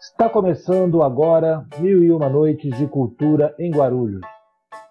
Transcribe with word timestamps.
Está 0.00 0.28
começando 0.28 1.02
agora 1.02 1.66
Mil 1.80 2.04
e 2.04 2.12
Uma 2.12 2.28
Noites 2.28 2.78
de 2.78 2.86
Cultura 2.86 3.52
em 3.58 3.72
Guarulhos, 3.72 4.20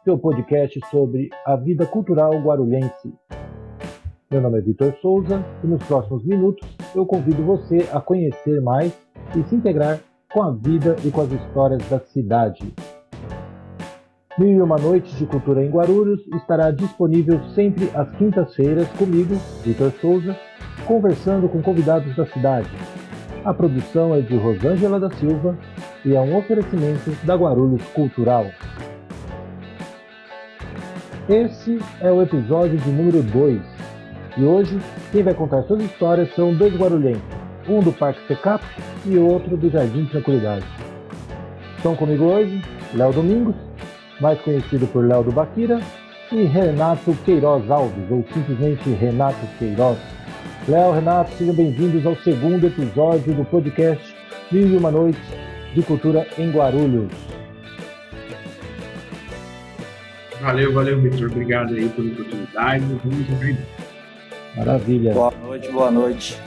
seu 0.03 0.17
podcast 0.17 0.81
sobre 0.91 1.29
a 1.45 1.55
vida 1.55 1.85
cultural 1.85 2.33
guarulhense. 2.41 3.13
Meu 4.29 4.41
nome 4.41 4.57
é 4.57 4.61
Vitor 4.61 4.93
Souza 5.01 5.41
e 5.63 5.67
nos 5.67 5.81
próximos 5.83 6.25
minutos 6.25 6.67
eu 6.93 7.05
convido 7.05 7.41
você 7.41 7.87
a 7.93 8.01
conhecer 8.01 8.61
mais 8.61 8.91
e 9.33 9.41
se 9.43 9.55
integrar 9.55 9.97
com 10.29 10.43
a 10.43 10.51
vida 10.51 10.97
e 11.05 11.09
com 11.09 11.21
as 11.21 11.31
histórias 11.31 11.89
da 11.89 12.01
cidade. 12.01 12.73
Mil 14.37 14.57
e 14.57 14.61
Uma 14.61 14.75
Noites 14.75 15.17
de 15.17 15.25
Cultura 15.25 15.63
em 15.63 15.69
Guarulhos 15.69 16.19
estará 16.35 16.69
disponível 16.69 17.41
sempre 17.55 17.89
às 17.95 18.11
quintas-feiras 18.17 18.89
comigo, 18.97 19.35
Vitor 19.63 19.89
Souza, 20.01 20.35
conversando 20.85 21.47
com 21.47 21.61
convidados 21.61 22.13
da 22.13 22.25
cidade. 22.25 22.96
A 23.47 23.53
produção 23.53 24.13
é 24.13 24.19
de 24.19 24.35
Rosângela 24.35 24.99
da 24.99 25.09
Silva 25.11 25.57
e 26.03 26.13
é 26.13 26.19
um 26.19 26.35
oferecimento 26.35 27.11
da 27.25 27.33
Guarulhos 27.33 27.81
Cultural. 27.93 28.45
Esse 31.29 31.79
é 32.01 32.11
o 32.11 32.21
episódio 32.21 32.77
de 32.77 32.89
número 32.89 33.23
2 33.23 33.61
e 34.35 34.43
hoje 34.43 34.77
quem 35.13 35.23
vai 35.23 35.33
contar 35.33 35.63
suas 35.63 35.81
histórias 35.81 36.29
são 36.35 36.53
dois 36.53 36.75
guarulhenses, 36.75 37.23
um 37.69 37.79
do 37.79 37.93
Parque 37.93 38.19
Secap 38.27 38.61
e 39.05 39.17
outro 39.17 39.55
do 39.55 39.69
Jardim 39.69 40.03
Tranquilidade. 40.07 40.65
Estão 41.77 41.95
comigo 41.95 42.25
hoje 42.25 42.61
Léo 42.93 43.13
Domingos, 43.13 43.55
mais 44.19 44.41
conhecido 44.41 44.87
por 44.87 45.07
Léo 45.07 45.23
do 45.23 45.31
Baquira, 45.31 45.79
e 46.33 46.43
Renato 46.43 47.15
Queiroz 47.23 47.71
Alves, 47.71 48.11
ou 48.11 48.25
simplesmente 48.33 48.89
Renato 48.89 49.39
Queiroz. 49.57 50.16
Léo, 50.67 50.91
Renato, 50.91 51.31
sejam 51.37 51.53
bem-vindos 51.53 52.05
ao 52.05 52.13
segundo 52.17 52.67
episódio 52.67 53.33
do 53.33 53.45
podcast 53.45 54.03
Mil 54.51 54.67
e 54.67 54.75
Uma 54.75 54.91
Noites 54.91 55.21
de 55.73 55.81
Cultura 55.81 56.27
em 56.37 56.51
Guarulhos. 56.51 57.09
Valeu, 60.41 60.73
valeu, 60.73 60.99
Vitor. 60.99 61.31
Obrigado 61.31 61.73
aí 61.73 61.87
pela 61.87 62.09
oportunidade. 62.09 62.83
Vamos 62.83 63.33
aprender. 63.33 63.65
Maravilha. 64.57 65.13
Boa 65.13 65.31
noite, 65.41 65.71
boa 65.71 65.89
noite. 65.91 66.37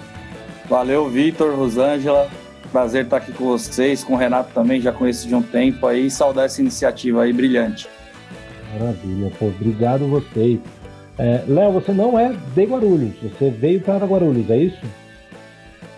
Valeu, 0.69 1.09
Vitor, 1.09 1.57
Rosângela. 1.57 2.29
Prazer 2.71 3.05
estar 3.05 3.17
aqui 3.17 3.33
com 3.33 3.45
vocês, 3.47 4.05
com 4.05 4.13
o 4.13 4.17
Renato 4.17 4.53
também, 4.53 4.83
já 4.83 4.93
conheço 4.93 5.27
de 5.27 5.35
um 5.35 5.41
tempo 5.41 5.87
aí. 5.87 6.11
Saudar 6.11 6.45
essa 6.45 6.61
iniciativa 6.61 7.23
aí 7.23 7.33
brilhante. 7.33 7.89
Maravilha, 8.79 9.33
pô, 9.39 9.47
obrigado 9.47 10.07
vocês. 10.07 10.61
É, 11.21 11.45
Léo, 11.47 11.73
você 11.73 11.93
não 11.93 12.19
é 12.19 12.33
de 12.33 12.65
Guarulhos, 12.65 13.15
você 13.21 13.51
veio 13.51 13.83
para 13.83 14.07
Guarulhos, 14.07 14.49
é 14.49 14.57
isso? 14.57 14.81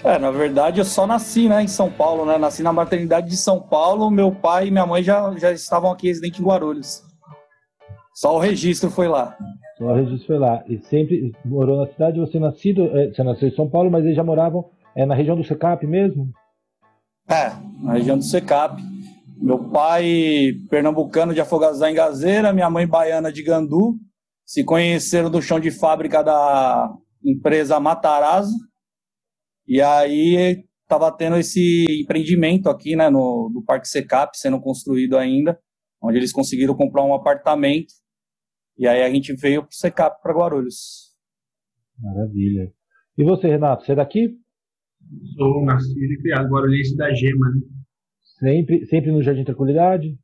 É, 0.03 0.19
na 0.19 0.33
verdade 0.33 0.81
eu 0.81 0.85
só 0.85 1.07
nasci 1.07 1.49
né, 1.49 1.63
em 1.63 1.69
São 1.69 1.89
Paulo, 1.89 2.27
né? 2.27 2.37
Nasci 2.37 2.61
na 2.61 2.73
maternidade 2.73 3.31
de 3.31 3.37
São 3.37 3.61
Paulo, 3.61 4.11
meu 4.11 4.33
pai 4.33 4.67
e 4.67 4.71
minha 4.73 4.85
mãe 4.85 5.01
já, 5.01 5.33
já 5.39 5.53
estavam 5.53 5.93
aqui 5.93 6.09
residentes 6.09 6.41
em 6.41 6.43
Guarulhos. 6.43 7.05
Só 8.13 8.35
o 8.35 8.41
registro 8.41 8.91
foi 8.91 9.07
lá. 9.07 9.37
Só 9.79 9.85
o 9.85 9.95
registro 9.95 10.27
foi 10.27 10.39
lá. 10.39 10.65
E 10.69 10.79
sempre 10.79 11.31
morou 11.45 11.79
na 11.79 11.87
cidade, 11.93 12.19
você 12.19 12.41
nascido, 12.41 12.87
é, 12.97 13.13
você 13.13 13.23
nasceu 13.23 13.47
em 13.47 13.55
São 13.55 13.71
Paulo, 13.71 13.93
mas 13.93 14.05
eles 14.05 14.17
já 14.17 14.25
moravam 14.25 14.71
é, 14.97 15.07
na 15.07 15.15
região 15.15 15.37
do 15.37 15.45
Secap 15.45 15.87
mesmo? 15.87 16.31
É, 17.29 17.53
na 17.81 17.93
região 17.93 18.19
do 18.19 18.25
Secap. 18.25 18.83
Meu 19.41 19.71
pai 19.71 20.51
pernambucano 20.69 21.33
de 21.33 21.41
Afogazá 21.41 21.89
em 21.89 21.95
Gazeira, 21.95 22.53
minha 22.53 22.69
mãe 22.69 22.89
baiana 22.89 23.33
de 23.33 23.41
Gandu, 23.45 23.95
se 24.45 24.65
conheceram 24.65 25.31
do 25.31 25.43
chão 25.43 25.59
de 25.59 25.71
fábrica 25.71 26.23
da 26.23 26.93
empresa 27.25 27.81
Matarazzo, 27.81 28.57
e 29.67 29.81
aí 29.81 30.65
estava 30.83 31.11
tendo 31.17 31.37
esse 31.37 31.87
empreendimento 32.03 32.69
aqui, 32.69 32.95
né, 32.97 33.09
no, 33.09 33.51
do 33.53 33.63
Parque 33.65 33.89
Secap, 33.89 34.37
sendo 34.37 34.61
construído 34.61 35.17
ainda, 35.17 35.59
onde 36.03 36.19
eles 36.19 36.33
conseguiram 36.33 36.75
comprar 36.75 37.05
um 37.05 37.15
apartamento, 37.15 37.93
e 38.77 38.87
aí 38.87 39.03
a 39.03 39.11
gente 39.11 39.35
veio 39.35 39.63
para 39.63 39.71
o 39.71 39.75
Secap, 39.75 40.21
para 40.21 40.35
Guarulhos. 40.35 41.13
Maravilha. 41.99 42.73
E 43.17 43.25
você, 43.25 43.49
Renato, 43.49 43.85
você 43.85 43.93
é 43.93 43.97
daqui? 43.97 44.37
Sou 45.37 45.65
nascido 45.65 45.99
e 45.99 46.19
criado 46.23 46.49
guarulhense 46.49 46.97
da 46.97 47.13
Gema, 47.13 47.47
né? 47.51 47.61
Sempre, 48.39 48.87
sempre 48.87 49.13
no 49.13 49.23
Jardim 49.23 49.45
Tranquilidade? 49.45 50.19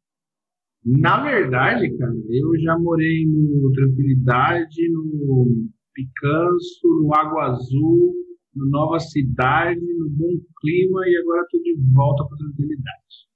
Na 0.84 1.22
verdade, 1.22 1.96
cara, 1.96 2.12
eu 2.12 2.60
já 2.62 2.78
morei 2.78 3.26
no 3.26 3.72
Tranquilidade, 3.72 4.90
no 4.90 5.46
Picanço, 5.92 6.86
no 7.02 7.14
Água 7.14 7.46
Azul, 7.46 8.14
no 8.54 8.70
Nova 8.70 8.98
Cidade, 8.98 9.80
no 9.80 10.08
Bom 10.10 10.32
Clima 10.60 11.00
e 11.06 11.16
agora 11.18 11.42
estou 11.42 11.60
de 11.62 11.76
volta 11.92 12.24
para 12.26 12.38
Tranquilidade. 12.38 13.28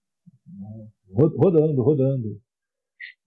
Rodando, 1.14 1.82
rodando. 1.82 2.40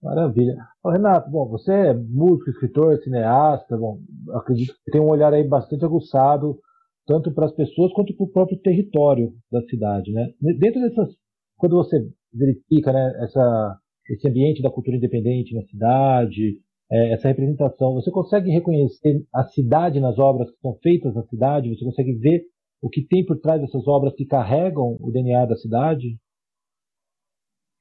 Maravilha. 0.02 0.56
Renato, 0.84 1.30
bom, 1.30 1.48
você 1.48 1.72
é 1.72 1.94
músico, 1.94 2.50
escritor, 2.50 2.96
cineasta, 2.98 3.76
bom, 3.76 4.00
acredito 4.34 4.74
que 4.84 4.90
tem 4.90 5.00
um 5.00 5.08
olhar 5.08 5.32
aí 5.32 5.46
bastante 5.46 5.84
aguçado, 5.84 6.58
tanto 7.06 7.32
para 7.32 7.46
as 7.46 7.52
pessoas 7.54 7.92
quanto 7.92 8.14
para 8.16 8.24
o 8.24 8.30
próprio 8.30 8.58
território 8.60 9.32
da 9.50 9.62
cidade, 9.62 10.12
né? 10.12 10.32
Dentro 10.58 10.80
dessas, 10.80 11.14
quando 11.56 11.76
você 11.76 11.96
verifica, 12.32 12.92
né, 12.92 13.12
essa 13.24 13.78
esse 14.08 14.28
ambiente 14.28 14.62
da 14.62 14.70
cultura 14.70 14.96
independente 14.96 15.54
na 15.54 15.62
cidade, 15.62 16.58
é, 16.90 17.12
essa 17.12 17.28
representação. 17.28 17.94
Você 17.94 18.10
consegue 18.10 18.50
reconhecer 18.50 19.24
a 19.34 19.44
cidade 19.44 20.00
nas 20.00 20.18
obras 20.18 20.50
que 20.50 20.60
são 20.60 20.74
feitas 20.82 21.14
na 21.14 21.22
cidade? 21.24 21.68
Você 21.68 21.84
consegue 21.84 22.14
ver 22.14 22.42
o 22.80 22.88
que 22.88 23.02
tem 23.02 23.24
por 23.24 23.38
trás 23.38 23.60
dessas 23.60 23.86
obras 23.86 24.14
que 24.14 24.24
carregam 24.24 24.96
o 25.00 25.10
DNA 25.10 25.46
da 25.46 25.56
cidade? 25.56 26.16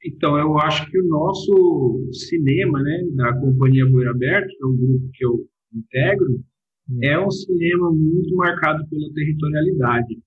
Então, 0.04 0.38
eu 0.38 0.58
acho 0.60 0.90
que 0.90 1.00
o 1.00 1.08
nosso 1.08 2.10
cinema, 2.12 2.82
né, 2.82 3.04
da 3.16 3.40
Companhia 3.40 3.86
Boi 3.90 4.08
Aberto, 4.08 4.48
que 4.48 4.64
é 4.64 4.68
um 4.68 4.78
grupo 4.78 5.10
que 5.14 5.26
eu 5.26 5.48
integro, 5.74 6.44
hum. 6.90 7.00
é 7.04 7.26
um 7.26 7.32
cinema 7.32 7.92
muito 7.92 8.36
marcado 8.36 8.88
pela 8.88 9.14
territorialidade. 9.14 10.20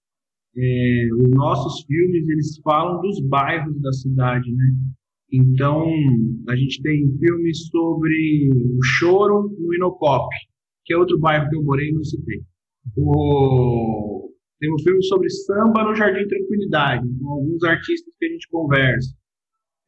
É, 0.57 1.09
os 1.15 1.31
nossos 1.31 1.85
filmes, 1.85 2.29
eles 2.29 2.59
falam 2.65 3.01
dos 3.01 3.21
bairros 3.29 3.81
da 3.81 3.93
cidade, 3.93 4.51
né? 4.53 4.65
Então, 5.31 5.85
a 6.49 6.57
gente 6.57 6.81
tem 6.83 7.07
filmes 7.19 7.67
sobre 7.69 8.51
o 8.55 8.83
choro 8.83 9.55
no 9.59 9.75
Inocop, 9.75 10.27
que 10.85 10.95
é 10.95 10.97
outro 10.97 11.19
bairro 11.19 11.49
que 11.51 11.57
eu 11.57 11.63
morei 11.63 11.91
e 11.91 11.93
não 11.93 12.03
citei. 12.03 12.41
O... 12.97 14.33
Tem 14.59 14.73
um 14.73 14.79
filme 14.79 15.03
sobre 15.05 15.29
samba 15.29 15.85
no 15.85 15.95
Jardim 15.95 16.27
Tranquilidade, 16.27 17.07
com 17.21 17.29
alguns 17.29 17.63
artistas 17.63 18.13
que 18.19 18.27
a 18.27 18.29
gente 18.31 18.49
conversa. 18.51 19.15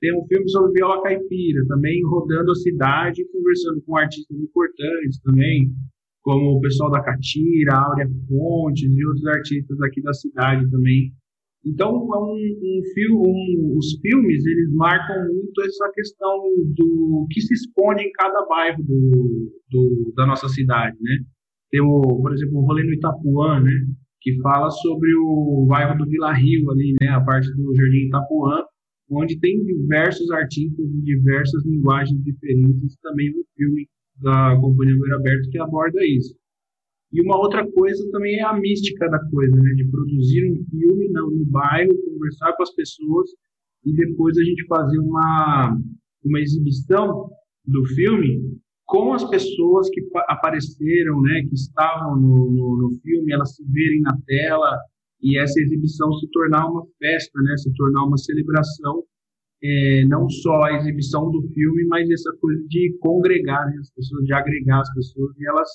Tem 0.01 0.17
um 0.17 0.25
filme 0.27 0.49
sobre 0.49 0.73
viola 0.73 1.03
caipira, 1.03 1.67
também 1.67 2.03
rodando 2.05 2.53
a 2.53 2.55
cidade, 2.55 3.27
conversando 3.33 3.83
com 3.83 3.97
artistas 3.97 4.37
importantes 4.39 5.21
também, 5.23 5.73
como 6.23 6.57
o 6.57 6.61
pessoal 6.61 6.91
da 6.91 7.03
Catira, 7.03 7.75
Áurea 7.75 8.09
Fontes 8.29 8.91
e 8.91 9.07
outros 9.07 9.27
artistas 9.27 9.81
aqui 9.81 10.01
da 10.03 10.13
cidade 10.13 10.71
também, 10.71 11.13
então, 11.65 11.91
é 11.91 12.19
um, 12.19 12.37
um, 12.37 12.83
filme, 12.95 13.17
um, 13.17 13.77
os 13.77 13.99
filmes, 14.01 14.47
eles 14.47 14.73
marcam 14.73 15.17
muito 15.29 15.63
essa 15.63 15.91
questão 15.93 16.39
do 16.75 17.27
que 17.31 17.41
se 17.43 17.53
esconde 17.53 18.03
em 18.03 18.13
cada 18.13 18.47
bairro 18.47 18.83
do, 18.83 19.53
do, 19.71 20.13
da 20.17 20.27
nossa 20.27 20.49
cidade, 20.49 20.97
né? 21.01 21.19
Tem, 21.71 21.81
o, 21.83 22.01
por 22.23 22.33
exemplo, 22.33 22.59
o 22.59 22.67
Rolê 22.67 22.83
no 22.83 22.95
Itapuã, 22.95 23.61
né? 23.61 23.73
Que 24.23 24.41
fala 24.41 24.71
sobre 24.71 25.15
o 25.15 25.67
bairro 25.69 25.99
do 25.99 26.09
Vila 26.09 26.33
Rio 26.33 26.71
ali, 26.71 26.95
né? 27.03 27.09
A 27.09 27.21
parte 27.21 27.49
do 27.55 27.75
Jardim 27.77 28.07
Itapuã, 28.07 28.65
onde 29.11 29.39
tem 29.39 29.63
diversos 29.63 30.31
artistas 30.31 30.87
de 30.89 31.03
diversas 31.03 31.65
linguagens 31.67 32.23
diferentes. 32.25 32.97
Também 33.03 33.31
um 33.31 33.45
filme 33.55 33.87
da 34.23 34.57
Companhia 34.61 34.97
Beira 34.99 35.17
Aberto 35.17 35.51
que 35.51 35.59
aborda 35.59 35.99
isso. 36.07 36.40
E 37.13 37.21
uma 37.23 37.37
outra 37.37 37.69
coisa 37.73 38.09
também 38.13 38.37
é 38.37 38.45
a 38.45 38.55
mística 38.55 39.09
da 39.09 39.19
coisa, 39.31 39.57
né? 39.57 39.75
De 39.75 39.85
produzir 39.91 40.51
um 40.51 40.65
filme 40.71 41.09
no, 41.11 41.31
no 41.31 41.45
bairro, 41.47 41.91
conversar 42.05 42.53
com 42.57 42.63
as 42.63 42.75
pessoas 42.75 43.31
e 43.85 43.93
depois 43.95 44.37
a 44.39 44.45
gente 44.45 44.65
fazer 44.67 44.99
uma, 44.99 45.77
uma 46.25 46.41
exibição 46.41 47.31
do 47.65 47.85
filme 47.95 48.61
com 48.87 49.13
as 49.13 49.29
pessoas 49.29 49.89
que 49.91 50.01
apareceram, 50.29 51.21
né? 51.23 51.43
Que 51.49 51.55
estavam 51.55 52.21
no, 52.21 52.51
no, 52.51 52.79
no 52.83 53.01
filme, 53.01 53.33
elas 53.33 53.57
se 53.57 53.65
verem 53.65 54.01
na 54.03 54.17
tela 54.27 54.79
e 55.23 55.39
essa 55.39 55.61
exibição 55.61 56.13
se 56.15 56.31
tornar 56.31 56.67
uma 56.67 56.87
festa, 56.99 57.41
né? 57.43 57.57
Se 57.57 57.73
tornar 57.75 58.05
uma 58.05 58.19
celebração 58.19 59.03
é, 59.63 60.05
não 60.07 60.29
só 60.29 60.63
a 60.63 60.77
exibição 60.77 61.31
do 61.31 61.43
filme, 61.53 61.85
mas 61.87 62.09
essa 62.11 62.33
coisa 62.41 62.63
de 62.69 62.97
congregar 63.01 63.67
né, 63.67 63.77
as 63.79 63.91
pessoas, 63.91 64.25
de 64.25 64.33
agregar 64.33 64.81
as 64.81 64.95
pessoas 64.95 65.37
e 65.39 65.47
elas 65.47 65.69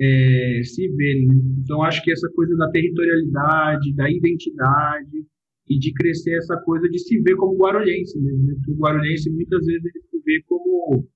é, 0.00 0.60
se 0.64 0.88
verem. 0.88 1.28
Né? 1.28 1.34
Então, 1.62 1.82
acho 1.82 2.02
que 2.02 2.12
essa 2.12 2.28
coisa 2.34 2.56
da 2.56 2.70
territorialidade, 2.70 3.94
da 3.94 4.10
identidade 4.10 5.26
e 5.68 5.78
de 5.78 5.92
crescer 5.94 6.36
essa 6.36 6.56
coisa 6.58 6.88
de 6.88 6.98
se 6.98 7.20
ver 7.20 7.36
como 7.36 7.56
guarulhense 7.56 8.20
mesmo. 8.20 8.44
Né? 8.44 8.54
Porque 8.54 8.72
o 8.72 8.76
guarulhense 8.76 9.30
muitas 9.30 9.64
vezes 9.64 9.84
ele 9.84 10.04
se 10.10 10.22
vê 10.24 10.42
como 10.46 11.06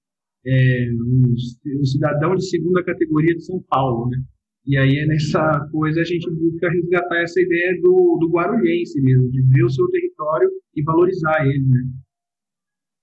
é, 0.46 0.90
um, 0.92 1.34
um, 1.80 1.84
cidadão 1.84 2.34
de 2.34 2.48
segunda 2.48 2.84
categoria 2.84 3.34
de 3.34 3.44
São 3.44 3.62
Paulo, 3.68 4.08
né? 4.08 4.18
E 4.66 4.76
aí, 4.76 5.06
nessa 5.06 5.66
coisa, 5.72 6.00
a 6.02 6.04
gente 6.04 6.30
busca 6.30 6.68
resgatar 6.70 7.22
essa 7.22 7.40
ideia 7.40 7.80
do, 7.80 8.18
do 8.20 8.30
guarulhense 8.30 9.00
mesmo, 9.00 9.30
de 9.30 9.40
ver 9.42 9.64
o 9.64 9.70
seu 9.70 9.88
território 9.90 10.50
e 10.74 10.82
valorizar 10.82 11.46
ele, 11.46 11.66
né? 11.66 11.84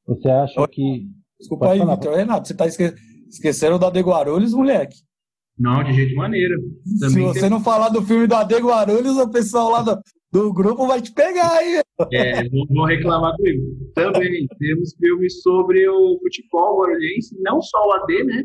Você 0.06 0.30
acha 0.30 0.68
que... 0.68 1.10
Desculpa 1.40 1.72
aí, 1.72 1.80
Vitor. 1.80 2.16
Renato, 2.16 2.48
você 2.48 2.54
está 2.54 2.68
esque... 2.68 2.94
esquecendo 3.28 3.80
do 3.80 3.86
AD 3.88 4.00
Guarulhos, 4.00 4.54
moleque? 4.54 4.96
Não, 5.58 5.84
de 5.84 5.94
jeito 5.94 6.16
maneira. 6.16 6.56
Também 7.00 7.10
Se 7.10 7.22
você 7.22 7.42
tem... 7.42 7.50
não 7.50 7.62
falar 7.62 7.90
do 7.90 8.02
filme 8.02 8.28
do 8.28 8.36
AD 8.36 8.56
Guarulhos, 8.56 9.18
o 9.18 9.32
pessoal 9.32 9.72
lá 9.72 9.82
do, 9.82 10.02
do 10.32 10.54
grupo 10.54 10.86
vai 10.86 11.02
te 11.02 11.14
pegar 11.14 11.50
aí. 11.52 11.82
É, 12.12 12.44
vão 12.50 12.86
reclamar 12.86 13.36
comigo. 13.38 13.64
Também 13.94 14.48
temos 14.60 14.94
filmes 15.00 15.42
sobre 15.42 15.88
o 15.88 16.20
futebol 16.20 16.82
guarulhense, 16.82 17.38
não 17.42 17.62
só 17.62 17.78
o 17.88 17.92
AD, 17.94 18.24
né? 18.26 18.44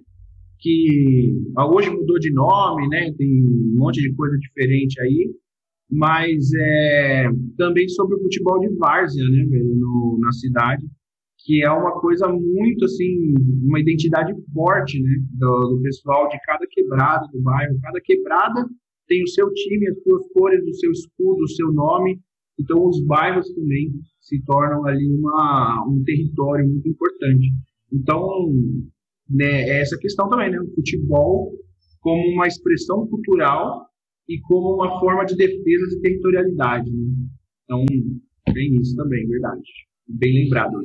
Que 0.60 1.34
hoje 1.56 1.90
mudou 1.90 2.18
de 2.20 2.32
nome, 2.32 2.88
né? 2.88 3.12
Tem 3.18 3.28
um 3.28 3.74
monte 3.76 4.00
de 4.00 4.14
coisa 4.14 4.36
diferente 4.38 5.00
aí. 5.00 5.34
Mas 5.90 6.48
é, 6.54 7.28
também 7.58 7.88
sobre 7.88 8.14
o 8.14 8.20
futebol 8.20 8.60
de 8.60 8.68
várzea, 8.76 9.24
né, 9.24 9.44
velho, 9.50 9.74
no, 9.76 10.18
na 10.20 10.30
cidade 10.30 10.86
que 11.44 11.64
é 11.64 11.70
uma 11.70 11.92
coisa 12.00 12.28
muito 12.28 12.84
assim, 12.84 13.34
uma 13.62 13.80
identidade 13.80 14.32
forte, 14.52 15.00
né, 15.00 15.10
do, 15.32 15.74
do, 15.74 15.82
pessoal 15.82 16.28
de 16.28 16.38
cada 16.44 16.66
quebrada 16.70 17.26
do 17.32 17.40
bairro. 17.40 17.78
Cada 17.80 18.00
quebrada 18.00 18.66
tem 19.06 19.22
o 19.22 19.28
seu 19.28 19.52
time, 19.52 19.88
as 19.88 20.02
suas 20.02 20.28
cores, 20.32 20.64
o 20.64 20.74
seu 20.74 20.90
escudo, 20.90 21.42
o 21.42 21.48
seu 21.48 21.72
nome. 21.72 22.20
Então 22.58 22.86
os 22.86 23.04
bairros 23.06 23.48
também 23.54 23.90
se 24.20 24.42
tornam 24.44 24.84
ali 24.86 25.06
uma, 25.08 25.84
um 25.88 26.02
território 26.04 26.68
muito 26.68 26.88
importante. 26.88 27.48
Então, 27.92 28.52
né, 29.28 29.62
é 29.68 29.80
essa 29.80 29.96
questão 29.98 30.28
também, 30.28 30.50
né, 30.50 30.60
o 30.60 30.74
futebol 30.74 31.52
como 32.00 32.22
uma 32.34 32.46
expressão 32.46 33.06
cultural 33.06 33.86
e 34.28 34.40
como 34.42 34.74
uma 34.74 35.00
forma 35.00 35.24
de 35.24 35.36
defesa 35.36 35.86
de 35.88 36.00
territorialidade. 36.00 36.90
Né? 36.90 37.06
Então, 37.64 37.84
tem 38.52 38.74
isso 38.80 38.94
também, 38.96 39.26
verdade 39.26 39.89
bem 40.18 40.44
lembrado. 40.44 40.76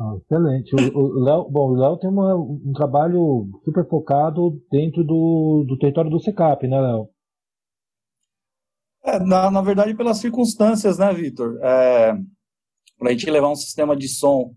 Ah, 0.00 0.16
excelente. 0.16 0.74
O, 0.94 1.20
Léo, 1.22 1.50
bom, 1.50 1.70
o 1.70 1.74
Léo 1.74 1.98
tem 1.98 2.08
uma, 2.08 2.34
um 2.34 2.72
trabalho 2.74 3.46
super 3.64 3.86
focado 3.86 4.58
dentro 4.70 5.04
do, 5.04 5.64
do 5.68 5.78
território 5.78 6.10
do 6.10 6.20
SECAP, 6.20 6.66
né, 6.66 6.80
Léo? 6.80 7.08
É, 9.04 9.18
na, 9.18 9.50
na 9.50 9.62
verdade, 9.62 9.94
pelas 9.94 10.18
circunstâncias, 10.18 10.98
né, 10.98 11.12
Vitor? 11.12 11.58
É, 11.62 12.12
Para 12.98 13.08
a 13.08 13.12
gente 13.12 13.30
levar 13.30 13.50
um 13.50 13.56
sistema 13.56 13.96
de 13.96 14.08
som, 14.08 14.54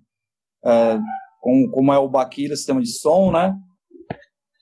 é, 0.64 0.98
com, 1.42 1.70
como 1.72 1.92
é 1.92 1.98
o 1.98 2.10
Baquira, 2.10 2.56
sistema 2.56 2.82
de 2.82 2.92
som, 2.98 3.32
né? 3.32 3.54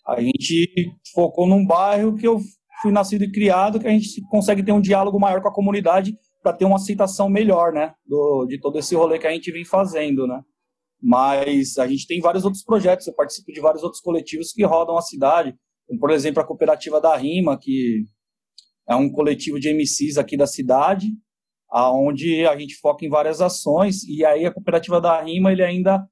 A 0.07 0.19
gente 0.19 0.71
focou 1.13 1.47
num 1.47 1.65
bairro 1.65 2.15
que 2.15 2.27
eu 2.27 2.39
fui 2.81 2.91
nascido 2.91 3.23
e 3.23 3.31
criado, 3.31 3.79
que 3.79 3.87
a 3.87 3.91
gente 3.91 4.19
consegue 4.29 4.63
ter 4.63 4.71
um 4.71 4.81
diálogo 4.81 5.19
maior 5.19 5.41
com 5.41 5.47
a 5.47 5.53
comunidade 5.53 6.17
para 6.41 6.53
ter 6.53 6.65
uma 6.65 6.77
aceitação 6.77 7.29
melhor, 7.29 7.71
né, 7.71 7.93
do, 8.05 8.45
de 8.45 8.59
todo 8.59 8.77
esse 8.79 8.95
rolê 8.95 9.19
que 9.19 9.27
a 9.27 9.31
gente 9.31 9.51
vem 9.51 9.63
fazendo, 9.63 10.27
né. 10.27 10.41
Mas 11.01 11.77
a 11.77 11.87
gente 11.87 12.05
tem 12.05 12.19
vários 12.19 12.45
outros 12.45 12.63
projetos, 12.63 13.07
eu 13.07 13.13
participo 13.13 13.51
de 13.51 13.59
vários 13.59 13.83
outros 13.83 14.01
coletivos 14.01 14.51
que 14.51 14.63
rodam 14.63 14.97
a 14.97 15.01
cidade, 15.01 15.55
como, 15.87 15.99
por 15.99 16.11
exemplo, 16.11 16.41
a 16.41 16.45
Cooperativa 16.45 17.01
da 17.01 17.15
Rima, 17.15 17.57
que 17.59 18.05
é 18.87 18.95
um 18.95 19.11
coletivo 19.11 19.59
de 19.59 19.73
MCs 19.73 20.17
aqui 20.17 20.37
da 20.37 20.47
cidade, 20.47 21.07
aonde 21.69 22.45
a 22.45 22.57
gente 22.57 22.75
foca 22.75 23.05
em 23.05 23.09
várias 23.09 23.41
ações, 23.41 24.03
e 24.03 24.25
aí 24.25 24.45
a 24.45 24.53
Cooperativa 24.53 24.99
da 24.99 25.21
Rima, 25.21 25.51
ele 25.51 25.63
ainda 25.63 26.05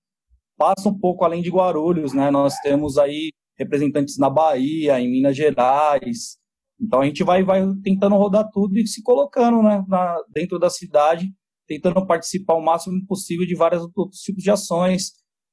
passa 0.57 0.89
um 0.89 0.97
pouco 0.97 1.23
além 1.23 1.41
de 1.41 1.49
Guarulhos, 1.49 2.13
né, 2.13 2.31
nós 2.31 2.55
temos 2.61 2.97
aí 2.97 3.29
representantes 3.57 4.17
na 4.17 4.29
Bahia, 4.29 4.99
em 4.99 5.11
Minas 5.11 5.35
Gerais, 5.35 6.38
então 6.79 7.01
a 7.01 7.05
gente 7.05 7.23
vai, 7.23 7.43
vai 7.43 7.61
tentando 7.83 8.15
rodar 8.15 8.49
tudo 8.51 8.77
e 8.77 8.87
se 8.87 9.03
colocando 9.03 9.61
né, 9.61 9.83
na, 9.87 10.15
dentro 10.29 10.57
da 10.57 10.69
cidade, 10.69 11.27
tentando 11.67 12.05
participar 12.05 12.55
o 12.55 12.63
máximo 12.63 13.05
possível 13.05 13.45
de 13.45 13.55
vários 13.55 13.83
outros 13.95 14.21
tipos 14.21 14.43
de 14.43 14.49
ações. 14.49 15.11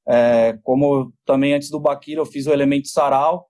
É, 0.08 0.56
como 0.62 1.12
também 1.24 1.52
antes 1.52 1.68
do 1.68 1.80
Baquira 1.80 2.20
eu 2.20 2.26
fiz 2.26 2.46
o 2.46 2.52
Elemento 2.52 2.88
Sarau, 2.88 3.48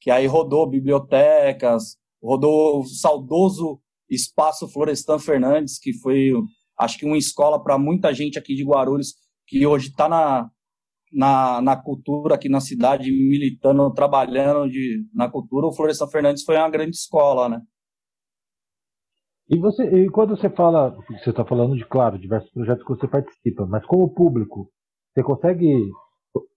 que 0.00 0.10
aí 0.10 0.26
rodou 0.26 0.68
bibliotecas, 0.68 1.96
rodou 2.20 2.80
o 2.80 2.84
saudoso 2.84 3.80
Espaço 4.10 4.68
Florestan 4.68 5.18
Fernandes, 5.18 5.78
que 5.78 5.92
foi, 5.92 6.32
acho 6.78 6.98
que 6.98 7.06
uma 7.06 7.16
escola 7.16 7.62
para 7.62 7.78
muita 7.78 8.12
gente 8.12 8.36
aqui 8.38 8.54
de 8.54 8.64
Guarulhos, 8.64 9.14
que 9.46 9.64
hoje 9.64 9.88
está 9.88 10.08
na, 10.08 10.50
na, 11.12 11.60
na 11.60 11.76
cultura 11.76 12.34
aqui 12.34 12.48
na 12.48 12.60
cidade, 12.60 13.10
militando, 13.10 13.92
trabalhando 13.92 14.70
de, 14.70 15.04
na 15.14 15.30
cultura, 15.30 15.66
o 15.66 15.72
Florestan 15.72 16.08
Fernandes 16.08 16.44
foi 16.44 16.56
uma 16.56 16.70
grande 16.70 16.96
escola, 16.96 17.48
né? 17.48 17.60
E 19.48 19.58
você, 19.58 19.84
e 19.84 20.08
quando 20.08 20.36
você 20.36 20.48
fala, 20.48 20.96
você 21.10 21.30
está 21.30 21.44
falando 21.44 21.76
de, 21.76 21.84
claro, 21.84 22.18
diversos 22.18 22.50
projetos 22.52 22.84
que 22.84 22.88
você 22.88 23.06
participa, 23.06 23.66
mas 23.66 23.84
como 23.84 24.08
público, 24.08 24.70
você 25.12 25.22
consegue, 25.22 25.90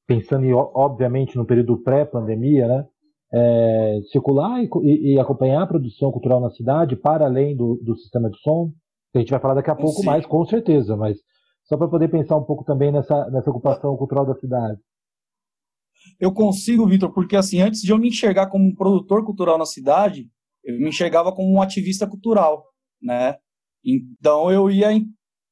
pensando 0.08 0.46
em, 0.46 0.54
obviamente 0.54 1.36
no 1.36 1.46
período 1.46 1.82
pré-pandemia, 1.84 2.68
né, 2.68 2.86
é, 3.34 4.00
circular 4.12 4.64
e, 4.64 5.14
e, 5.14 5.20
acompanhar 5.20 5.64
a 5.64 5.68
produção 5.68 6.10
cultural 6.12 6.40
na 6.40 6.52
cidade 6.52 6.96
para 6.96 7.26
além 7.26 7.56
do, 7.56 7.82
do 7.84 7.98
sistema 7.98 8.30
de 8.30 8.40
som? 8.40 8.72
A 9.14 9.20
gente 9.20 9.32
vai 9.32 9.40
falar 9.42 9.56
daqui 9.56 9.72
a 9.72 9.76
pouco 9.76 10.02
Sim. 10.02 10.06
mais, 10.06 10.26
com 10.26 10.46
certeza, 10.46 10.96
mas 10.96 11.18
só 11.66 11.78
para 11.78 11.88
poder 11.88 12.10
pensar 12.10 12.38
um 12.38 12.44
pouco 12.44 12.64
também 12.64 12.92
nessa, 12.92 13.30
nessa 13.30 13.50
ocupação 13.50 13.96
cultural 13.98 14.26
da 14.26 14.36
cidade. 14.36 14.80
Eu 16.20 16.32
consigo, 16.32 16.88
Vitor, 16.88 17.12
porque 17.12 17.36
assim, 17.36 17.62
antes 17.62 17.82
de 17.82 17.92
eu 17.92 17.98
me 17.98 18.10
enxergar 18.10 18.48
como 18.48 18.66
um 18.66 18.76
produtor 18.76 19.26
cultural 19.26 19.58
na 19.58 19.66
cidade, 19.66 20.30
eu 20.64 20.78
me 20.80 20.90
enxergava 20.90 21.32
como 21.32 21.52
um 21.52 21.62
ativista 21.62 22.08
cultural, 22.08 22.66
né? 23.02 23.36
Então 23.84 24.52
eu 24.52 24.70
ia 24.70 24.92
em 24.92 25.06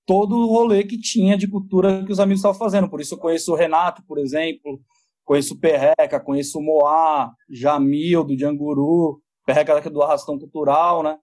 todo 0.05 0.35
o 0.35 0.47
rolê 0.47 0.83
que 0.83 0.99
tinha 0.99 1.37
de 1.37 1.47
cultura 1.47 2.03
que 2.05 2.11
os 2.11 2.19
amigos 2.19 2.39
estavam 2.39 2.57
fazendo. 2.57 2.89
Por 2.89 3.01
isso 3.01 3.15
eu 3.15 3.19
conheço 3.19 3.51
o 3.51 3.55
Renato, 3.55 4.03
por 4.05 4.19
exemplo, 4.19 4.79
conheço 5.23 5.55
o 5.55 5.59
Perreca, 5.59 6.19
conheço 6.19 6.59
o 6.59 6.63
Moá, 6.63 7.31
Jamil, 7.49 8.23
do 8.23 8.37
Janguru, 8.37 9.21
Perreca 9.45 9.89
do 9.89 10.01
Arrastão 10.01 10.37
Cultural, 10.37 11.01
né? 11.03 11.17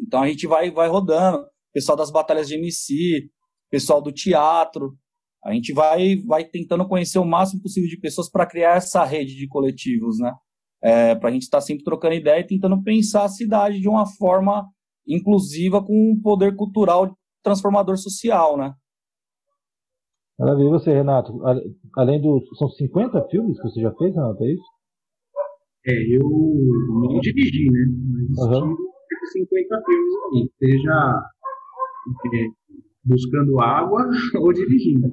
Então 0.00 0.22
a 0.22 0.28
gente 0.28 0.46
vai, 0.46 0.70
vai 0.70 0.88
rodando. 0.88 1.44
Pessoal 1.72 1.96
das 1.96 2.10
batalhas 2.10 2.48
de 2.48 2.54
MC, 2.54 3.30
pessoal 3.70 4.00
do 4.00 4.12
teatro. 4.12 4.96
A 5.44 5.52
gente 5.52 5.72
vai, 5.72 6.16
vai 6.26 6.44
tentando 6.44 6.86
conhecer 6.86 7.18
o 7.18 7.24
máximo 7.24 7.62
possível 7.62 7.88
de 7.88 8.00
pessoas 8.00 8.30
para 8.30 8.46
criar 8.46 8.76
essa 8.76 9.04
rede 9.04 9.36
de 9.36 9.46
coletivos, 9.46 10.18
né? 10.18 10.32
É, 10.82 11.14
para 11.14 11.28
a 11.30 11.32
gente 11.32 11.42
estar 11.42 11.58
tá 11.58 11.62
sempre 11.62 11.84
trocando 11.84 12.14
ideia 12.14 12.40
e 12.40 12.46
tentando 12.46 12.82
pensar 12.82 13.24
a 13.24 13.28
cidade 13.28 13.80
de 13.80 13.88
uma 13.88 14.06
forma 14.06 14.68
inclusiva 15.06 15.82
com 15.82 15.92
um 15.92 16.20
poder 16.20 16.54
cultural 16.56 17.16
transformador 17.42 17.96
social, 17.96 18.56
né? 18.56 18.74
Maravilha. 20.38 20.66
E 20.66 20.70
você, 20.70 20.92
Renato? 20.92 21.32
Além 21.96 22.20
do. 22.20 22.42
São 22.56 22.68
50 22.68 23.28
filmes 23.28 23.60
que 23.60 23.68
você 23.68 23.80
já 23.80 23.92
fez, 23.94 24.14
Renato? 24.14 24.44
É 24.44 24.52
isso? 24.52 24.76
É, 25.86 26.16
eu 26.16 26.28
não 27.10 27.20
dirigi, 27.20 27.70
né? 27.70 27.78
Mas 28.30 28.58
uhum. 28.58 28.76
50 29.32 29.82
filmes 29.86 30.14
aí. 30.34 30.50
Seja 30.58 31.22
buscando 33.06 33.60
água 33.60 34.08
ou 34.40 34.52
dirigindo. 34.52 35.08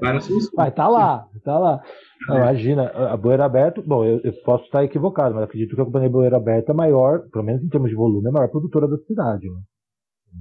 Várias 0.00 0.28
Vai, 0.54 0.72
tá 0.72 0.88
lá, 0.88 1.28
tá 1.42 1.58
lá. 1.58 1.82
Não, 2.28 2.36
imagina, 2.36 2.88
a 2.88 3.16
Boeira 3.16 3.44
Aberta, 3.44 3.82
bom, 3.82 4.04
eu, 4.04 4.20
eu, 4.22 4.32
posso 4.44 4.64
estar 4.64 4.84
equivocado, 4.84 5.34
mas 5.34 5.44
acredito 5.44 5.74
que 5.74 5.82
a 5.82 5.84
companhia 5.84 6.08
Boeira 6.08 6.36
Aberta 6.36 6.72
é 6.72 6.74
maior, 6.74 7.28
pelo 7.30 7.44
menos 7.44 7.62
em 7.62 7.68
termos 7.68 7.90
de 7.90 7.96
volume, 7.96 8.26
é 8.26 8.30
a 8.30 8.32
maior 8.32 8.48
produtora 8.48 8.88
da 8.88 8.96
cidade. 8.98 9.46
Né? 9.50 9.60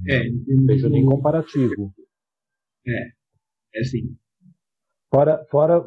É, 0.10 0.28
em 0.28 0.98
em 0.98 1.06
comparativo. 1.06 1.92
É, 2.88 3.80
é 3.80 3.84
sim. 3.84 4.16
Fora, 5.12 5.46
fora, 5.50 5.84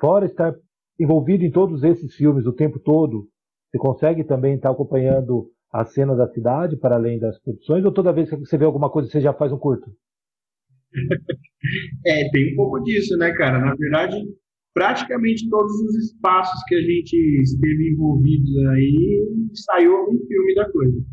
fora 0.00 0.26
estar 0.26 0.54
envolvido 0.98 1.44
em 1.44 1.50
todos 1.50 1.84
esses 1.84 2.14
filmes 2.14 2.46
o 2.46 2.52
tempo 2.52 2.78
todo, 2.78 3.28
você 3.70 3.78
consegue 3.78 4.24
também 4.24 4.56
estar 4.56 4.70
acompanhando 4.70 5.50
a 5.72 5.84
cena 5.84 6.14
da 6.14 6.26
cidade, 6.28 6.76
para 6.76 6.96
além 6.96 7.18
das 7.18 7.38
produções, 7.40 7.84
ou 7.84 7.92
toda 7.92 8.12
vez 8.12 8.30
que 8.30 8.36
você 8.36 8.56
vê 8.56 8.64
alguma 8.64 8.90
coisa 8.90 9.08
você 9.08 9.20
já 9.20 9.32
faz 9.32 9.52
um 9.52 9.58
curto? 9.58 9.90
é, 12.06 12.30
tem 12.30 12.52
um 12.52 12.56
pouco 12.56 12.80
disso, 12.84 13.16
né, 13.18 13.32
cara? 13.32 13.58
Na 13.58 13.74
verdade, 13.74 14.16
praticamente 14.74 15.48
todos 15.48 15.72
os 15.72 15.96
espaços 15.96 16.60
que 16.66 16.74
a 16.74 16.80
gente 16.80 17.16
esteve 17.42 17.90
envolvidos 17.92 18.56
aí 18.68 19.28
saiu 19.54 19.92
um 19.92 20.18
filme 20.26 20.54
da 20.54 20.70
coisa. 20.70 21.04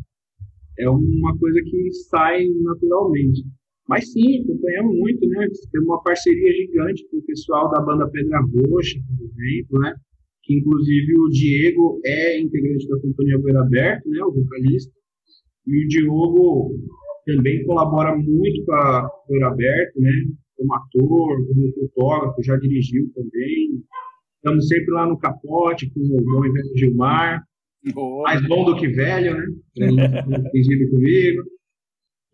É 0.78 0.88
uma 0.88 1.36
coisa 1.38 1.60
que 1.62 1.92
sai 2.08 2.46
naturalmente. 2.62 3.44
Mas 3.88 4.12
sim, 4.12 4.42
acompanhamos 4.42 4.98
muito, 4.98 5.26
né? 5.28 5.46
Temos 5.70 5.88
uma 5.88 6.02
parceria 6.02 6.52
gigante 6.54 7.06
com 7.08 7.18
o 7.18 7.22
pessoal 7.22 7.70
da 7.70 7.80
banda 7.80 8.08
Pedra 8.10 8.40
Roxa, 8.40 8.98
por 9.06 9.24
exemplo, 9.24 9.78
né? 9.80 9.94
Que 10.46 10.54
inclusive 10.54 11.12
o 11.18 11.28
Diego 11.28 12.00
é 12.06 12.40
integrante 12.40 12.88
da 12.88 13.00
Companhia 13.00 13.38
Beira 13.42 13.60
Aberto, 13.62 14.08
né, 14.08 14.22
o 14.22 14.32
vocalista, 14.32 14.92
e 15.66 15.84
o 15.84 15.88
Diogo 15.88 16.70
também 17.26 17.64
colabora 17.66 18.16
muito 18.16 18.64
com 18.64 18.72
a 18.72 19.10
Beira 19.28 19.48
Aberto, 19.48 20.00
né, 20.00 20.10
como 20.56 20.74
ator, 20.74 21.46
como 21.48 21.72
fotógrafo, 21.74 22.42
já 22.42 22.56
dirigiu 22.56 23.10
também. 23.14 23.82
Estamos 24.36 24.68
sempre 24.68 24.94
lá 24.94 25.06
no 25.06 25.18
capote 25.18 25.90
com 25.90 26.00
o 26.00 26.24
bom 26.24 26.46
e 26.46 26.52
velho 26.52 26.76
Gilmar. 26.76 27.44
Boa. 27.92 28.22
Mais 28.22 28.46
bom 28.46 28.64
do 28.64 28.76
que 28.76 28.88
velho, 28.88 29.36
né? 29.36 29.46
Fingindo 30.52 30.90
comigo. 30.90 31.42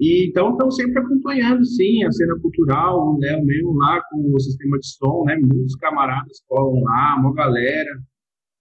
E, 0.02 0.26
então, 0.28 0.50
estão 0.50 0.68
sempre 0.68 0.98
acompanhando, 0.98 1.64
sim, 1.64 2.02
a 2.02 2.10
cena 2.10 2.34
cultural, 2.40 3.16
Léo 3.20 3.44
mesmo 3.44 3.72
lá 3.74 4.02
com 4.10 4.34
o 4.34 4.40
sistema 4.40 4.76
de 4.76 4.86
som, 4.88 5.22
né? 5.24 5.36
Muitos 5.36 5.76
camaradas 5.76 6.42
colam 6.48 6.82
lá, 6.82 7.20
uma 7.20 7.32
galera. 7.32 8.02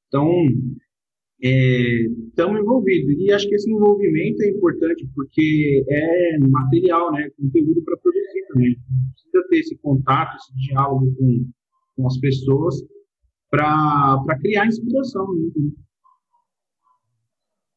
Então, 0.07 0.29
estamos 1.41 2.59
é, 2.59 2.61
envolvidos. 2.61 3.15
E 3.17 3.31
acho 3.31 3.49
que 3.49 3.55
esse 3.55 3.71
envolvimento 3.71 4.43
é 4.43 4.49
importante 4.49 5.09
porque 5.15 5.83
é 5.89 6.37
material, 6.37 7.11
né? 7.11 7.27
Conteúdo 7.35 7.81
para 7.85 7.97
produzir 7.97 8.45
também. 8.49 8.75
Precisa 9.15 9.47
ter 9.49 9.59
esse 9.61 9.77
contato, 9.79 10.35
esse 10.35 10.53
diálogo 10.67 11.11
com, 11.17 11.49
com 11.95 12.05
as 12.05 12.19
pessoas 12.19 12.75
para 13.49 14.37
criar 14.39 14.67
inspiração 14.67 15.25
mesmo. 15.33 15.53
Né? 15.57 15.71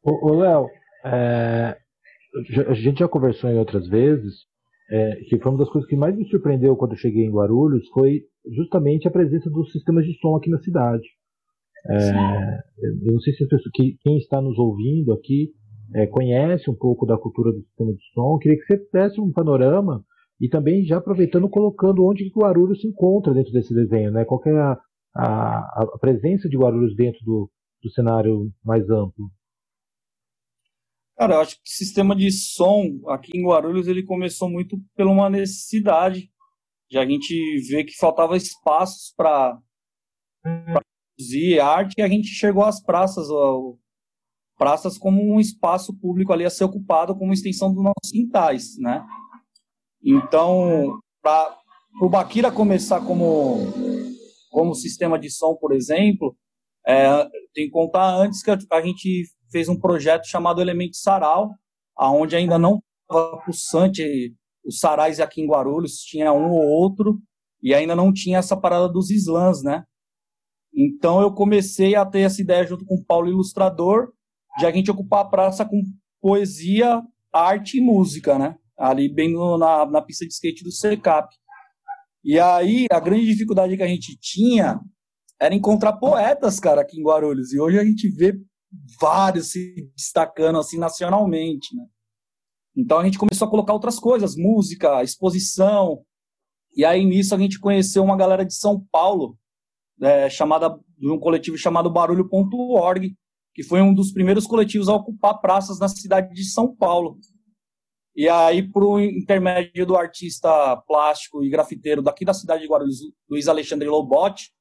Ô, 0.03 0.35
Léo, 0.35 0.69
é, 1.07 1.79
a 2.69 2.75
gente 2.75 2.99
já 2.99 3.09
conversou 3.09 3.51
em 3.51 3.59
outras 3.59 3.87
vezes, 3.89 4.35
é, 4.91 5.17
que 5.29 5.39
foi 5.39 5.53
uma 5.53 5.59
das 5.59 5.71
coisas 5.71 5.89
que 5.89 5.97
mais 5.97 6.17
me 6.17 6.29
surpreendeu 6.29 6.77
quando 6.77 6.93
eu 6.93 6.99
cheguei 6.99 7.25
em 7.25 7.33
Guarulhos 7.33 7.89
foi 7.89 8.23
justamente 8.55 9.09
a 9.09 9.11
presença 9.11 9.49
dos 9.51 9.71
sistemas 9.73 10.05
de 10.05 10.19
som 10.19 10.37
aqui 10.37 10.51
na 10.51 10.59
cidade. 10.59 11.07
É, 11.87 12.59
eu 13.07 13.13
não 13.13 13.21
sei 13.21 13.35
se 13.35 13.45
as 13.45 13.49
pessoas, 13.49 13.71
que, 13.75 13.97
quem 14.01 14.17
está 14.19 14.41
nos 14.41 14.59
ouvindo 14.59 15.13
aqui 15.13 15.51
é, 15.95 16.07
conhece 16.07 16.71
um 16.71 16.75
pouco 16.75 17.07
da 17.07 17.17
cultura 17.17 17.53
do 17.53 17.63
sistema 17.63 17.93
de 17.93 18.03
som. 18.13 18.35
Eu 18.35 18.39
queria 18.39 18.59
que 18.59 18.65
você 18.65 18.89
desse 18.93 19.21
um 19.21 19.33
panorama 19.33 20.03
e 20.41 20.49
também 20.49 20.85
já 20.85 20.97
aproveitando 20.97 21.49
colocando 21.49 22.05
onde 22.05 22.29
que 22.29 22.39
Guarulhos 22.39 22.81
se 22.81 22.89
encontra 22.89 23.33
dentro 23.33 23.53
desse 23.53 23.73
desenho, 23.75 24.11
né? 24.11 24.25
Qual 24.25 24.41
é 24.47 24.51
a, 24.51 24.79
a, 25.15 25.85
a 25.95 25.99
presença 25.99 26.49
de 26.49 26.57
Guarulhos 26.57 26.95
dentro 26.97 27.21
do, 27.25 27.51
do 27.83 27.91
cenário 27.91 28.51
mais 28.65 28.89
amplo? 28.91 29.31
Cara, 31.17 31.35
eu 31.35 31.41
acho 31.41 31.57
que 31.57 31.63
o 31.63 31.75
sistema 31.77 32.15
de 32.15 32.31
som 32.33 33.01
aqui 33.07 33.39
em 33.39 33.47
Guarulhos 33.47 33.87
ele 33.87 34.03
começou 34.03 34.51
muito 34.51 34.81
pela 34.97 35.11
uma 35.11 35.31
necessidade 35.31 36.29
de 36.91 36.99
a 36.99 37.07
gente 37.07 37.35
ver 37.69 37.85
que 37.85 37.97
faltava 37.97 38.37
espaços 38.37 39.13
para 39.17 39.59
produzir 40.43 41.61
arte 41.61 41.95
e 41.99 42.03
a 42.03 42.09
gente 42.09 42.29
chegou 42.29 42.65
às 42.65 42.83
praças, 42.83 43.31
ó, 43.31 43.75
praças 44.59 44.99
como 44.99 45.23
um 45.23 45.39
espaço 45.39 45.97
público 45.99 46.33
ali 46.33 46.45
a 46.45 46.51
ser 46.51 46.65
ocupado 46.65 47.17
como 47.17 47.33
extensão 47.33 47.73
dos 47.73 47.83
nossos 47.83 48.11
quintais, 48.11 48.77
né? 48.79 49.05
Então, 50.03 50.99
para 51.23 51.57
o 52.03 52.09
Baquira 52.09 52.51
começar 52.51 53.01
como 53.01 53.73
como 54.51 54.75
sistema 54.75 55.19
de 55.19 55.31
som, 55.31 55.57
por 55.57 55.73
exemplo, 55.73 56.37
é, 56.87 57.25
tem 57.53 57.67
que 57.67 57.71
contar 57.71 58.15
antes 58.15 58.43
que 58.43 58.51
a 58.51 58.81
gente 58.81 59.25
fez 59.55 59.69
um 59.69 59.79
projeto 59.79 60.27
chamado 60.27 60.61
Elemento 60.61 60.97
Sarau, 60.97 61.55
aonde 61.97 62.35
ainda 62.35 62.59
não 62.59 62.83
estava 63.03 63.41
pulsante 63.45 64.35
os 64.67 64.81
sarais 64.81 65.21
aqui 65.21 65.41
em 65.41 65.47
Guarulhos, 65.47 66.01
tinha 66.01 66.33
um 66.33 66.51
ou 66.51 66.67
outro, 66.67 67.21
e 67.63 67.73
ainda 67.73 67.95
não 67.95 68.13
tinha 68.13 68.39
essa 68.39 68.57
parada 68.57 68.89
dos 68.89 69.11
slams, 69.11 69.63
né? 69.63 69.85
Então 70.75 71.21
eu 71.21 71.33
comecei 71.33 71.95
a 71.95 72.05
ter 72.05 72.23
essa 72.23 72.43
ideia 72.43 72.67
junto 72.67 72.85
com 72.85 72.97
o 72.97 73.05
Paulo 73.05 73.29
Ilustrador, 73.29 74.13
de 74.59 74.67
a 74.67 74.73
gente 74.73 74.91
ocupar 74.91 75.21
a 75.21 75.29
praça 75.29 75.65
com 75.65 75.81
poesia, 76.21 77.01
arte 77.33 77.79
e 77.79 77.81
música, 77.81 78.37
né? 78.37 78.57
Ali 78.77 79.09
bem 79.09 79.33
no, 79.33 79.57
na, 79.57 79.87
na 79.87 80.03
pista 80.03 80.27
de 80.27 80.33
skate 80.33 80.65
do 80.65 80.73
CECAP. 80.73 81.33
E 82.25 82.41
aí 82.41 82.87
a 82.91 82.99
grande 82.99 83.27
dificuldade 83.27 83.77
que 83.77 83.83
a 83.85 83.89
gente 83.89 84.19
tinha 84.19 84.81
era 85.41 85.55
encontrar 85.55 85.93
poetas, 85.93 86.59
cara, 86.59 86.81
aqui 86.81 86.99
em 86.99 87.05
Guarulhos. 87.05 87.53
E 87.53 87.61
hoje 87.61 87.79
a 87.79 87.85
gente 87.85 88.09
vê 88.09 88.37
vários 89.01 89.51
se 89.51 89.91
destacando 89.97 90.59
assim 90.59 90.79
nacionalmente, 90.79 91.75
né? 91.75 91.85
Então 92.77 92.99
a 92.99 93.05
gente 93.05 93.19
começou 93.19 93.47
a 93.47 93.51
colocar 93.51 93.73
outras 93.73 93.99
coisas, 93.99 94.37
música, 94.37 95.03
exposição. 95.03 96.05
E 96.77 96.85
aí 96.85 97.05
nisso 97.05 97.35
a 97.35 97.39
gente 97.39 97.61
conheceu 97.61 98.03
uma 98.03 98.17
galera 98.17 98.45
de 98.45 98.55
São 98.55 98.85
Paulo, 98.91 99.39
é, 100.01 100.29
chamada 100.29 100.77
de 100.99 101.09
um 101.09 101.19
coletivo 101.19 101.57
chamado 101.57 101.91
Barulho.org, 101.91 103.15
que 103.55 103.63
foi 103.63 103.81
um 103.81 103.95
dos 103.95 104.13
primeiros 104.13 104.47
coletivos 104.47 104.89
a 104.89 104.95
ocupar 104.95 105.41
praças 105.41 105.79
na 105.79 105.89
cidade 105.89 106.35
de 106.35 106.45
São 106.45 106.75
Paulo. 106.75 107.19
E 108.17 108.29
aí, 108.29 108.63
por 108.63 109.01
intermédio 109.01 109.87
do 109.87 109.97
artista 109.97 110.77
plástico 110.87 111.45
e 111.45 111.51
grafiteiro 111.51 112.03
daqui 112.03 112.25
da 112.25 112.35
cidade 112.35 112.63
de 112.63 112.69
Guarulhos, 112.69 112.99
Luiz 113.29 113.49
Alexandre 113.49 113.89
Lobotti, 113.89 114.53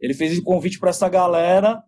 ele 0.00 0.14
fez 0.14 0.38
o 0.38 0.42
convite 0.42 0.78
para 0.78 0.90
essa 0.90 1.08
galera 1.08 1.82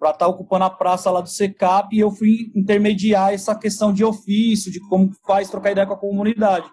para 0.00 0.12
estar 0.12 0.24
tá 0.24 0.28
ocupando 0.28 0.64
a 0.64 0.70
praça 0.70 1.10
lá 1.10 1.20
do 1.20 1.28
SECAP 1.28 1.94
e 1.94 2.00
eu 2.00 2.10
fui 2.10 2.50
intermediar 2.56 3.34
essa 3.34 3.54
questão 3.54 3.92
de 3.92 4.02
ofício, 4.02 4.72
de 4.72 4.80
como 4.88 5.12
faz 5.26 5.50
trocar 5.50 5.72
ideia 5.72 5.86
com 5.86 5.92
a 5.92 5.98
comunidade. 5.98 6.66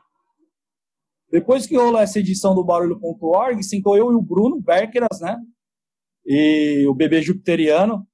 Depois 1.29 1.67
que 1.67 1.75
rolou 1.75 1.99
essa 1.99 2.19
edição 2.19 2.55
do 2.55 2.63
Barulho.org, 2.63 3.61
sentou 3.61 3.97
eu 3.97 4.13
e 4.13 4.15
o 4.15 4.21
Bruno 4.21 4.61
Berkeras, 4.61 5.19
né? 5.19 5.37
E 6.25 6.85
o 6.87 6.93
bebê 6.93 7.21
jupiteriano. 7.21 8.07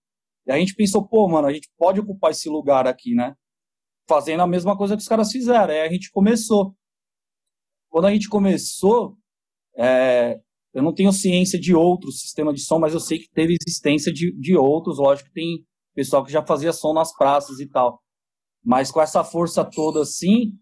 E 0.47 0.51
a 0.51 0.57
gente 0.57 0.73
pensou, 0.73 1.07
pô, 1.07 1.29
mano, 1.29 1.47
a 1.47 1.53
gente 1.53 1.69
pode 1.77 1.99
ocupar 1.99 2.31
esse 2.31 2.49
lugar 2.49 2.87
aqui, 2.87 3.13
né? 3.13 3.35
Fazendo 4.09 4.41
a 4.41 4.47
mesma 4.47 4.75
coisa 4.75 4.95
que 4.95 5.03
os 5.03 5.07
caras 5.07 5.31
fizeram. 5.31 5.75
Aí 5.75 5.81
a 5.81 5.91
gente 5.91 6.09
começou. 6.09 6.75
Quando 7.87 8.05
a 8.05 8.11
gente 8.11 8.27
começou, 8.27 9.15
é, 9.77 10.41
eu 10.73 10.81
não 10.81 10.93
tenho 10.93 11.11
ciência 11.11 11.59
de 11.59 11.75
outros 11.75 12.21
sistemas 12.21 12.55
de 12.55 12.61
som, 12.61 12.79
mas 12.79 12.93
eu 12.93 12.99
sei 12.99 13.19
que 13.19 13.29
teve 13.29 13.55
existência 13.61 14.11
de, 14.11 14.35
de 14.39 14.55
outros. 14.57 14.97
Lógico 14.97 15.29
que 15.29 15.35
tem 15.35 15.65
pessoal 15.93 16.23
que 16.23 16.31
já 16.31 16.43
fazia 16.43 16.73
som 16.73 16.93
nas 16.93 17.15
praças 17.15 17.59
e 17.59 17.67
tal. 17.69 17.99
Mas 18.63 18.91
com 18.91 19.01
essa 19.01 19.23
força 19.23 19.63
toda 19.63 20.01
assim, 20.01 20.53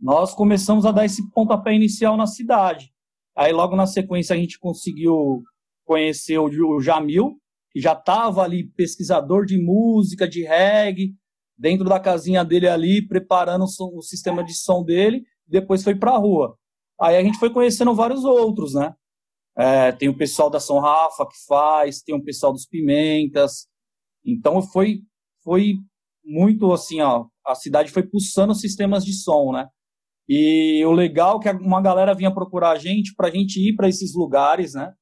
nós 0.00 0.34
começamos 0.34 0.84
a 0.84 0.90
dar 0.90 1.04
esse 1.04 1.30
pontapé 1.30 1.74
inicial 1.74 2.16
na 2.16 2.26
cidade. 2.26 2.90
Aí 3.36 3.52
logo 3.52 3.76
na 3.76 3.86
sequência 3.86 4.34
a 4.34 4.38
gente 4.38 4.58
conseguiu 4.58 5.42
conhecer 5.84 6.38
o 6.38 6.80
Jamil, 6.80 7.36
que 7.70 7.80
já 7.80 7.92
estava 7.92 8.42
ali 8.42 8.68
pesquisador 8.72 9.46
de 9.46 9.62
música, 9.62 10.28
de 10.28 10.42
reggae, 10.44 11.14
dentro 11.56 11.88
da 11.88 12.00
casinha 12.00 12.44
dele 12.44 12.68
ali, 12.68 13.06
preparando 13.06 13.64
o, 13.64 14.02
sistema 14.02 14.42
de 14.42 14.54
som 14.54 14.82
dele, 14.82 15.22
depois 15.46 15.82
foi 15.84 15.94
para 15.94 16.12
a 16.12 16.18
rua. 16.18 16.56
Aí 17.00 17.16
a 17.16 17.22
gente 17.22 17.38
foi 17.38 17.50
conhecendo 17.50 17.94
vários 17.94 18.24
outros, 18.24 18.74
né? 18.74 18.92
É, 19.56 19.92
tem 19.92 20.08
o 20.08 20.16
pessoal 20.16 20.48
da 20.48 20.58
São 20.58 20.78
Rafa 20.78 21.26
que 21.26 21.36
faz, 21.46 22.02
tem 22.02 22.14
o 22.14 22.24
pessoal 22.24 22.52
dos 22.52 22.66
Pimentas. 22.66 23.66
Então 24.24 24.62
foi, 24.62 25.00
foi 25.42 25.74
muito 26.24 26.72
assim, 26.72 27.00
ó, 27.00 27.26
a 27.46 27.54
cidade 27.54 27.90
foi 27.90 28.02
pulsando 28.02 28.54
sistemas 28.54 29.04
de 29.04 29.12
som, 29.12 29.52
né? 29.52 29.66
E 30.28 30.84
o 30.86 30.92
legal 30.92 31.40
é 31.44 31.52
que 31.54 31.62
uma 31.62 31.82
galera 31.82 32.14
vinha 32.14 32.32
procurar 32.32 32.70
a 32.70 32.78
gente 32.78 33.14
para 33.14 33.28
a 33.28 33.30
gente 33.30 33.58
ir 33.58 33.74
para 33.74 33.88
esses 33.88 34.14
lugares, 34.14 34.74
né? 34.74 34.92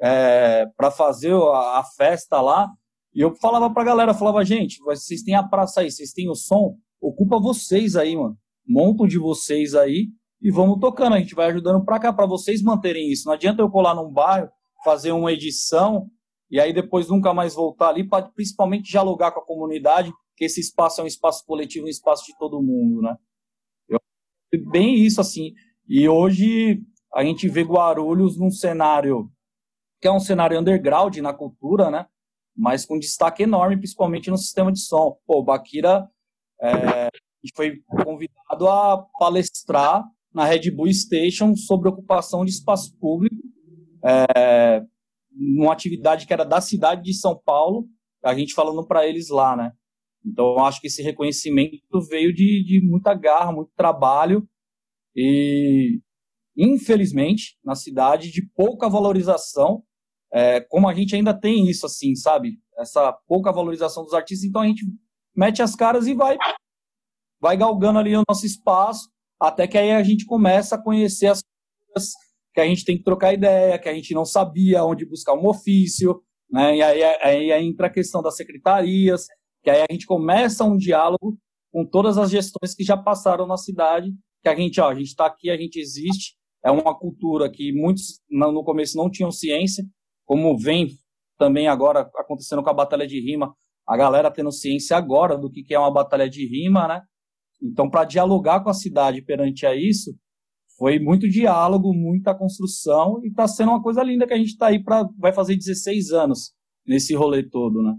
É, 0.00 0.66
para 0.76 0.90
fazer 0.90 1.34
a, 1.34 1.80
a, 1.80 1.84
festa 1.96 2.40
lá. 2.40 2.70
E 3.12 3.20
eu 3.20 3.34
falava 3.34 3.68
para 3.72 3.82
a 3.82 3.86
galera, 3.86 4.14
falava, 4.14 4.44
gente, 4.44 4.78
vocês 4.78 5.22
têm 5.22 5.34
a 5.34 5.42
praça 5.42 5.80
aí, 5.80 5.90
vocês 5.90 6.12
têm 6.12 6.30
o 6.30 6.36
som, 6.36 6.76
ocupa 7.00 7.40
vocês 7.40 7.96
aí, 7.96 8.16
mano. 8.16 8.38
Montam 8.66 9.06
de 9.06 9.18
vocês 9.18 9.74
aí 9.74 10.08
e 10.40 10.50
vamos 10.50 10.78
tocando. 10.80 11.14
A 11.14 11.18
gente 11.18 11.34
vai 11.34 11.46
ajudando 11.46 11.84
para 11.84 11.98
cá, 11.98 12.12
para 12.12 12.26
vocês 12.26 12.62
manterem 12.62 13.10
isso. 13.10 13.26
Não 13.26 13.34
adianta 13.34 13.62
eu 13.62 13.70
colar 13.70 13.94
num 13.94 14.10
bairro, 14.10 14.50
fazer 14.84 15.12
uma 15.12 15.32
edição 15.32 16.08
e 16.50 16.58
aí 16.58 16.72
depois 16.72 17.08
nunca 17.08 17.34
mais 17.34 17.54
voltar 17.54 17.90
ali, 17.90 18.08
principalmente 18.34 18.90
dialogar 18.90 19.32
com 19.32 19.40
a 19.40 19.46
comunidade, 19.46 20.12
que 20.36 20.44
esse 20.44 20.60
espaço 20.60 21.00
é 21.00 21.04
um 21.04 21.06
espaço 21.06 21.44
coletivo, 21.44 21.86
um 21.86 21.90
espaço 21.90 22.24
de 22.24 22.36
todo 22.38 22.62
mundo, 22.62 23.02
né? 23.02 23.16
Eu, 23.88 24.00
bem 24.70 24.94
isso, 24.94 25.20
assim. 25.20 25.52
E 25.86 26.08
hoje 26.08 26.82
a 27.14 27.22
gente 27.22 27.48
vê 27.48 27.62
Guarulhos 27.62 28.38
num 28.38 28.50
cenário 28.50 29.30
que 30.00 30.06
é 30.06 30.12
um 30.12 30.20
cenário 30.20 30.58
underground 30.58 31.16
na 31.16 31.34
cultura, 31.34 31.90
né? 31.90 32.06
Mas 32.56 32.86
com 32.86 32.98
destaque 32.98 33.42
enorme, 33.42 33.76
principalmente 33.76 34.30
no 34.30 34.38
sistema 34.38 34.72
de 34.72 34.80
som. 34.80 35.18
Pô, 35.26 35.40
o 35.40 35.44
Bakira 35.44 36.08
é, 36.62 37.08
foi 37.54 37.82
convidado 38.04 38.68
a 38.68 39.06
palestrar 39.18 40.04
na 40.38 40.44
Red 40.44 40.70
Bull 40.70 40.92
Station 40.92 41.56
sobre 41.56 41.88
ocupação 41.88 42.44
de 42.44 42.52
espaço 42.52 42.96
público, 43.00 43.34
é, 44.04 44.80
numa 45.32 45.72
atividade 45.72 46.28
que 46.28 46.32
era 46.32 46.44
da 46.44 46.60
cidade 46.60 47.02
de 47.02 47.12
São 47.12 47.36
Paulo, 47.44 47.88
a 48.22 48.32
gente 48.36 48.54
falando 48.54 48.86
para 48.86 49.04
eles 49.04 49.30
lá, 49.30 49.56
né? 49.56 49.72
Então, 50.24 50.64
acho 50.64 50.80
que 50.80 50.86
esse 50.86 51.02
reconhecimento 51.02 51.82
veio 52.08 52.32
de, 52.32 52.64
de 52.64 52.80
muita 52.80 53.14
garra, 53.14 53.50
muito 53.50 53.72
trabalho 53.74 54.48
e, 55.16 56.00
infelizmente, 56.56 57.58
na 57.64 57.74
cidade, 57.74 58.30
de 58.30 58.48
pouca 58.54 58.88
valorização, 58.88 59.82
é, 60.32 60.60
como 60.60 60.88
a 60.88 60.94
gente 60.94 61.16
ainda 61.16 61.34
tem 61.34 61.68
isso, 61.68 61.84
assim, 61.84 62.14
sabe? 62.14 62.60
Essa 62.78 63.12
pouca 63.26 63.50
valorização 63.50 64.04
dos 64.04 64.14
artistas, 64.14 64.48
então 64.48 64.62
a 64.62 64.66
gente 64.68 64.86
mete 65.34 65.62
as 65.62 65.74
caras 65.74 66.06
e 66.06 66.14
vai, 66.14 66.36
vai 67.40 67.56
galgando 67.56 67.98
ali 67.98 68.16
o 68.16 68.22
nosso 68.28 68.46
espaço, 68.46 69.08
até 69.40 69.66
que 69.66 69.78
aí 69.78 69.92
a 69.92 70.02
gente 70.02 70.24
começa 70.24 70.74
a 70.76 70.82
conhecer 70.82 71.26
as 71.26 71.42
coisas 71.86 72.12
que 72.54 72.60
a 72.60 72.66
gente 72.66 72.84
tem 72.84 72.96
que 72.96 73.04
trocar 73.04 73.32
ideia, 73.32 73.78
que 73.78 73.88
a 73.88 73.94
gente 73.94 74.12
não 74.14 74.24
sabia 74.24 74.84
onde 74.84 75.06
buscar 75.06 75.34
um 75.34 75.46
ofício, 75.46 76.20
Né? 76.50 76.78
E 76.78 76.82
aí, 76.82 77.02
aí, 77.22 77.52
entra 77.52 77.88
a 77.88 77.90
questão 77.90 78.22
das 78.22 78.36
secretarias, 78.36 79.26
que 79.62 79.70
aí 79.70 79.82
a 79.82 79.92
gente 79.92 80.06
começa 80.06 80.64
um 80.64 80.76
diálogo 80.76 81.38
com 81.70 81.84
todas 81.84 82.16
as 82.16 82.30
gestões 82.30 82.74
que 82.74 82.82
já 82.82 82.96
passaram 82.96 83.46
na 83.46 83.56
cidade, 83.58 84.10
que 84.42 84.48
a 84.48 84.56
gente, 84.56 84.80
ó, 84.80 84.88
a 84.88 84.94
gente 84.94 85.08
está 85.08 85.26
aqui, 85.26 85.50
a 85.50 85.56
gente 85.56 85.78
existe, 85.78 86.36
é 86.64 86.70
uma 86.70 86.98
cultura 86.98 87.50
que 87.50 87.72
muitos 87.72 88.20
no 88.30 88.64
começo 88.64 88.96
não 88.96 89.10
tinham 89.10 89.30
ciência, 89.30 89.84
como 90.24 90.56
vem 90.56 90.88
também 91.38 91.68
agora 91.68 92.10
acontecendo 92.16 92.62
com 92.62 92.70
a 92.70 92.74
batalha 92.74 93.06
de 93.06 93.20
rima, 93.20 93.54
a 93.86 93.96
galera 93.96 94.30
tendo 94.30 94.50
ciência 94.50 94.96
agora 94.96 95.36
do 95.36 95.50
que 95.50 95.72
é 95.72 95.78
uma 95.78 95.92
batalha 95.92 96.28
de 96.28 96.46
rima, 96.46 96.88
né? 96.88 97.02
Então, 97.60 97.90
para 97.90 98.04
dialogar 98.04 98.60
com 98.60 98.70
a 98.70 98.74
cidade 98.74 99.22
perante 99.22 99.66
a 99.66 99.74
isso, 99.74 100.16
foi 100.76 100.98
muito 101.00 101.28
diálogo, 101.28 101.92
muita 101.92 102.34
construção 102.34 103.20
e 103.24 103.28
está 103.28 103.48
sendo 103.48 103.70
uma 103.72 103.82
coisa 103.82 104.02
linda 104.02 104.26
que 104.26 104.34
a 104.34 104.38
gente 104.38 104.50
está 104.50 104.68
aí 104.68 104.82
para 104.82 105.08
vai 105.18 105.32
fazer 105.32 105.56
16 105.56 106.10
anos 106.12 106.52
nesse 106.86 107.14
rolê 107.14 107.42
todo, 107.42 107.82
né? 107.82 107.94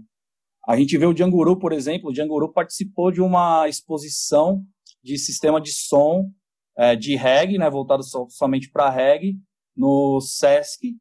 A 0.66 0.76
gente 0.76 0.96
vê 0.96 1.04
o 1.04 1.12
Djanguru, 1.12 1.58
por 1.58 1.72
exemplo, 1.72 2.10
o 2.10 2.12
Djanguru 2.12 2.52
participou 2.52 3.10
de 3.10 3.20
uma 3.20 3.68
exposição 3.68 4.64
de 5.02 5.18
sistema 5.18 5.60
de 5.60 5.72
som 5.72 6.30
é, 6.76 6.96
de 6.96 7.16
reggae, 7.16 7.58
né, 7.58 7.68
voltado 7.68 8.02
so, 8.02 8.26
somente 8.30 8.70
para 8.70 8.90
reggae, 8.90 9.36
no 9.76 10.20
Sesc, 10.20 10.96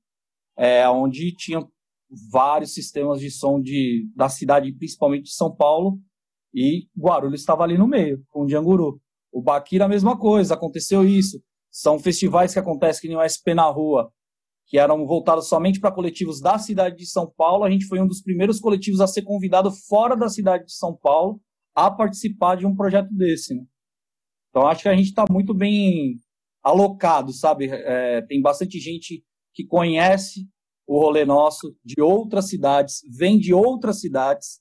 é, 0.57 0.87
onde 0.89 1.33
tinha 1.35 1.65
vários 2.31 2.73
sistemas 2.73 3.19
de 3.19 3.29
som 3.29 3.61
de, 3.61 4.09
da 4.15 4.27
cidade, 4.27 4.73
principalmente 4.73 5.23
de 5.23 5.33
São 5.33 5.53
Paulo, 5.55 5.99
e 6.53 6.87
Guarulhos 6.97 7.41
estava 7.41 7.63
ali 7.63 7.77
no 7.77 7.87
meio, 7.87 8.23
com 8.29 8.43
o 8.43 8.45
Djanguru. 8.45 8.99
O 9.31 9.41
Baquira, 9.41 9.85
a 9.85 9.89
mesma 9.89 10.17
coisa, 10.17 10.55
aconteceu 10.55 11.05
isso. 11.05 11.41
São 11.71 11.99
festivais 11.99 12.53
que 12.53 12.59
acontecem 12.59 13.01
que 13.01 13.07
nem 13.07 13.17
o 13.17 13.21
SP 13.21 13.53
na 13.53 13.69
rua, 13.69 14.11
que 14.65 14.77
eram 14.77 15.05
voltados 15.05 15.47
somente 15.47 15.79
para 15.79 15.91
coletivos 15.91 16.41
da 16.41 16.57
cidade 16.57 16.95
de 16.95 17.05
São 17.05 17.31
Paulo. 17.37 17.63
A 17.63 17.69
gente 17.69 17.85
foi 17.85 18.01
um 18.01 18.07
dos 18.07 18.21
primeiros 18.21 18.59
coletivos 18.59 19.01
a 19.01 19.07
ser 19.07 19.21
convidado 19.21 19.71
fora 19.71 20.15
da 20.15 20.29
cidade 20.29 20.65
de 20.65 20.73
São 20.73 20.95
Paulo 20.95 21.39
a 21.75 21.89
participar 21.89 22.55
de 22.55 22.65
um 22.65 22.75
projeto 22.75 23.09
desse. 23.13 23.53
Né? 23.53 23.63
Então 24.49 24.67
acho 24.67 24.83
que 24.83 24.89
a 24.89 24.95
gente 24.95 25.09
está 25.09 25.25
muito 25.29 25.53
bem 25.53 26.15
alocado, 26.63 27.31
sabe? 27.31 27.69
É, 27.69 28.21
tem 28.23 28.41
bastante 28.41 28.79
gente 28.79 29.23
que 29.53 29.65
conhece 29.65 30.47
o 30.87 30.99
rolê 30.99 31.23
nosso 31.23 31.75
de 31.85 32.01
outras 32.01 32.49
cidades, 32.49 33.01
vem 33.15 33.37
de 33.37 33.53
outras 33.53 33.99
cidades, 33.99 34.59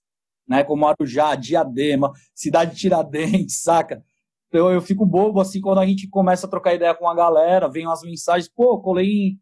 né? 0.48 0.64
Como 0.64 0.86
Arujá, 0.86 1.34
Diadema, 1.34 2.12
Cidade 2.34 2.74
de 2.74 2.80
Tiradentes, 2.80 3.60
saca? 3.62 4.02
Então 4.48 4.72
eu 4.72 4.80
fico 4.80 5.04
bobo 5.04 5.40
assim 5.40 5.60
quando 5.60 5.78
a 5.78 5.86
gente 5.86 6.08
começa 6.08 6.46
a 6.46 6.50
trocar 6.50 6.74
ideia 6.74 6.94
com 6.94 7.08
a 7.08 7.14
galera, 7.14 7.68
vem 7.68 7.86
umas 7.86 8.02
mensagens, 8.02 8.48
pô, 8.48 8.80
colei 8.80 9.36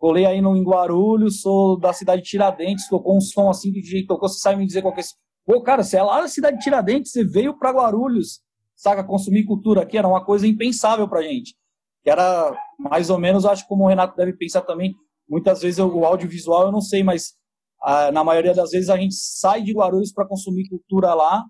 Colei 0.00 0.24
aí 0.24 0.40
no 0.40 0.56
em 0.56 0.64
Guarulhos, 0.64 1.42
sou 1.42 1.78
da 1.78 1.92
cidade 1.92 2.22
de 2.22 2.30
Tiradentes, 2.30 2.88
tocou 2.88 3.18
um 3.18 3.20
som 3.20 3.50
assim 3.50 3.70
que 3.70 3.82
jeito 3.82 4.06
tocou, 4.06 4.30
você 4.30 4.38
sabe 4.40 4.56
me 4.56 4.66
dizer 4.66 4.80
qual 4.80 4.94
que 4.94 5.00
é. 5.00 5.04
Pô, 5.44 5.62
cara, 5.62 5.84
você 5.84 5.98
é 5.98 6.02
lá 6.02 6.22
da 6.22 6.26
cidade 6.26 6.56
de 6.56 6.64
Tiradentes, 6.64 7.12
você 7.12 7.22
veio 7.22 7.58
para 7.58 7.70
Guarulhos, 7.70 8.40
saca? 8.74 9.04
Consumir 9.04 9.44
cultura 9.44 9.82
aqui 9.82 9.98
era 9.98 10.08
uma 10.08 10.24
coisa 10.24 10.46
impensável 10.46 11.06
pra 11.06 11.20
gente. 11.20 11.54
Que 12.02 12.08
era 12.08 12.50
mais 12.78 13.10
ou 13.10 13.18
menos, 13.18 13.44
acho 13.44 13.68
como 13.68 13.84
o 13.84 13.88
Renato 13.88 14.16
deve 14.16 14.32
pensar 14.32 14.62
também, 14.62 14.94
muitas 15.28 15.60
vezes 15.60 15.78
eu, 15.78 15.94
o 15.94 16.06
audiovisual 16.06 16.62
eu 16.62 16.72
não 16.72 16.80
sei, 16.80 17.04
mas 17.04 17.34
ah, 17.82 18.12
na 18.12 18.22
maioria 18.22 18.54
das 18.54 18.70
vezes 18.70 18.90
a 18.90 18.96
gente 18.96 19.14
sai 19.14 19.62
de 19.62 19.72
Guarulhos 19.72 20.12
para 20.12 20.26
consumir 20.26 20.68
cultura 20.68 21.14
lá, 21.14 21.44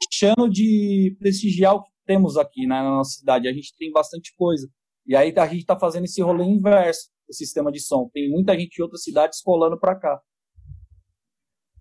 deixando 0.00 0.48
de 0.48 1.16
prestigiar 1.18 1.74
o 1.74 1.82
que 1.82 1.90
temos 2.06 2.36
aqui 2.36 2.66
né, 2.66 2.76
na 2.82 2.90
nossa 2.90 3.18
cidade. 3.18 3.48
A 3.48 3.52
gente 3.52 3.74
tem 3.76 3.90
bastante 3.92 4.34
coisa. 4.36 4.68
E 5.06 5.16
aí 5.16 5.32
a 5.36 5.46
gente 5.46 5.60
está 5.60 5.78
fazendo 5.78 6.04
esse 6.04 6.20
rolê 6.22 6.44
inverso 6.44 7.10
o 7.28 7.34
sistema 7.34 7.70
de 7.70 7.80
som. 7.80 8.08
Tem 8.12 8.30
muita 8.30 8.58
gente 8.58 8.76
de 8.76 8.82
outras 8.82 9.02
cidades 9.02 9.42
colando 9.42 9.78
para 9.78 9.94
cá. 9.94 10.20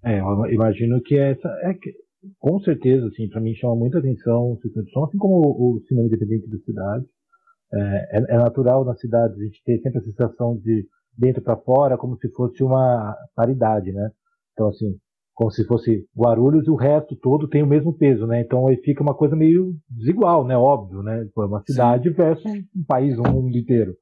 É, 0.04 0.20
eu 0.20 0.46
imagino 0.52 1.02
que 1.02 1.18
essa 1.18 1.48
é 1.64 1.74
que, 1.74 1.94
com 2.38 2.60
certeza, 2.60 3.08
assim, 3.08 3.28
para 3.30 3.42
mim 3.42 3.56
chama 3.56 3.76
muita 3.76 4.00
atenção 4.00 4.52
o 4.52 4.60
sistema 4.62 4.86
de 4.86 4.92
som, 4.92 5.04
assim 5.06 5.18
como 5.18 5.36
o, 5.36 5.78
o 5.78 5.82
cinema 5.88 6.08
independente 6.08 6.50
da 6.50 6.58
cidade. 6.60 7.06
É, 7.74 8.18
é, 8.18 8.36
é, 8.36 8.38
natural 8.38 8.86
na 8.86 8.96
cidade 8.96 9.34
a 9.34 9.44
gente 9.44 9.62
ter 9.66 9.82
sempre 9.82 10.00
a 10.00 10.04
sensação 10.04 10.56
de 10.58 10.88
dentro 11.18 11.42
para 11.42 11.58
fora, 11.58 11.98
como 11.98 12.18
se 12.18 12.30
fosse 12.32 12.64
uma 12.64 13.16
paridade, 13.36 13.92
né? 13.92 14.12
Então, 14.54 14.70
assim, 14.70 14.96
como 15.38 15.52
se 15.52 15.64
fosse 15.66 16.04
Guarulhos 16.18 16.66
e 16.66 16.72
o 16.72 16.76
resto 16.76 17.16
todo 17.16 17.48
tem 17.48 17.62
o 17.62 17.68
mesmo 17.68 17.94
peso, 17.96 18.26
né? 18.26 18.42
Então 18.42 18.68
aí 18.68 18.76
fica 18.78 19.04
uma 19.04 19.14
coisa 19.14 19.36
meio 19.36 19.76
desigual, 19.88 20.44
né? 20.44 20.58
Óbvio, 20.58 21.04
né? 21.04 21.26
Tipo, 21.26 21.44
é 21.44 21.46
uma 21.46 21.62
cidade 21.62 22.10
Sim. 22.10 22.16
versus 22.16 22.52
um 22.76 22.84
país, 22.84 23.20
um 23.20 23.32
mundo 23.32 23.56
inteiro. 23.56 23.96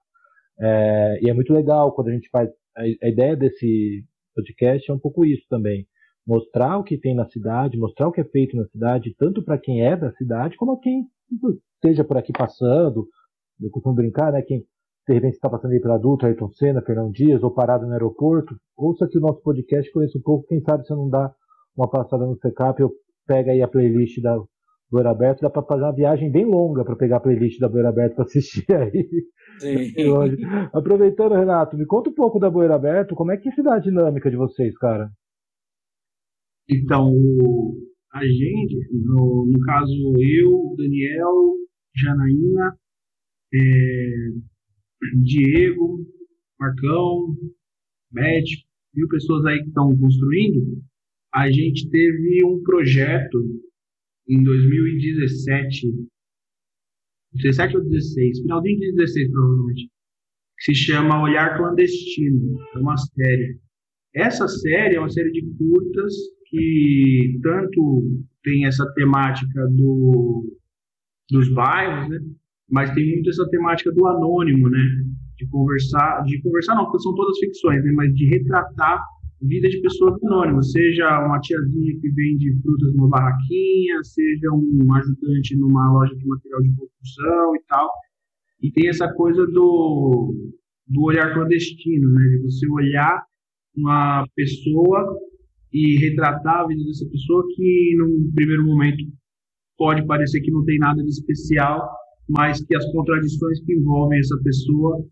É, 0.58 1.20
e 1.22 1.30
é 1.30 1.34
muito 1.34 1.54
legal 1.54 1.92
quando 1.94 2.08
a 2.08 2.14
gente 2.14 2.30
faz. 2.30 2.50
A, 2.74 2.84
a, 2.84 3.10
ideia 3.10 3.36
desse 3.36 4.06
podcast 4.34 4.90
é 4.90 4.94
um 4.94 5.00
pouco 5.00 5.26
isso 5.26 5.44
também. 5.50 5.86
Mostrar 6.26 6.78
o 6.78 6.86
que 6.86 6.98
tem 6.98 7.14
na 7.14 7.28
cidade, 7.28 7.78
mostrar 7.78 8.08
o 8.08 8.14
que 8.14 8.22
é 8.22 8.26
feito 8.26 8.56
na 8.56 8.66
cidade, 8.68 9.14
tanto 9.18 9.44
para 9.44 9.58
quem 9.58 9.86
é 9.86 9.96
da 9.96 10.14
cidade, 10.14 10.56
como 10.56 10.80
quem 10.80 11.04
esteja 11.76 12.06
por 12.06 12.16
aqui 12.16 12.32
passando. 12.32 13.06
Eu 13.62 13.70
costumo 13.72 13.94
brincar, 13.94 14.32
né? 14.32 14.42
Quem 14.42 14.64
de 15.08 15.14
repente 15.14 15.36
está 15.36 15.50
passando 15.50 15.72
aí 15.72 15.80
pela 15.80 15.96
adulto, 15.96 16.26
Ayrton 16.26 16.50
Senna, 16.52 16.82
Fernão 16.82 17.12
Dias, 17.12 17.44
ou 17.44 17.52
parado 17.52 17.86
no 17.86 17.94
aeroporto, 17.94 18.56
ouça 18.76 19.06
aqui 19.06 19.18
o 19.18 19.22
nosso 19.22 19.42
podcast, 19.42 19.92
conheça 19.92 20.18
um 20.18 20.22
pouco, 20.22 20.48
quem 20.48 20.62
sabe 20.62 20.86
você 20.86 20.94
não 20.94 21.10
dá 21.10 21.32
uma 21.78 21.90
passada 21.90 22.26
no 22.26 22.38
secap, 22.38 22.80
eu 22.82 22.92
pega 23.28 23.52
aí 23.52 23.62
a 23.62 23.68
playlist 23.68 24.22
da, 24.22 24.38
Boeira 24.90 25.12
Aberto, 25.12 25.42
dá 25.42 25.50
para 25.50 25.64
fazer 25.64 25.84
uma 25.84 25.96
viagem 25.96 26.32
bem 26.32 26.46
longa 26.46 26.86
para 26.86 26.96
pegar 26.96 27.18
a 27.18 27.20
playlist 27.20 27.60
da 27.60 27.68
Boeira 27.68 27.90
Aberto 27.90 28.16
para 28.16 28.24
assistir 28.24 28.66
aí. 28.72 29.10
Sim. 29.60 29.94
Aproveitando, 30.74 31.36
Renato, 31.36 31.78
me 31.78 31.86
conta 31.86 32.10
um 32.10 32.14
pouco 32.14 32.40
da 32.40 32.50
Boeira 32.50 32.76
Aberto, 32.76 33.16
como 33.16 33.32
é 33.32 33.38
que 33.38 33.50
é 33.50 33.70
a 33.70 33.80
dinâmica 33.80 34.30
de 34.30 34.38
vocês, 34.38 34.78
cara? 34.78 35.10
Então, 36.70 37.12
a 38.14 38.24
gente, 38.26 38.88
no, 38.92 39.50
no 39.52 39.60
caso 39.66 40.14
eu, 40.18 40.76
Daniel, 40.78 41.56
Janaína, 41.96 42.78
é, 43.54 44.55
Diego, 45.24 46.06
Marcão, 46.60 47.36
médico, 48.12 48.68
mil 48.94 49.08
pessoas 49.08 49.46
aí 49.46 49.62
que 49.62 49.68
estão 49.68 49.96
construindo, 49.98 50.82
a 51.34 51.52
gente 51.52 51.90
teve 51.90 52.46
um 52.46 52.64
projeto 52.64 53.38
em 54.28 54.42
2017, 54.44 55.88
17 57.34 57.78
ou 57.78 57.84
16, 57.84 58.42
finalzinho 58.42 58.80
de 58.80 58.94
16 58.94 59.32
provavelmente, 59.32 59.92
que 60.58 60.64
se 60.64 60.76
chama 60.76 61.22
Olhar 61.22 61.58
Clandestino, 61.58 62.58
é 62.74 62.80
uma 62.80 62.96
série. 62.98 63.60
Essa 64.14 64.48
série 64.48 64.96
é 64.96 65.00
uma 65.00 65.10
série 65.10 65.32
de 65.32 65.42
curtas 65.58 66.14
que 66.46 67.40
tanto 67.44 68.24
tem 68.44 68.66
essa 68.66 68.90
temática 68.94 69.68
do, 69.72 70.58
dos 71.30 71.54
bairros, 71.54 72.10
né? 72.10 72.20
Mas 72.70 72.94
tem 72.94 73.14
muito 73.14 73.30
essa 73.30 73.48
temática 73.50 73.92
do 73.92 74.06
anônimo, 74.08 74.70
né? 74.70 74.80
De 75.38 75.48
conversar, 75.48 76.24
de 76.24 76.42
conversar 76.42 76.76
não, 76.76 76.86
porque 76.86 77.00
são 77.00 77.14
todas 77.14 77.38
ficções, 77.40 77.84
né? 77.84 77.92
Mas 77.92 78.14
de 78.14 78.26
retratar 78.28 79.04
vida 79.42 79.70
de 79.70 79.82
pessoas 79.82 80.22
anônimas, 80.24 80.72
seja 80.72 81.26
uma 81.26 81.40
tiazinha 81.40 82.00
que 82.00 82.10
vende 82.12 82.58
frutas 82.62 82.94
numa 82.96 83.10
barraquinha, 83.10 84.04
seja 84.04 84.50
um 84.52 84.94
ajudante 84.94 85.56
numa 85.58 85.92
loja 85.94 86.16
de 86.16 86.26
material 86.26 86.62
de 86.62 86.76
construção 86.76 87.56
e 87.56 87.62
tal. 87.68 87.90
E 88.62 88.72
tem 88.72 88.90
essa 88.90 89.12
coisa 89.14 89.46
do, 89.46 90.34
do 90.88 91.04
olhar 91.04 91.34
clandestino, 91.34 92.10
né? 92.14 92.24
De 92.30 92.44
você 92.44 92.68
olhar 92.70 93.24
uma 93.76 94.26
pessoa 94.36 95.18
e 95.72 96.00
retratar 96.00 96.62
a 96.62 96.68
vida 96.68 96.84
dessa 96.86 97.06
pessoa 97.10 97.46
que, 97.56 97.96
num 97.98 98.32
primeiro 98.34 98.66
momento, 98.66 99.04
pode 99.78 100.06
parecer 100.08 100.40
que 100.42 100.52
não 100.52 100.64
tem 100.64 100.80
nada 100.80 101.04
de 101.04 101.10
especial, 101.10 101.86
mas 102.28 102.64
que 102.64 102.76
as 102.76 102.86
contradições 102.92 103.62
que 103.64 103.74
envolvem 103.74 104.20
essa 104.20 104.38
pessoa 104.44 105.06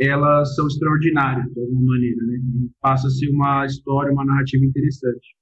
elas 0.00 0.54
são 0.54 0.66
extraordinárias, 0.66 1.52
de 1.52 1.60
alguma 1.60 1.82
maneira, 1.82 2.24
né? 2.24 2.38
Passa 2.80 3.08
a 3.08 3.10
ser 3.10 3.28
uma 3.30 3.66
história, 3.66 4.12
uma 4.12 4.24
narrativa 4.24 4.64
interessante. 4.64 5.36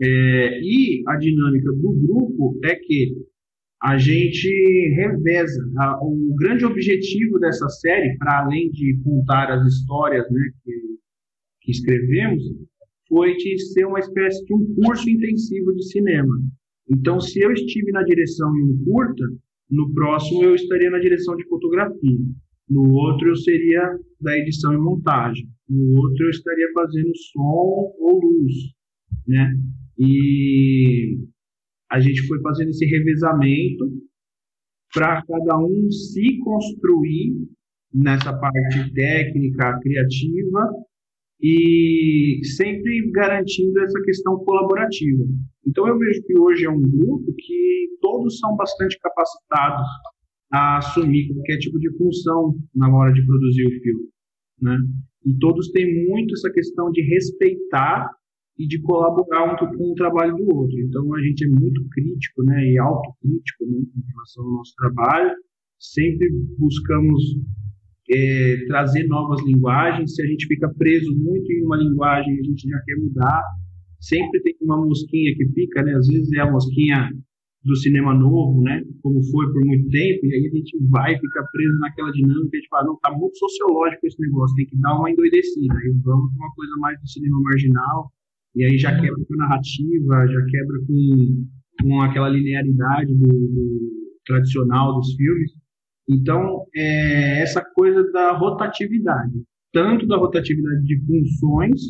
É, 0.00 0.60
e 0.60 1.02
a 1.06 1.16
dinâmica 1.16 1.70
do 1.72 1.92
grupo 1.92 2.58
é 2.64 2.74
que 2.74 3.14
a 3.80 3.96
gente 3.98 4.48
reveza. 4.96 5.62
A, 5.78 5.98
o 6.02 6.34
grande 6.34 6.64
objetivo 6.64 7.38
dessa 7.38 7.68
série, 7.68 8.16
para 8.16 8.44
além 8.44 8.70
de 8.70 8.98
contar 9.04 9.52
as 9.52 9.64
histórias 9.66 10.28
né, 10.30 10.50
que, 10.64 10.72
que 11.60 11.70
escrevemos, 11.70 12.42
foi 13.08 13.36
de 13.36 13.58
ser 13.72 13.84
uma 13.86 14.00
espécie 14.00 14.44
de 14.44 14.54
um 14.54 14.74
curso 14.74 15.08
intensivo 15.08 15.72
de 15.74 15.84
cinema. 15.88 16.34
Então, 16.88 17.20
se 17.20 17.40
eu 17.40 17.52
estive 17.52 17.92
na 17.92 18.02
direção 18.02 18.50
em 18.56 18.72
um 18.72 18.84
curta, 18.84 19.24
no 19.72 19.92
próximo 19.94 20.44
eu 20.44 20.54
estaria 20.54 20.90
na 20.90 20.98
direção 20.98 21.34
de 21.34 21.48
fotografia. 21.48 22.18
No 22.68 22.92
outro 22.92 23.30
eu 23.30 23.36
seria 23.36 23.82
da 24.20 24.36
edição 24.36 24.74
e 24.74 24.76
montagem. 24.76 25.48
No 25.68 25.98
outro 25.98 26.26
eu 26.26 26.30
estaria 26.30 26.68
fazendo 26.74 27.10
som 27.32 27.92
ou 27.98 28.20
luz, 28.22 28.52
né? 29.26 29.50
E 29.98 31.16
a 31.90 31.98
gente 32.00 32.26
foi 32.26 32.40
fazendo 32.42 32.68
esse 32.68 32.84
revezamento 32.84 33.84
para 34.92 35.22
cada 35.22 35.58
um 35.58 35.90
se 35.90 36.38
construir 36.38 37.34
nessa 37.94 38.32
parte 38.38 38.92
técnica, 38.92 39.78
criativa 39.80 40.70
e 41.42 42.40
sempre 42.56 43.10
garantindo 43.10 43.80
essa 43.80 44.00
questão 44.02 44.36
colaborativa. 44.44 45.24
Então 45.66 45.88
eu 45.88 45.98
vejo 45.98 46.22
que 46.22 46.38
hoje 46.38 46.64
é 46.66 46.70
um 46.70 46.80
grupo 46.80 47.34
que 47.36 47.88
todos 48.00 48.38
são 48.38 48.54
bastante 48.56 48.96
capacitados 49.00 49.86
a 50.52 50.78
assumir 50.78 51.32
qualquer 51.32 51.58
tipo 51.58 51.78
de 51.78 51.90
função 51.96 52.54
na 52.74 52.94
hora 52.94 53.12
de 53.12 53.24
produzir 53.26 53.66
o 53.66 53.80
filme, 53.80 54.08
né? 54.60 54.76
E 55.24 55.34
todos 55.38 55.70
têm 55.70 56.08
muito 56.08 56.34
essa 56.34 56.50
questão 56.52 56.90
de 56.90 57.00
respeitar 57.02 58.08
e 58.58 58.66
de 58.66 58.80
colaborar 58.82 59.52
um 59.52 59.76
com 59.76 59.92
o 59.92 59.94
trabalho 59.94 60.36
do 60.36 60.54
outro. 60.54 60.78
Então 60.80 61.14
a 61.14 61.22
gente 61.22 61.44
é 61.44 61.48
muito 61.48 61.84
crítico, 61.90 62.44
né, 62.44 62.70
e 62.70 62.78
autocrítico 62.78 63.64
né, 63.66 63.78
em 63.78 64.12
relação 64.12 64.44
ao 64.44 64.52
nosso 64.52 64.74
trabalho. 64.76 65.34
Sempre 65.78 66.28
buscamos 66.58 67.22
é, 68.10 68.64
trazer 68.66 69.06
novas 69.06 69.44
linguagens. 69.44 70.14
Se 70.14 70.22
a 70.22 70.26
gente 70.26 70.46
fica 70.46 70.68
preso 70.74 71.14
muito 71.16 71.50
em 71.50 71.64
uma 71.64 71.76
linguagem, 71.76 72.38
a 72.38 72.42
gente 72.42 72.68
já 72.68 72.78
quer 72.80 72.96
mudar. 72.96 73.42
Sempre 74.00 74.40
tem 74.42 74.56
uma 74.62 74.84
mosquinha 74.84 75.34
que 75.36 75.46
fica, 75.52 75.82
né? 75.82 75.94
Às 75.94 76.06
vezes 76.08 76.32
é 76.32 76.40
a 76.40 76.50
mosquinha 76.50 77.10
do 77.64 77.76
cinema 77.76 78.12
novo, 78.14 78.60
né? 78.62 78.82
Como 79.02 79.22
foi 79.30 79.46
por 79.52 79.64
muito 79.64 79.88
tempo, 79.90 80.26
e 80.26 80.34
aí 80.34 80.46
a 80.46 80.56
gente 80.56 80.76
vai 80.90 81.16
ficar 81.16 81.44
preso 81.52 81.78
naquela 81.78 82.10
dinâmica 82.10 82.58
de 82.58 82.68
falar, 82.68 82.86
não, 82.86 82.98
tá 82.98 83.12
muito 83.12 83.38
sociológico 83.38 84.06
esse 84.06 84.20
negócio, 84.20 84.56
tem 84.56 84.66
que 84.66 84.76
dar 84.80 84.98
uma 84.98 85.10
endoidecida. 85.10 85.72
Aí 85.74 85.92
vamos 86.02 86.32
para 86.32 86.46
uma 86.46 86.54
coisa 86.54 86.72
mais 86.78 87.00
do 87.00 87.08
cinema 87.08 87.40
marginal, 87.40 88.10
e 88.56 88.64
aí 88.64 88.78
já 88.78 88.90
quebra 89.00 89.24
com 89.24 89.34
a 89.34 89.36
narrativa, 89.36 90.26
já 90.26 90.44
quebra 90.46 90.78
com, 90.86 91.46
com 91.82 92.00
aquela 92.02 92.28
linearidade 92.28 93.14
do, 93.14 93.28
do 93.28 93.80
tradicional 94.26 94.96
dos 94.96 95.14
filmes. 95.14 95.52
Então, 96.08 96.66
é 96.74 97.42
essa 97.42 97.64
coisa 97.64 98.02
da 98.12 98.32
rotatividade, 98.36 99.42
tanto 99.72 100.06
da 100.06 100.16
rotatividade 100.16 100.84
de 100.84 101.00
funções, 101.06 101.80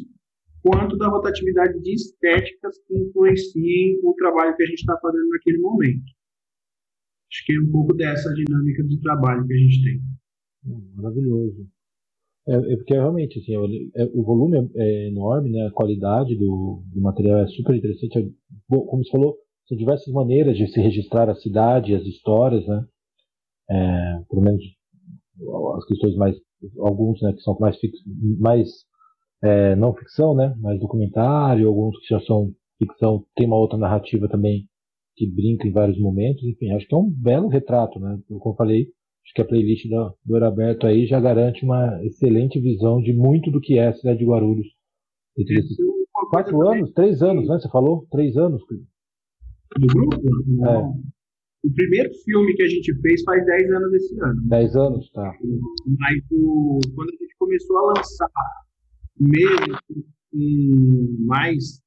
quanto 0.62 0.96
da 0.96 1.09
rotatividade 1.09 1.81
de 1.81 1.94
estéticas 1.94 2.79
que 2.87 2.96
influenciem 2.96 3.98
o 4.05 4.14
trabalho 4.14 4.55
que 4.57 4.62
a 4.62 4.66
gente 4.66 4.81
está 4.81 4.96
fazendo 5.01 5.29
naquele 5.29 5.59
momento. 5.59 6.05
Acho 7.31 7.46
que 7.46 7.55
é 7.55 7.61
um 7.61 7.72
pouco 7.72 7.94
dessa 7.94 8.33
dinâmica 8.35 8.85
de 8.85 9.01
trabalho 9.01 9.46
que 9.46 9.55
a 9.55 9.57
gente 9.57 9.83
tem. 9.83 10.01
Maravilhoso. 10.94 11.66
É, 12.46 12.55
é 12.55 12.77
porque 12.77 12.94
realmente 12.94 13.38
assim, 13.38 13.55
é, 13.94 14.05
o 14.12 14.22
volume 14.22 14.70
é, 14.77 15.09
enorme, 15.09 15.51
né? 15.51 15.66
a 15.66 15.72
qualidade 15.72 16.37
do, 16.37 16.83
do 16.92 17.01
material 17.01 17.40
é 17.40 17.46
super 17.48 17.75
interessante. 17.75 18.18
É, 18.18 18.31
como 18.68 19.05
você 19.05 19.11
falou, 19.11 19.37
são 19.66 19.77
diversas 19.77 20.12
maneiras 20.12 20.57
de 20.57 20.66
se 20.68 20.81
registrar 20.81 21.31
a 21.31 21.35
cidade, 21.35 21.94
as 21.94 22.05
histórias, 22.05 22.66
né? 22.66 22.85
É, 23.70 24.20
pelo 24.29 24.42
menos 24.42 24.62
as 25.77 25.85
questões 25.87 26.14
mais 26.16 26.37
alguns 26.79 27.20
né, 27.22 27.33
que 27.33 27.40
são 27.40 27.57
mais 27.59 27.77
fix, 27.79 27.98
mais 28.38 28.68
é, 29.42 29.75
não 29.77 29.94
ficção, 29.94 30.35
né, 30.35 30.55
mais 30.59 30.79
documentário, 30.79 31.68
alguns 31.68 31.98
que 31.98 32.14
já 32.14 32.20
são 32.20 32.53
ficção, 32.79 33.25
tem 33.35 33.46
uma 33.46 33.57
outra 33.57 33.79
narrativa 33.79 34.29
também 34.29 34.68
que 35.16 35.27
brinca 35.27 35.66
em 35.66 35.72
vários 35.72 35.98
momentos, 35.98 36.42
enfim, 36.44 36.70
acho 36.72 36.87
que 36.87 36.94
é 36.94 36.98
um 36.98 37.11
belo 37.11 37.48
retrato, 37.48 37.98
né, 37.98 38.18
como 38.29 38.55
eu 38.55 38.57
falei, 38.57 38.83
acho 39.25 39.35
que 39.35 39.42
a 39.42 39.44
playlist 39.44 39.88
do, 39.88 40.14
do 40.25 40.44
Aberto 40.44 40.87
aí 40.87 41.07
já 41.07 41.20
garante 41.20 41.64
uma 41.64 42.01
excelente 42.05 42.61
visão 42.61 43.01
de 43.01 43.12
muito 43.12 43.51
do 43.51 43.61
que 43.61 43.79
é 43.79 43.88
a 43.88 43.94
cidade 43.94 44.18
de 44.18 44.25
Guarulhos. 44.25 44.66
Quatro 46.31 46.68
anos, 46.68 46.92
três 46.92 47.22
anos, 47.22 47.48
né, 47.48 47.59
você 47.59 47.68
falou? 47.68 48.07
Três 48.11 48.37
anos. 48.37 48.62
Do 49.79 49.87
grupo? 49.87 50.16
É. 50.66 51.22
O 51.64 51.72
primeiro 51.72 52.11
filme 52.25 52.55
que 52.55 52.62
a 52.62 52.68
gente 52.68 52.92
fez 53.01 53.22
faz 53.22 53.44
10 53.46 53.70
anos 53.70 53.92
esse 53.94 54.20
ano. 54.20 54.48
10 54.48 54.77
anos, 54.77 55.11
tá. 55.12 55.33
Mas 55.87 56.22
o, 56.33 56.81
quando 56.94 57.09
a 57.11 57.12
gente 57.12 57.37
começou 57.38 57.79
a 57.79 57.92
lançar 57.96 58.29
mesmo 59.20 59.79
com 60.33 61.16
mais 61.27 61.81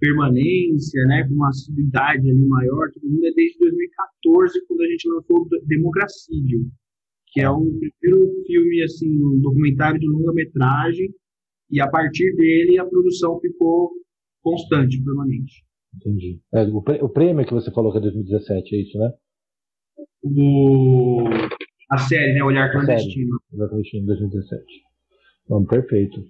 permanência, 0.00 1.04
né, 1.06 1.28
com 1.28 1.34
uma 1.34 1.48
assiduidade 1.48 2.28
ali 2.28 2.46
maior, 2.46 2.90
todo 2.92 3.08
mundo 3.08 3.24
é 3.26 3.32
desde 3.32 3.58
2014, 3.58 4.66
quando 4.66 4.80
a 4.80 4.86
gente 4.86 5.08
lançou 5.08 5.42
o 5.42 5.66
Democracídio, 5.66 6.66
que 7.28 7.40
é 7.40 7.50
o 7.50 7.60
primeiro 7.60 8.42
filme, 8.46 8.82
assim, 8.82 9.08
um 9.08 9.40
documentário 9.40 10.00
de 10.00 10.08
longa-metragem, 10.08 11.14
e 11.70 11.80
a 11.80 11.88
partir 11.88 12.34
dele 12.34 12.78
a 12.78 12.86
produção 12.86 13.38
ficou 13.40 13.92
constante, 14.42 15.00
permanente. 15.04 15.62
Entendi. 15.94 16.40
É, 16.54 16.62
o, 16.62 17.08
prêmio 17.08 17.44
que 17.44 17.52
você 17.52 17.70
falou 17.72 17.92
que 17.92 17.98
é 17.98 18.00
2017, 18.00 18.74
é 18.74 18.80
isso, 18.80 18.98
né? 18.98 19.12
O, 20.22 21.24
a 21.90 21.98
série, 21.98 22.32
né? 22.34 22.42
Olhar 22.44 22.70
Clandestino. 22.70 23.38
Olhar 23.52 23.68
Clandestino, 23.68 24.06
2017. 24.06 24.64
Bom, 25.48 25.64
perfeito. 25.64 26.24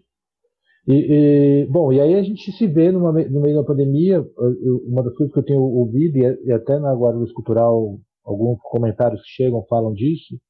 E, 0.89 0.95
e, 0.95 1.67
bom, 1.67 1.93
e 1.93 2.01
aí 2.01 2.15
a 2.15 2.23
gente 2.23 2.51
se 2.53 2.67
vê 2.67 2.91
numa, 2.91 3.13
no 3.13 3.41
meio 3.41 3.57
da 3.57 3.65
pandemia, 3.65 4.17
eu, 4.17 4.79
uma 4.87 5.03
das 5.03 5.15
coisas 5.15 5.33
que 5.33 5.39
eu 5.41 5.45
tenho 5.45 5.61
ouvido, 5.61 6.17
e, 6.17 6.49
e 6.49 6.53
até 6.53 6.79
na 6.79 6.95
Guarulhos 6.95 7.33
Cultural, 7.33 8.01
alguns 8.25 8.59
comentários 8.63 9.21
que 9.23 9.29
chegam 9.29 9.65
falam 9.69 9.93
disso, 9.93 10.41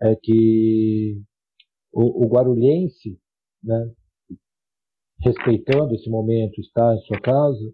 é 0.00 0.16
que 0.16 1.20
o, 1.92 2.24
o 2.24 2.28
guarulhense, 2.28 3.18
né, 3.62 3.90
respeitando 5.20 5.94
esse 5.94 6.08
momento, 6.08 6.60
está 6.60 6.94
em 6.94 7.00
sua 7.00 7.20
casa, 7.20 7.72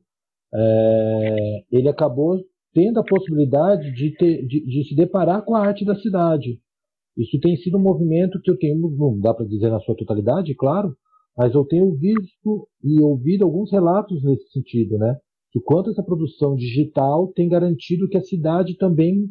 é, 0.54 1.64
ele 1.70 1.88
acabou 1.88 2.38
tendo 2.74 3.00
a 3.00 3.04
possibilidade 3.04 3.92
de, 3.92 4.14
ter, 4.16 4.46
de, 4.46 4.64
de, 4.64 4.88
se 4.88 4.94
deparar 4.94 5.44
com 5.44 5.54
a 5.54 5.60
arte 5.60 5.84
da 5.84 5.94
cidade. 5.94 6.58
Isso 7.16 7.38
tem 7.40 7.56
sido 7.56 7.76
um 7.76 7.82
movimento 7.82 8.40
que 8.42 8.50
eu 8.50 8.56
tenho, 8.56 8.90
não 8.96 9.18
dá 9.18 9.34
para 9.34 9.46
dizer 9.46 9.70
na 9.70 9.80
sua 9.80 9.94
totalidade, 9.94 10.54
claro, 10.54 10.94
mas 11.36 11.54
eu 11.54 11.64
tenho 11.64 11.94
visto 11.96 12.68
e 12.82 13.00
ouvido 13.00 13.44
alguns 13.44 13.70
relatos 13.70 14.22
nesse 14.24 14.50
sentido, 14.50 14.98
né? 14.98 15.16
De 15.54 15.60
quanto 15.62 15.90
essa 15.90 16.02
produção 16.02 16.54
digital 16.54 17.30
tem 17.34 17.48
garantido 17.48 18.08
que 18.08 18.16
a 18.16 18.22
cidade 18.22 18.76
também 18.76 19.26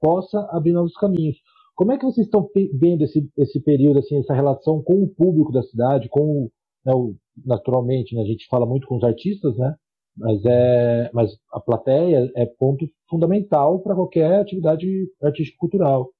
possa 0.00 0.38
abrir 0.50 0.72
novos 0.72 0.94
caminhos. 0.94 1.36
Como 1.74 1.92
é 1.92 1.98
que 1.98 2.04
vocês 2.04 2.26
estão 2.26 2.46
vendo 2.78 3.02
esse, 3.02 3.26
esse 3.38 3.60
período, 3.62 4.00
assim, 4.00 4.18
essa 4.18 4.34
relação 4.34 4.82
com 4.82 5.02
o 5.02 5.08
público 5.08 5.50
da 5.50 5.62
cidade, 5.62 6.08
com 6.10 6.50
né, 6.84 6.92
o, 6.94 7.14
naturalmente, 7.46 8.14
né, 8.14 8.22
a 8.22 8.26
gente 8.26 8.46
fala 8.48 8.66
muito 8.66 8.86
com 8.86 8.96
os 8.96 9.04
artistas, 9.04 9.56
né? 9.56 9.74
Mas, 10.16 10.44
é, 10.44 11.10
mas 11.12 11.30
a 11.52 11.60
plateia 11.60 12.30
é 12.36 12.46
ponto 12.46 12.86
fundamental 13.08 13.80
para 13.82 13.94
qualquer 13.94 14.40
atividade 14.40 14.86
artístico-cultural. 15.22 16.10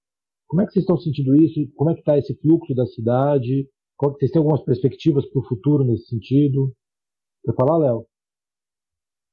Como 0.48 0.62
é 0.62 0.66
que 0.66 0.72
vocês 0.72 0.83
estão 0.83 0.96
sentindo 0.96 1.35
isso? 1.37 1.61
Como 1.76 1.90
é 1.90 1.94
que 1.94 2.00
está 2.00 2.16
esse 2.18 2.35
fluxo 2.40 2.74
da 2.74 2.87
cidade? 2.87 3.68
Vocês 4.00 4.31
têm 4.31 4.40
algumas 4.40 4.64
perspectivas 4.64 5.24
para 5.26 5.40
o 5.40 5.46
futuro 5.46 5.85
nesse 5.85 6.07
sentido? 6.07 6.74
Quer 7.44 7.55
falar, 7.55 7.78
Léo? 7.78 8.07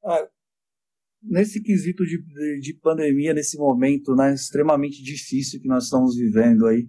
Ah, 0.04 0.28
nesse 1.22 1.62
quesito 1.62 2.06
de, 2.06 2.22
de, 2.22 2.60
de, 2.62 2.74
pandemia, 2.76 3.34
nesse 3.34 3.58
momento 3.58 4.16
né, 4.16 4.34
extremamente 4.34 5.02
difícil 5.04 5.60
que 5.60 5.68
nós 5.68 5.86
estamos 5.86 6.16
vivendo 6.16 6.68
aí, 6.68 6.88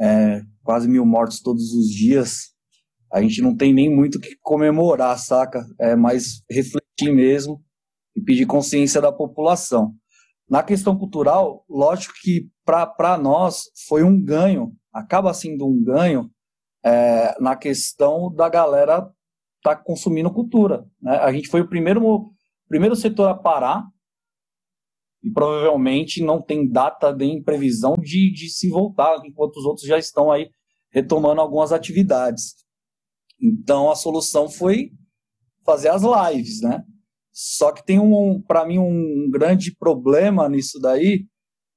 é, 0.00 0.42
quase 0.62 0.88
mil 0.88 1.06
mortos 1.06 1.40
todos 1.40 1.72
os 1.72 1.88
dias, 1.88 2.54
a 3.12 3.22
gente 3.22 3.40
não 3.40 3.56
tem 3.56 3.72
nem 3.72 3.94
muito 3.94 4.16
o 4.16 4.20
que 4.20 4.36
comemorar, 4.42 5.16
saca? 5.18 5.64
É 5.78 5.94
mais 5.94 6.42
refletir 6.50 6.83
mesmo 7.02 7.62
e 8.16 8.20
pedir 8.20 8.46
consciência 8.46 9.00
da 9.00 9.12
população. 9.12 9.94
Na 10.48 10.62
questão 10.62 10.96
cultural, 10.96 11.64
lógico 11.68 12.14
que 12.22 12.48
para 12.64 13.18
nós 13.18 13.64
foi 13.88 14.02
um 14.02 14.22
ganho, 14.22 14.72
acaba 14.92 15.34
sendo 15.34 15.66
um 15.66 15.82
ganho 15.82 16.30
é, 16.84 17.34
na 17.40 17.56
questão 17.56 18.32
da 18.32 18.48
galera 18.48 19.10
tá 19.62 19.74
consumindo 19.74 20.30
cultura. 20.30 20.84
Né? 21.00 21.16
A 21.16 21.32
gente 21.32 21.48
foi 21.48 21.62
o 21.62 21.68
primeiro, 21.68 22.30
primeiro 22.68 22.94
setor 22.94 23.28
a 23.30 23.34
parar 23.34 23.82
e 25.22 25.30
provavelmente 25.30 26.22
não 26.22 26.40
tem 26.42 26.68
data 26.68 27.14
nem 27.16 27.42
previsão 27.42 27.96
de, 27.96 28.30
de 28.30 28.50
se 28.50 28.68
voltar, 28.68 29.18
enquanto 29.24 29.56
os 29.56 29.64
outros 29.64 29.86
já 29.86 29.98
estão 29.98 30.30
aí 30.30 30.50
retomando 30.90 31.40
algumas 31.40 31.72
atividades. 31.72 32.54
Então 33.40 33.90
a 33.90 33.96
solução 33.96 34.50
foi 34.50 34.92
fazer 35.64 35.88
as 35.88 36.02
lives, 36.02 36.60
né? 36.60 36.82
Só 37.32 37.72
que 37.72 37.84
tem 37.84 37.98
um, 37.98 38.40
para 38.40 38.64
mim, 38.64 38.78
um 38.78 39.28
grande 39.30 39.74
problema 39.76 40.48
nisso 40.48 40.78
daí 40.80 41.26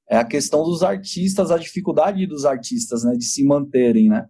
é 0.10 0.18
a 0.18 0.24
questão 0.24 0.64
dos 0.64 0.84
artistas, 0.84 1.52
a 1.52 1.58
dificuldade 1.58 2.26
dos 2.26 2.46
artistas, 2.46 3.04
né, 3.04 3.14
de 3.16 3.26
se 3.26 3.44
manterem, 3.44 4.08
né? 4.08 4.26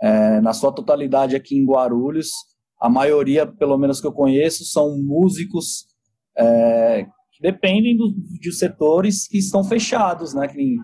É, 0.00 0.40
na 0.40 0.52
sua 0.52 0.70
totalidade 0.70 1.34
aqui 1.34 1.56
em 1.56 1.64
Guarulhos, 1.64 2.30
a 2.78 2.88
maioria, 2.88 3.46
pelo 3.46 3.78
menos 3.78 4.00
que 4.00 4.06
eu 4.06 4.12
conheço, 4.12 4.64
são 4.64 4.98
músicos 5.02 5.86
é, 6.36 7.04
que 7.32 7.40
dependem 7.40 7.96
do, 7.96 8.14
de 8.38 8.52
setores 8.52 9.26
que 9.26 9.38
estão 9.38 9.64
fechados, 9.64 10.34
né? 10.34 10.46
Que 10.46 10.76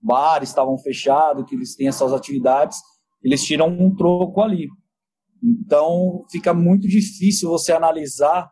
bares 0.00 0.48
estavam 0.48 0.78
fechados, 0.78 1.44
que 1.46 1.54
eles 1.54 1.74
têm 1.74 1.88
as 1.88 1.96
suas 1.96 2.12
atividades, 2.12 2.78
eles 3.22 3.44
tiram 3.44 3.68
um 3.68 3.94
troco 3.94 4.40
ali. 4.40 4.68
Então 5.42 6.24
fica 6.30 6.52
muito 6.52 6.86
difícil 6.86 7.48
você 7.48 7.72
analisar 7.72 8.50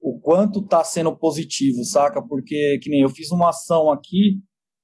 o 0.00 0.18
quanto 0.20 0.60
está 0.60 0.84
sendo 0.84 1.16
positivo, 1.16 1.84
saca? 1.84 2.22
Porque, 2.22 2.78
que 2.82 2.90
nem 2.90 3.02
eu 3.02 3.08
fiz 3.08 3.30
uma 3.30 3.50
ação 3.50 3.90
aqui 3.90 4.40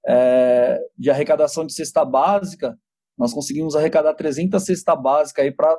é, 0.06 0.78
de 0.98 1.10
arrecadação 1.10 1.64
de 1.64 1.72
cesta 1.72 2.04
básica, 2.04 2.76
nós 3.16 3.32
conseguimos 3.32 3.76
arrecadar 3.76 4.14
300 4.14 4.62
cesta 4.62 4.96
básica 4.96 5.42
aí 5.42 5.52
para 5.52 5.76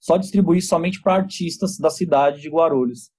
só 0.00 0.16
distribuir 0.16 0.62
somente 0.62 1.00
para 1.00 1.14
artistas 1.14 1.78
da 1.78 1.88
cidade 1.88 2.40
de 2.40 2.50
Guarulhos. 2.50 3.10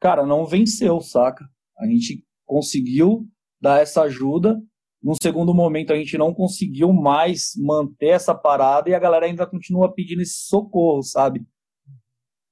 Cara, 0.00 0.26
não 0.26 0.44
venceu, 0.44 1.00
saca? 1.00 1.48
A 1.78 1.86
gente 1.86 2.24
conseguiu 2.44 3.28
dar 3.60 3.80
essa 3.80 4.02
ajuda. 4.02 4.60
Num 5.02 5.14
segundo 5.20 5.54
momento, 5.54 5.92
a 5.92 5.96
gente 5.96 6.18
não 6.18 6.34
conseguiu 6.34 6.92
mais 6.92 7.52
manter 7.56 8.08
essa 8.08 8.34
parada 8.34 8.90
e 8.90 8.94
a 8.94 8.98
galera 8.98 9.26
ainda 9.26 9.46
continua 9.46 9.92
pedindo 9.92 10.20
esse 10.20 10.46
socorro, 10.46 11.02
sabe? 11.02 11.46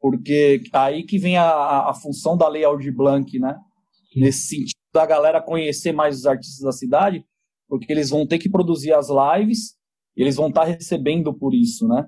Porque 0.00 0.62
aí 0.72 1.02
que 1.02 1.18
vem 1.18 1.37
a, 1.37 1.90
a 1.90 1.94
função 1.94 2.37
da 2.37 2.48
Lei 2.48 2.64
Aldir 2.64 2.94
Blanc, 2.94 3.38
né? 3.38 3.56
Nesse 4.16 4.48
sentido 4.48 4.78
da 4.94 5.04
galera 5.04 5.42
conhecer 5.42 5.92
mais 5.92 6.18
os 6.18 6.26
artistas 6.26 6.64
da 6.64 6.72
cidade, 6.72 7.22
porque 7.68 7.92
eles 7.92 8.08
vão 8.08 8.26
ter 8.26 8.38
que 8.38 8.48
produzir 8.48 8.92
as 8.94 9.08
lives 9.08 9.76
e 10.16 10.22
eles 10.22 10.37
vão 10.37 10.48
estar 10.48 10.62
tá 10.62 10.66
recebendo 10.68 11.34
por 11.34 11.54
isso, 11.54 11.87
né? 11.87 12.06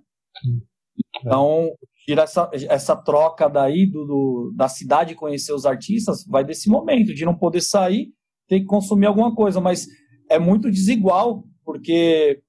Então, 1.19 1.71
tirar 2.07 2.23
essa, 2.23 2.51
essa 2.53 2.97
troca 2.97 3.49
daí 3.49 3.87
do, 3.87 4.05
do, 4.07 4.55
da 4.57 4.69
cidade 4.69 5.15
conhecer 5.15 5.53
os 5.53 5.67
artistas 5.67 6.25
vai 6.27 6.45
desse 6.45 6.71
momento 6.71 7.15
de 7.15 7.25
não 7.27 7.37
poder 7.37 7.61
sair, 7.61 8.13
ter 8.49 8.61
que 8.61 8.67
consumir 8.67 9.07
alguma 9.07 9.35
coisa, 9.35 9.61
mas 9.61 9.87
é 10.31 10.39
muito 10.39 10.71
desigual, 10.71 11.45
porque 11.65 12.41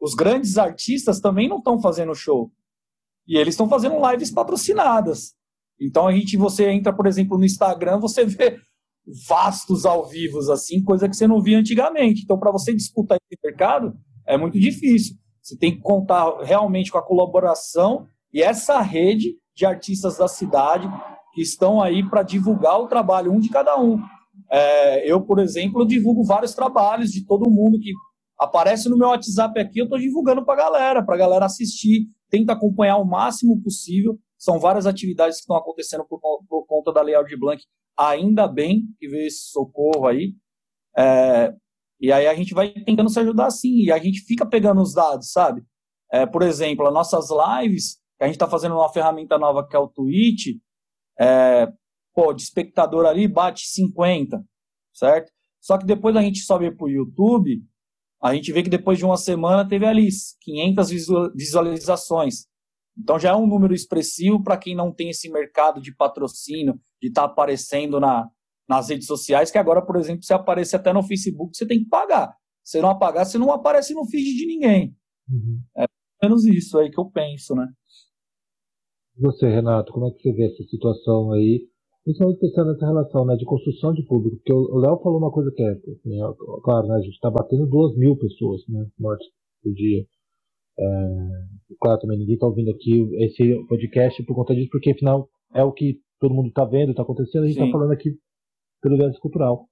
os 0.00 0.14
grandes 0.14 0.58
artistas 0.58 1.20
também 1.20 1.48
não 1.48 1.58
estão 1.58 1.80
fazendo 1.80 2.14
show. 2.14 2.50
E 3.28 3.36
eles 3.36 3.54
estão 3.54 3.68
fazendo 3.68 4.00
lives 4.10 4.32
patrocinadas. 4.32 5.34
Então 5.78 6.08
a 6.08 6.12
gente, 6.12 6.36
você 6.36 6.68
entra, 6.70 6.92
por 6.92 7.06
exemplo, 7.06 7.38
no 7.38 7.44
Instagram, 7.44 8.00
você 8.00 8.24
vê 8.24 8.58
vastos 9.28 9.84
ao 9.84 10.08
vivo, 10.08 10.38
assim, 10.50 10.82
coisa 10.82 11.08
que 11.08 11.16
você 11.16 11.26
não 11.26 11.42
via 11.42 11.58
antigamente. 11.58 12.22
Então, 12.22 12.38
para 12.38 12.50
você 12.50 12.74
disputar 12.74 13.18
esse 13.18 13.38
mercado, 13.42 13.94
é 14.26 14.36
muito 14.36 14.58
difícil. 14.58 15.16
Você 15.42 15.56
tem 15.56 15.74
que 15.74 15.80
contar 15.80 16.42
realmente 16.42 16.90
com 16.90 16.98
a 16.98 17.06
colaboração 17.06 18.06
e 18.32 18.42
essa 18.42 18.80
rede 18.80 19.36
de 19.54 19.66
artistas 19.66 20.18
da 20.18 20.28
cidade 20.28 20.88
que 21.34 21.42
estão 21.42 21.82
aí 21.82 22.08
para 22.08 22.22
divulgar 22.22 22.80
o 22.80 22.88
trabalho, 22.88 23.32
um 23.32 23.40
de 23.40 23.48
cada 23.48 23.78
um. 23.78 24.00
É, 24.50 25.10
eu, 25.10 25.20
por 25.20 25.38
exemplo, 25.38 25.86
divulgo 25.86 26.24
vários 26.24 26.54
trabalhos 26.54 27.10
de 27.10 27.24
todo 27.24 27.50
mundo 27.50 27.78
que 27.78 27.92
aparece 28.38 28.88
no 28.88 28.96
meu 28.96 29.08
WhatsApp 29.08 29.60
aqui, 29.60 29.80
eu 29.80 29.84
estou 29.84 29.98
divulgando 29.98 30.44
para 30.44 30.54
a 30.54 30.64
galera, 30.64 31.04
para 31.04 31.14
a 31.14 31.18
galera 31.18 31.44
assistir, 31.44 32.06
tenta 32.30 32.52
acompanhar 32.52 32.96
o 32.96 33.04
máximo 33.04 33.60
possível. 33.62 34.18
São 34.38 34.58
várias 34.58 34.86
atividades 34.86 35.36
que 35.36 35.42
estão 35.42 35.56
acontecendo 35.56 36.04
por, 36.08 36.20
por 36.48 36.66
conta 36.66 36.92
da 36.92 37.02
Lei 37.02 37.14
Aldir 37.14 37.38
Blanc, 37.38 37.62
ainda 37.96 38.48
bem 38.48 38.84
que 38.98 39.06
veio 39.06 39.26
esse 39.26 39.50
socorro 39.50 40.06
aí. 40.06 40.34
É, 40.96 41.54
e 42.00 42.10
aí 42.10 42.26
a 42.26 42.34
gente 42.34 42.54
vai 42.54 42.72
tentando 42.72 43.10
se 43.10 43.20
ajudar 43.20 43.46
assim, 43.46 43.84
e 43.84 43.92
a 43.92 43.98
gente 43.98 44.20
fica 44.22 44.46
pegando 44.46 44.80
os 44.80 44.94
dados, 44.94 45.30
sabe? 45.30 45.62
É, 46.10 46.24
por 46.24 46.42
exemplo, 46.42 46.86
as 46.86 46.94
nossas 46.94 47.28
lives, 47.30 48.00
que 48.16 48.24
a 48.24 48.26
gente 48.26 48.36
está 48.36 48.48
fazendo 48.48 48.74
uma 48.74 48.90
ferramenta 48.90 49.38
nova 49.38 49.66
que 49.66 49.76
é 49.76 49.78
o 49.78 49.88
Twitch, 49.88 50.56
é, 51.20 51.70
pô, 52.20 52.34
de 52.34 52.42
espectador 52.42 53.06
ali 53.06 53.26
bate 53.26 53.66
50, 53.66 54.44
certo? 54.92 55.32
Só 55.58 55.78
que 55.78 55.86
depois 55.86 56.14
a 56.16 56.20
gente 56.20 56.40
sobe 56.40 56.70
para 56.70 56.84
o 56.84 56.90
YouTube, 56.90 57.64
a 58.22 58.34
gente 58.34 58.52
vê 58.52 58.62
que 58.62 58.68
depois 58.68 58.98
de 58.98 59.06
uma 59.06 59.16
semana 59.16 59.66
teve 59.66 59.86
ali 59.86 60.06
500 60.42 60.90
visualizações. 61.34 62.46
Então 62.98 63.18
já 63.18 63.30
é 63.30 63.34
um 63.34 63.46
número 63.46 63.72
expressivo 63.72 64.42
para 64.42 64.58
quem 64.58 64.74
não 64.74 64.92
tem 64.92 65.08
esse 65.08 65.30
mercado 65.30 65.80
de 65.80 65.94
patrocínio, 65.94 66.78
de 67.00 67.08
estar 67.08 67.22
tá 67.22 67.32
aparecendo 67.32 67.98
na, 67.98 68.28
nas 68.68 68.90
redes 68.90 69.06
sociais, 69.06 69.50
que 69.50 69.56
agora, 69.56 69.80
por 69.80 69.96
exemplo, 69.96 70.22
se 70.22 70.34
aparecer 70.34 70.76
até 70.76 70.92
no 70.92 71.02
Facebook, 71.02 71.56
você 71.56 71.66
tem 71.66 71.78
que 71.78 71.88
pagar. 71.88 72.36
Se 72.62 72.82
não 72.82 72.90
apagar, 72.90 73.24
você 73.24 73.38
não 73.38 73.50
aparece 73.50 73.94
no 73.94 74.04
feed 74.04 74.36
de 74.36 74.46
ninguém. 74.46 74.94
Uhum. 75.26 75.62
É 75.78 75.86
menos 76.22 76.44
isso 76.44 76.78
aí 76.78 76.90
que 76.90 77.00
eu 77.00 77.06
penso, 77.06 77.54
né? 77.54 77.66
Você, 79.16 79.48
Renato, 79.48 79.90
como 79.90 80.06
é 80.06 80.10
que 80.10 80.20
você 80.20 80.32
vê 80.32 80.44
essa 80.44 80.62
situação 80.64 81.32
aí? 81.32 81.69
Principalmente 82.04 82.40
pensando 82.40 82.72
nessa 82.72 82.86
relação 82.86 83.24
né, 83.26 83.36
de 83.36 83.44
construção 83.44 83.92
de 83.92 84.04
público, 84.04 84.36
porque 84.36 84.52
o 84.52 84.78
Léo 84.78 84.98
falou 85.02 85.18
uma 85.18 85.30
coisa 85.30 85.50
que 85.54 85.62
é, 85.62 85.70
assim, 85.70 86.22
é 86.22 86.34
claro, 86.64 86.88
né, 86.88 86.94
a 86.94 87.00
gente 87.00 87.12
está 87.12 87.30
batendo 87.30 87.66
duas 87.66 87.94
mil 87.96 88.16
pessoas 88.16 88.62
né, 88.68 88.86
mortes 88.98 89.28
por 89.62 89.72
dia. 89.74 90.04
É, 90.78 90.86
claro, 91.78 92.00
também 92.00 92.18
ninguém 92.18 92.34
está 92.34 92.46
ouvindo 92.46 92.70
aqui 92.70 93.06
esse 93.22 93.66
podcast 93.68 94.22
por 94.24 94.34
conta 94.34 94.54
disso, 94.54 94.70
porque 94.72 94.92
afinal 94.92 95.28
é 95.54 95.62
o 95.62 95.72
que 95.72 95.98
todo 96.18 96.34
mundo 96.34 96.48
está 96.48 96.64
vendo, 96.64 96.90
está 96.90 97.02
acontecendo, 97.02 97.44
a 97.44 97.46
gente 97.48 97.58
está 97.58 97.70
falando 97.70 97.92
aqui 97.92 98.10
pelo 98.80 98.96
viés 98.96 99.18
cultural. 99.18 99.66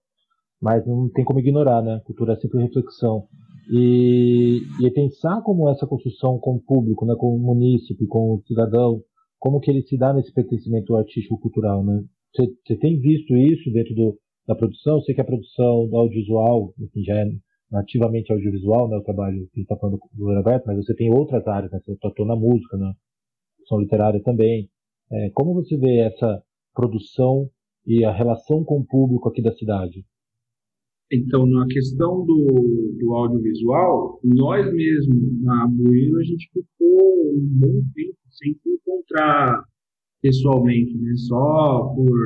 Mas 0.60 0.84
não 0.86 1.08
tem 1.10 1.24
como 1.24 1.38
ignorar, 1.38 1.82
né? 1.82 2.00
Cultura 2.04 2.32
é 2.32 2.36
sempre 2.36 2.60
reflexão. 2.60 3.28
E, 3.70 4.60
e 4.80 4.90
pensar 4.90 5.40
como 5.42 5.68
essa 5.68 5.86
construção 5.86 6.38
com 6.38 6.56
o 6.56 6.60
público, 6.60 7.04
né, 7.04 7.14
com 7.16 7.36
o 7.36 7.38
munícipe, 7.38 8.06
com 8.06 8.34
o 8.34 8.42
cidadão, 8.46 9.00
como 9.38 9.60
que 9.60 9.70
ele 9.70 9.82
se 9.82 9.96
dá 9.96 10.12
nesse 10.12 10.32
pertencimento 10.32 10.96
artístico-cultural, 10.96 11.84
né? 11.84 12.02
Você 12.34 12.76
tem 12.76 13.00
visto 13.00 13.36
isso 13.36 13.70
dentro 13.72 13.94
do, 13.94 14.18
da 14.46 14.54
produção? 14.54 14.96
Eu 14.96 15.02
sei 15.02 15.14
que 15.14 15.20
a 15.20 15.24
produção 15.24 15.88
do 15.88 15.96
audiovisual, 15.96 16.72
enfim, 16.78 17.02
já 17.02 17.14
é 17.14 17.26
nativamente 17.70 18.32
audiovisual, 18.32 18.88
né, 18.88 18.96
o 18.96 19.02
trabalho 19.02 19.46
que 19.52 19.60
está 19.60 19.76
falando 19.76 19.98
do 20.12 20.34
Roberto, 20.34 20.64
mas 20.66 20.76
você 20.76 20.94
tem 20.94 21.12
outras 21.12 21.46
áreas, 21.46 21.70
né? 21.70 21.80
Você 21.84 22.06
atuou 22.06 22.26
na 22.26 22.36
música, 22.36 22.76
na 22.76 22.94
produção 23.56 23.80
literária 23.80 24.22
também. 24.22 24.70
É, 25.10 25.30
como 25.30 25.54
você 25.54 25.76
vê 25.76 25.98
essa 25.98 26.42
produção 26.74 27.48
e 27.86 28.04
a 28.04 28.12
relação 28.12 28.64
com 28.64 28.80
o 28.80 28.86
público 28.86 29.28
aqui 29.28 29.42
da 29.42 29.52
cidade? 29.54 30.04
Então, 31.10 31.46
na 31.46 31.66
questão 31.66 32.24
do, 32.24 32.96
do 33.00 33.14
audiovisual, 33.14 34.20
nós 34.22 34.70
mesmos, 34.74 35.42
na 35.42 35.66
Bueno, 35.66 36.18
a 36.18 36.22
gente 36.22 36.50
ficou 36.52 37.34
um 37.34 37.48
bom 37.60 37.82
tempo 37.94 38.18
sem 38.30 38.52
se 38.54 38.68
encontrar 38.68 39.64
pessoalmente, 40.20 40.96
né? 40.98 41.14
Só 41.16 41.94
por 41.94 42.18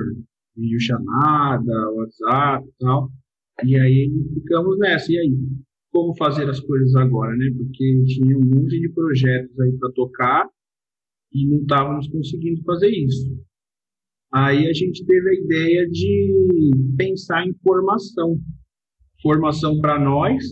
videochamada, 0.57 1.91
WhatsApp 1.95 2.67
e 2.67 2.73
tal. 2.79 3.11
E 3.65 3.77
aí 3.79 4.11
ficamos 4.35 4.79
nessa. 4.79 5.13
E 5.13 5.19
aí? 5.19 5.35
Como 5.91 6.17
fazer 6.17 6.49
as 6.49 6.59
coisas 6.61 6.95
agora, 6.97 7.37
né? 7.37 7.51
Porque 7.57 8.03
tinha 8.07 8.37
um 8.37 8.45
monte 8.45 8.81
de 8.81 8.89
projetos 8.91 9.59
aí 9.61 9.73
para 9.79 9.93
tocar 9.93 10.49
e 11.33 11.47
não 11.49 11.59
estávamos 11.59 12.09
conseguindo 12.09 12.63
fazer 12.63 12.89
isso. 12.89 13.31
Aí 14.33 14.67
a 14.67 14.73
gente 14.73 15.05
teve 15.05 15.29
a 15.29 15.35
ideia 15.35 15.89
de 15.91 16.71
pensar 16.97 17.47
em 17.47 17.55
formação. 17.63 18.39
Formação 19.23 19.81
para 19.81 20.01
nós 20.01 20.43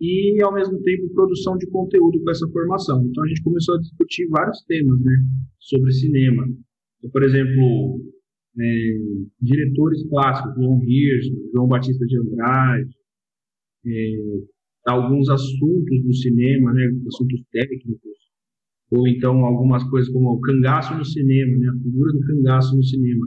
e, 0.00 0.42
ao 0.42 0.52
mesmo 0.52 0.82
tempo, 0.82 1.14
produção 1.14 1.56
de 1.56 1.66
conteúdo 1.70 2.20
com 2.20 2.30
essa 2.30 2.48
formação. 2.48 3.06
Então 3.06 3.22
a 3.22 3.28
gente 3.28 3.42
começou 3.42 3.76
a 3.76 3.78
discutir 3.78 4.26
vários 4.28 4.60
temas 4.64 5.00
né, 5.00 5.12
sobre 5.60 5.92
cinema. 5.92 6.44
Então, 7.02 7.10
por 7.10 7.24
exemplo, 7.24 8.00
é, 8.60 8.96
diretores 9.40 10.08
clássicos, 10.08 10.54
João 10.54 10.80
Hirschman, 10.84 11.50
João 11.52 11.66
Batista 11.66 12.06
de 12.06 12.16
Andrade, 12.16 12.90
é, 13.86 14.14
alguns 14.86 15.28
assuntos 15.28 16.02
do 16.04 16.14
cinema, 16.14 16.72
né, 16.72 16.88
assuntos 17.08 17.42
técnicos, 17.50 18.12
ou 18.92 19.08
então 19.08 19.44
algumas 19.44 19.82
coisas 19.90 20.12
como 20.12 20.30
o 20.30 20.40
cangaço 20.40 20.96
no 20.96 21.04
cinema, 21.04 21.58
né, 21.58 21.68
a 21.68 21.82
figura 21.82 22.12
do 22.12 22.20
cangaço 22.20 22.76
no 22.76 22.84
cinema. 22.84 23.26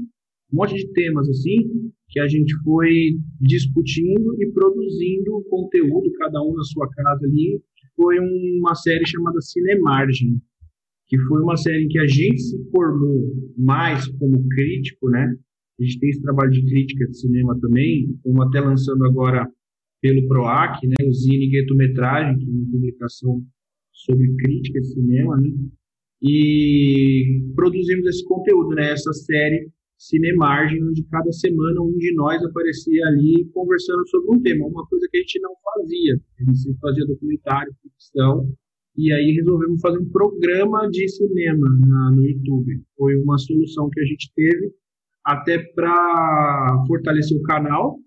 Um 0.54 0.58
monte 0.58 0.76
de 0.76 0.88
temas 0.94 1.28
assim 1.28 1.92
que 2.08 2.20
a 2.20 2.28
gente 2.28 2.56
foi 2.64 3.18
discutindo 3.42 4.42
e 4.42 4.52
produzindo 4.52 5.44
conteúdo, 5.50 6.12
cada 6.14 6.42
um 6.42 6.54
na 6.54 6.64
sua 6.64 6.88
casa 6.90 7.26
ali, 7.26 7.60
que 7.76 7.88
foi 7.96 8.20
uma 8.20 8.74
série 8.76 9.06
chamada 9.06 9.42
Cinemargem, 9.42 10.40
que 11.08 11.18
foi 11.20 11.42
uma 11.42 11.56
série 11.56 11.86
em 11.86 11.88
que 11.88 12.00
a 12.00 12.08
gente 12.08 12.40
se 12.42 12.70
formou 12.72 13.32
mais 13.58 14.08
como 14.18 14.48
crítico, 14.50 15.10
né? 15.10 15.36
A 15.80 15.84
gente 15.84 16.00
tem 16.00 16.10
esse 16.10 16.22
trabalho 16.22 16.52
de 16.52 16.66
crítica 16.66 17.06
de 17.06 17.20
cinema 17.20 17.58
também, 17.60 18.10
estamos 18.16 18.48
até 18.48 18.62
lançando 18.62 19.06
agora 19.06 19.48
pelo 20.02 20.28
PROAC, 20.28 20.88
né, 20.88 20.96
o 21.06 21.12
Zine 21.12 21.50
Guetometragem, 21.50 22.38
que 22.38 22.46
é 22.46 22.48
uma 22.48 22.72
publicação 22.72 23.42
sobre 23.92 24.36
crítica 24.36 24.80
de 24.80 24.88
cinema, 24.88 25.36
né? 25.38 25.50
E 26.22 27.42
produzimos 27.56 28.06
esse 28.08 28.24
conteúdo, 28.26 28.76
né? 28.76 28.92
Essa 28.92 29.12
série 29.14 29.70
Cinemargem, 29.98 30.84
onde 30.84 31.04
cada 31.06 31.32
semana 31.32 31.82
um 31.82 31.98
de 31.98 32.14
nós 32.16 32.44
aparecia 32.44 33.06
ali 33.08 33.50
conversando 33.54 34.08
sobre 34.10 34.36
um 34.36 34.42
tema, 34.42 34.68
uma 34.68 34.86
coisa 34.88 35.08
que 35.10 35.18
a 35.18 35.22
gente 35.22 35.40
não 35.40 35.54
fazia. 35.64 36.20
A 36.40 36.44
gente 36.44 36.58
sempre 36.60 36.80
fazia 36.80 37.06
documentário, 37.08 37.74
ficção, 37.82 38.54
e 38.98 39.12
aí 39.12 39.32
resolvemos 39.36 39.82
fazer 39.82 40.00
um 40.00 40.10
programa 40.10 40.90
de 40.90 41.08
cinema 41.10 41.68
na, 41.88 42.12
no 42.12 42.24
YouTube. 42.24 42.82
Foi 42.98 43.16
uma 43.18 43.38
solução 43.38 43.90
que 43.90 44.00
a 44.00 44.06
gente 44.06 44.32
teve 44.36 44.72
até 45.24 45.58
para 45.58 46.84
fortalecer 46.88 47.38
o 47.38 47.42
canal 47.44 47.98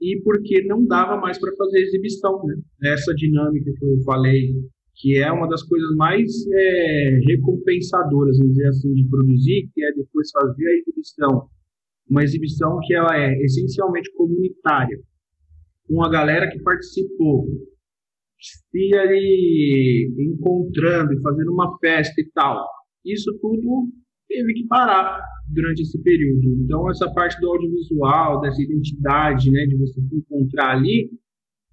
e 0.00 0.20
porque 0.22 0.62
não 0.64 0.84
dava 0.86 1.16
mais 1.16 1.38
para 1.38 1.54
fazer 1.56 1.80
exibição, 1.80 2.44
né? 2.44 2.56
Essa 2.84 3.14
dinâmica 3.14 3.72
que 3.72 3.84
eu 3.84 4.02
falei 4.04 4.52
que 4.96 5.18
é 5.18 5.30
uma 5.30 5.46
das 5.46 5.62
coisas 5.62 5.94
mais 5.94 6.30
é, 6.50 7.20
recompensadoras, 7.28 8.38
vamos 8.38 8.54
dizer 8.54 8.68
assim, 8.68 8.94
de 8.94 9.04
produzir, 9.08 9.68
que 9.74 9.84
é 9.84 9.92
depois 9.92 10.30
fazer 10.30 10.66
a 10.66 10.76
exibição. 10.78 11.48
Uma 12.08 12.24
exibição 12.24 12.78
que 12.82 12.94
ela 12.94 13.14
é 13.14 13.36
essencialmente 13.42 14.10
comunitária, 14.14 14.98
com 15.86 16.02
a 16.02 16.08
galera 16.08 16.48
que 16.48 16.62
participou, 16.62 17.46
se 18.38 18.94
ali 18.96 20.12
encontrando 20.18 21.12
e 21.12 21.20
fazendo 21.20 21.52
uma 21.52 21.76
festa 21.78 22.20
e 22.20 22.30
tal, 22.32 22.66
isso 23.04 23.32
tudo 23.40 23.88
teve 24.28 24.52
que 24.54 24.66
parar 24.66 25.20
durante 25.48 25.82
esse 25.82 26.00
período. 26.02 26.42
Então, 26.64 26.90
essa 26.90 27.12
parte 27.12 27.40
do 27.40 27.48
audiovisual, 27.48 28.40
dessa 28.40 28.60
identidade, 28.60 29.50
né, 29.50 29.66
de 29.66 29.76
você 29.76 30.00
se 30.00 30.16
encontrar 30.16 30.76
ali, 30.76 31.10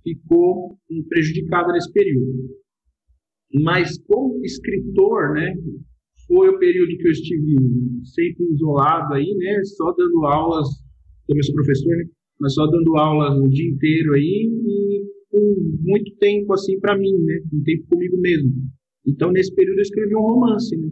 ficou 0.03 0.77
prejudicada 1.09 1.73
nesse 1.73 1.91
período. 1.91 2.49
Mas, 3.61 3.97
como 4.07 4.43
escritor, 4.43 5.33
né, 5.33 5.53
foi 6.27 6.49
o 6.49 6.59
período 6.59 6.97
que 6.97 7.07
eu 7.07 7.11
estive 7.11 7.55
sempre 8.03 8.45
isolado 8.53 9.13
aí, 9.13 9.33
né, 9.37 9.63
só 9.63 9.91
dando 9.93 10.25
aulas, 10.25 10.67
também 11.27 11.43
sou 11.43 11.55
professor, 11.55 11.97
né, 11.97 12.05
mas 12.39 12.53
só 12.53 12.65
dando 12.67 12.95
aulas 12.97 13.37
o 13.39 13.49
dia 13.49 13.69
inteiro 13.69 14.13
aí 14.13 14.49
e 14.65 14.92
com 15.33 15.79
muito 15.81 16.15
tempo 16.17 16.53
assim 16.53 16.79
para 16.79 16.95
mim, 16.95 17.11
né, 17.23 17.39
um 17.51 17.63
tempo 17.63 17.87
comigo 17.89 18.17
mesmo. 18.19 18.51
Então, 19.05 19.31
nesse 19.31 19.53
período 19.53 19.79
eu 19.79 19.81
escrevi 19.81 20.15
um 20.15 20.21
romance, 20.21 20.77
né, 20.77 20.89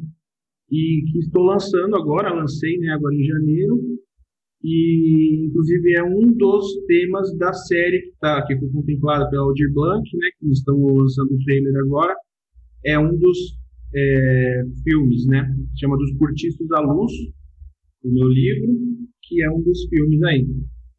e 0.72 1.04
que 1.12 1.20
estou 1.20 1.44
lançando 1.44 1.96
agora, 1.96 2.34
lancei 2.34 2.78
né, 2.80 2.90
agora 2.90 3.14
em 3.14 3.24
janeiro, 3.24 3.80
e 4.64 5.46
inclusive 5.46 5.94
é 5.94 6.04
um 6.04 6.34
dos 6.34 6.86
temas 6.88 7.38
da 7.38 7.54
série 7.54 8.02
que, 8.02 8.14
tá, 8.20 8.44
que 8.46 8.58
foi 8.58 8.70
contemplada 8.70 9.30
pela 9.30 9.44
Aldir 9.44 9.72
Blanc, 9.72 10.04
né, 10.18 10.28
que 10.40 10.48
nós 10.48 10.58
estamos 10.58 10.98
lançando 10.98 11.34
o 11.34 11.44
trailer 11.46 11.76
agora, 11.86 12.16
é 12.84 12.98
um 12.98 13.16
dos 13.16 13.38
é, 13.94 14.64
filmes, 14.84 15.28
né, 15.28 15.46
chama 15.80 15.98
Dos 15.98 16.18
Cortiços 16.18 16.72
à 16.72 16.80
Luz, 16.80 17.12
o 18.04 18.12
meu 18.12 18.28
livro, 18.28 18.74
que 19.22 19.44
é 19.44 19.52
um 19.52 19.62
dos 19.62 19.88
filmes 19.88 20.24
aí. 20.24 20.48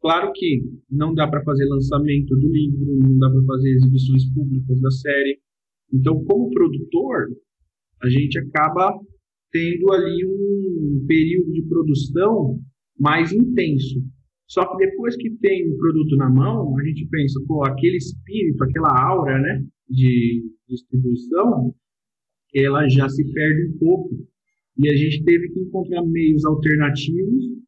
Claro 0.03 0.33
que 0.35 0.61
não 0.91 1.13
dá 1.13 1.25
para 1.29 1.41
fazer 1.45 1.63
lançamento 1.63 2.35
do 2.35 2.51
livro, 2.51 2.97
não 2.99 3.17
dá 3.19 3.29
para 3.29 3.41
fazer 3.45 3.69
exibições 3.69 4.33
públicas 4.33 4.81
da 4.81 4.91
série. 4.91 5.39
Então, 5.93 6.21
como 6.25 6.51
produtor, 6.51 7.29
a 8.03 8.09
gente 8.09 8.37
acaba 8.37 8.99
tendo 9.49 9.93
ali 9.93 10.25
um 10.25 11.05
período 11.07 11.53
de 11.53 11.63
produção 11.69 12.59
mais 12.99 13.31
intenso. 13.31 14.03
Só 14.45 14.65
que 14.65 14.85
depois 14.85 15.15
que 15.15 15.29
tem 15.37 15.71
o 15.71 15.77
produto 15.77 16.17
na 16.17 16.29
mão, 16.29 16.77
a 16.77 16.83
gente 16.83 17.07
pensa, 17.09 17.39
pô, 17.47 17.63
aquele 17.63 17.95
espírito, 17.95 18.61
aquela 18.61 18.89
aura, 19.09 19.39
né, 19.39 19.65
de 19.89 20.43
distribuição, 20.67 21.73
ela 22.53 22.89
já 22.89 23.07
se 23.07 23.23
perde 23.31 23.69
um 23.69 23.77
pouco. 23.77 24.09
E 24.79 24.89
a 24.89 24.95
gente 24.97 25.23
teve 25.23 25.47
que 25.47 25.61
encontrar 25.61 26.03
meios 26.03 26.43
alternativos 26.43 27.62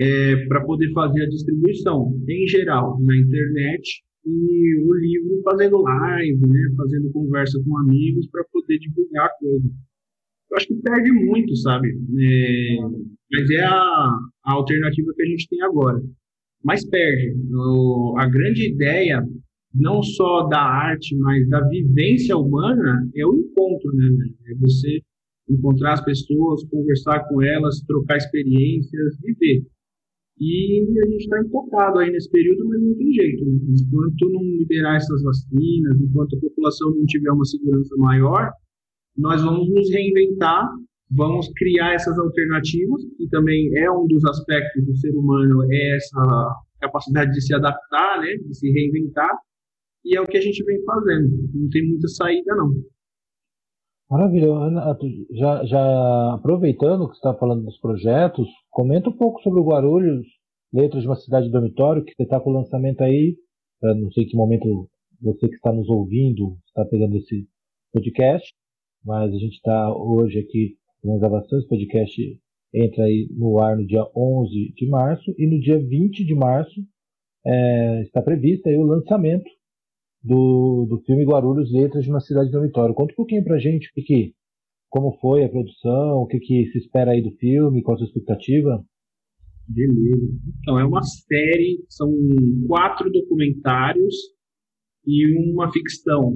é, 0.00 0.46
para 0.46 0.64
poder 0.64 0.92
fazer 0.92 1.22
a 1.22 1.28
distribuição, 1.28 2.12
em 2.28 2.46
geral, 2.46 3.00
na 3.02 3.16
internet 3.16 4.02
e 4.24 4.84
o 4.84 4.94
livro 4.94 5.40
fazendo 5.42 5.80
live, 5.80 6.40
né, 6.40 6.74
fazendo 6.76 7.10
conversa 7.10 7.60
com 7.64 7.78
amigos 7.78 8.28
para 8.30 8.44
poder 8.52 8.78
divulgar 8.78 9.26
a 9.26 9.38
coisa 9.38 9.68
eu 10.50 10.56
acho 10.56 10.66
que 10.66 10.74
perde 10.76 11.12
muito, 11.12 11.54
sabe? 11.56 11.88
É, 11.88 12.76
mas 13.32 13.50
é 13.50 13.64
a, 13.64 14.10
a, 14.44 14.52
alternativa 14.52 15.12
que 15.14 15.22
a 15.22 15.26
gente 15.26 15.48
tem 15.48 15.60
agora. 15.62 16.00
Mas 16.64 16.88
perde. 16.88 17.34
O, 17.52 18.14
a 18.18 18.26
grande 18.26 18.72
ideia, 18.72 19.22
não 19.74 20.02
só 20.02 20.46
da 20.48 20.60
arte, 20.60 21.16
mas 21.16 21.46
da 21.48 21.60
vivência 21.68 22.36
humana, 22.36 23.08
é 23.14 23.26
o 23.26 23.34
encontro, 23.34 23.94
né? 23.94 24.08
É 24.46 24.54
você 24.54 25.00
encontrar 25.50 25.94
as 25.94 26.04
pessoas, 26.04 26.64
conversar 26.64 27.20
com 27.28 27.42
elas, 27.42 27.80
trocar 27.86 28.16
experiências, 28.16 29.16
viver. 29.22 29.62
E 30.40 30.86
a 31.02 31.06
gente 31.06 31.22
está 31.22 31.40
enfocado 31.40 31.98
aí 31.98 32.10
nesse 32.10 32.30
período, 32.30 32.68
mas 32.68 32.80
não 32.80 32.94
tem 32.94 33.12
jeito. 33.12 33.44
Né? 33.44 33.58
Enquanto 33.68 34.30
não 34.30 34.42
liberar 34.42 34.96
essas 34.96 35.22
vacinas, 35.22 36.00
enquanto 36.00 36.36
a 36.36 36.40
população 36.40 36.90
não 36.94 37.04
tiver 37.06 37.30
uma 37.32 37.44
segurança 37.44 37.96
maior, 37.96 38.52
nós 39.16 39.42
vamos 39.42 39.68
nos 39.68 39.90
reinventar, 39.90 40.68
vamos 41.10 41.48
criar 41.56 41.94
essas 41.94 42.16
alternativas, 42.18 43.04
que 43.16 43.28
também 43.28 43.76
é 43.78 43.90
um 43.90 44.06
dos 44.06 44.24
aspectos 44.24 44.86
do 44.86 44.96
ser 44.96 45.10
humano, 45.16 45.64
é 45.72 45.96
essa 45.96 46.54
capacidade 46.80 47.32
de 47.32 47.42
se 47.42 47.52
adaptar, 47.52 48.20
né, 48.20 48.36
de 48.36 48.56
se 48.56 48.70
reinventar, 48.70 49.30
e 50.04 50.16
é 50.16 50.20
o 50.20 50.26
que 50.26 50.38
a 50.38 50.40
gente 50.40 50.62
vem 50.62 50.80
fazendo. 50.84 51.28
Não 51.52 51.68
tem 51.68 51.88
muita 51.88 52.06
saída, 52.06 52.54
não. 52.54 52.72
Maravilha. 54.10 54.48
Ana, 54.52 54.96
já, 55.32 55.64
já 55.64 56.34
aproveitando 56.34 57.08
que 57.08 57.14
você 57.14 57.18
está 57.18 57.34
falando 57.34 57.64
dos 57.64 57.78
projetos, 57.78 58.48
comenta 58.70 59.10
um 59.10 59.16
pouco 59.16 59.42
sobre 59.42 59.60
o 59.60 59.64
Guarulhos, 59.64 60.26
Letras 60.72 61.02
de 61.02 61.08
uma 61.08 61.16
Cidade 61.16 61.50
Dormitório, 61.50 62.04
que 62.04 62.14
você 62.14 62.22
está 62.22 62.40
com 62.40 62.50
o 62.50 62.54
lançamento 62.54 63.02
aí, 63.02 63.36
não 63.82 64.10
sei 64.12 64.26
que 64.26 64.36
momento 64.36 64.88
você 65.20 65.48
que 65.48 65.54
está 65.54 65.72
nos 65.72 65.88
ouvindo 65.88 66.56
está 66.66 66.84
pegando 66.84 67.16
esse 67.16 67.46
podcast, 67.92 68.52
mas 69.04 69.32
a 69.32 69.38
gente 69.38 69.54
está 69.54 69.94
hoje 69.94 70.38
aqui 70.38 70.76
nas 71.04 71.20
gravações, 71.20 71.64
o 71.64 71.68
podcast 71.68 72.40
entra 72.74 73.04
aí 73.04 73.28
no 73.30 73.58
ar 73.58 73.76
no 73.76 73.86
dia 73.86 74.04
11 74.16 74.72
de 74.74 74.86
março 74.88 75.34
e 75.38 75.46
no 75.46 75.60
dia 75.60 75.78
20 75.78 76.24
de 76.24 76.34
março 76.34 76.80
é, 77.46 78.02
está 78.02 78.20
previsto 78.20 78.68
aí 78.68 78.76
o 78.76 78.82
lançamento 78.82 79.48
do, 80.22 80.86
do 80.88 81.00
filme 81.06 81.24
Guarulhos 81.24 81.72
Letras 81.72 82.04
de 82.04 82.10
uma 82.10 82.20
Cidade 82.20 82.50
Dormitório. 82.50 82.94
Conta 82.94 83.12
um 83.12 83.16
pouquinho 83.16 83.44
pra 83.44 83.58
gente 83.58 83.90
que, 83.94 84.02
que 84.02 84.34
como 84.88 85.18
foi 85.20 85.44
a 85.44 85.48
produção, 85.48 86.22
o 86.22 86.26
que, 86.26 86.38
que 86.38 86.66
se 86.72 86.78
espera 86.78 87.12
aí 87.12 87.22
do 87.22 87.30
filme, 87.36 87.82
qual 87.82 87.94
a 87.94 87.98
sua 87.98 88.06
expectativa? 88.06 88.84
Beleza. 89.68 90.40
Então, 90.60 90.78
é 90.78 90.84
uma 90.84 91.02
série, 91.02 91.84
são 91.88 92.10
quatro 92.66 93.10
documentários 93.10 94.14
e 95.06 95.52
uma 95.52 95.70
ficção 95.70 96.32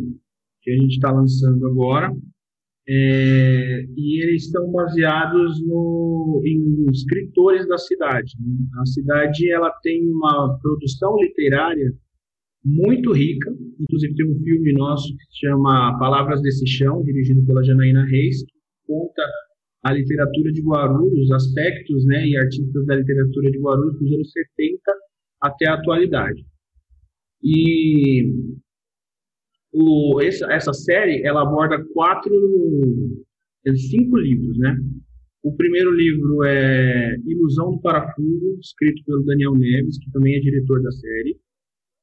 que 0.61 0.71
a 0.71 0.75
gente 0.75 0.93
está 0.93 1.11
lançando 1.11 1.67
agora. 1.67 2.13
É, 2.87 3.85
e 3.97 4.23
eles 4.23 4.47
estão 4.47 4.71
baseados 4.73 5.65
no, 5.65 6.43
em 6.45 6.91
escritores 6.91 7.67
da 7.69 7.79
cidade. 7.79 8.33
Né? 8.41 8.67
A 8.81 8.87
cidade 8.87 9.51
ela 9.51 9.71
tem 9.83 10.03
uma 10.11 10.59
produção 10.61 11.17
literária 11.17 11.95
muito 12.65 13.13
rica, 13.13 13.51
inclusive 13.79 14.15
tem 14.15 14.27
um 14.27 14.39
filme 14.43 14.73
nosso 14.73 15.09
que 15.17 15.25
se 15.25 15.47
chama 15.47 15.99
Palavras 15.99 16.41
desse 16.43 16.67
Chão, 16.67 17.03
dirigido 17.03 17.45
pela 17.45 17.63
Janaína 17.65 18.05
Reis, 18.07 18.45
que 18.45 18.53
conta 18.87 19.23
a 19.85 19.93
literatura 19.93 20.53
de 20.53 20.63
Guarulhos, 20.63 21.25
os 21.25 21.33
aspectos 21.33 22.05
né, 22.07 22.27
e 22.27 22.37
artistas 22.37 22.87
da 22.87 22.95
literatura 22.95 23.51
de 23.51 23.59
Guarulhos 23.59 23.99
dos 23.99 24.13
anos 24.13 24.31
70 24.31 24.81
até 25.41 25.67
a 25.67 25.75
atualidade. 25.75 26.45
E 27.43 28.33
o, 29.73 30.21
essa, 30.23 30.47
essa 30.53 30.73
série 30.73 31.27
ela 31.27 31.43
aborda 31.43 31.85
quatro, 31.93 32.33
cinco 33.75 34.17
livros, 34.19 34.57
né? 34.59 34.77
O 35.43 35.57
primeiro 35.57 35.91
livro 35.93 36.45
é 36.45 37.17
Ilusão 37.27 37.73
do 37.73 37.81
Parafuso, 37.81 38.59
escrito 38.61 39.03
pelo 39.05 39.25
Daniel 39.25 39.55
Neves, 39.55 39.99
que 39.99 40.13
também 40.13 40.37
é 40.37 40.41
diretor 40.41 40.81
da 40.81 40.93
série, 40.93 41.37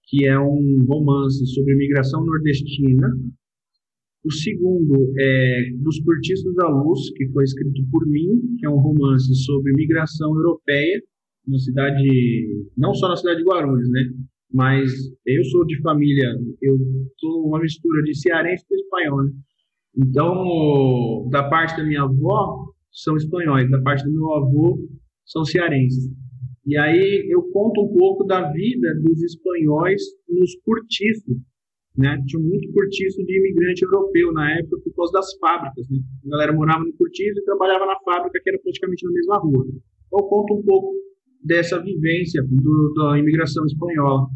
que 0.10 0.26
é 0.26 0.40
um 0.40 0.86
romance 0.88 1.46
sobre 1.54 1.74
imigração 1.74 2.26
nordestina. 2.26 3.08
O 4.26 4.32
segundo 4.32 5.14
é 5.18 5.72
Dos 5.78 6.00
Cortiços 6.02 6.54
da 6.56 6.68
Luz, 6.68 7.12
que 7.16 7.28
foi 7.30 7.44
escrito 7.44 7.82
por 7.92 8.06
mim, 8.08 8.58
que 8.60 8.66
é 8.66 8.70
um 8.70 8.80
romance 8.80 9.34
sobre 9.46 9.72
imigração 9.72 10.36
europeia, 10.36 11.02
na 11.48 11.58
cidade, 11.58 12.66
não 12.76 12.94
só 12.94 13.08
na 13.08 13.16
cidade 13.16 13.40
de 13.40 13.46
Guarulhos, 13.46 13.90
né? 13.90 14.12
mas 14.52 14.92
eu 15.26 15.44
sou 15.46 15.66
de 15.66 15.80
família, 15.82 16.28
eu 16.62 16.78
sou 17.20 17.48
uma 17.48 17.60
mistura 17.60 18.02
de 18.04 18.18
cearense 18.18 18.66
e 18.72 18.76
espanhol, 18.76 19.24
né? 19.24 19.32
Então, 19.98 21.28
da 21.30 21.48
parte 21.50 21.78
da 21.78 21.84
minha 21.84 22.04
avó, 22.04 22.74
são 22.92 23.16
espanhóis, 23.16 23.70
da 23.70 23.82
parte 23.82 24.04
do 24.04 24.12
meu 24.12 24.34
avô, 24.34 24.90
são 25.26 25.44
cearenses. 25.46 26.10
E 26.66 26.78
aí 26.78 27.28
eu 27.30 27.42
conto 27.52 27.82
um 27.82 27.98
pouco 27.98 28.24
da 28.26 28.52
vida 28.52 28.96
dos 29.02 29.22
espanhóis 29.24 30.02
nos 30.28 30.56
cortiços, 30.64 31.38
né? 31.98 32.22
Tinha 32.28 32.42
muito 32.42 32.72
cortiço 32.72 33.24
de 33.26 33.40
imigrante 33.40 33.84
europeu 33.84 34.32
na 34.34 34.58
época 34.58 34.82
por 34.84 34.96
causa 34.96 35.14
das 35.14 35.38
fábricas, 35.40 35.90
né? 35.90 36.00
A 36.26 36.30
galera 36.30 36.54
morava 36.54 36.84
no 36.84 36.94
cortiço 36.94 37.40
e 37.40 37.44
trabalhava 37.44 37.86
na 37.86 38.00
fábrica 38.06 38.40
que 38.44 38.50
era 38.50 38.60
praticamente 38.60 39.06
na 39.06 39.12
mesma 39.12 39.38
rua. 39.38 39.66
Então, 40.08 40.20
eu 40.20 40.28
conto 40.28 40.54
um 40.56 40.64
pouco 40.64 40.94
dessa 41.44 41.82
vivência 41.82 42.42
do, 42.44 42.94
da 42.96 43.18
imigração 43.18 43.66
espanhola. 43.66 44.28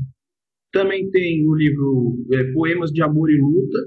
Também 0.71 1.09
tem 1.11 1.47
o 1.47 1.55
livro 1.55 2.25
é, 2.33 2.51
Poemas 2.53 2.91
de 2.91 3.03
Amor 3.03 3.29
e 3.29 3.39
Luta, 3.39 3.79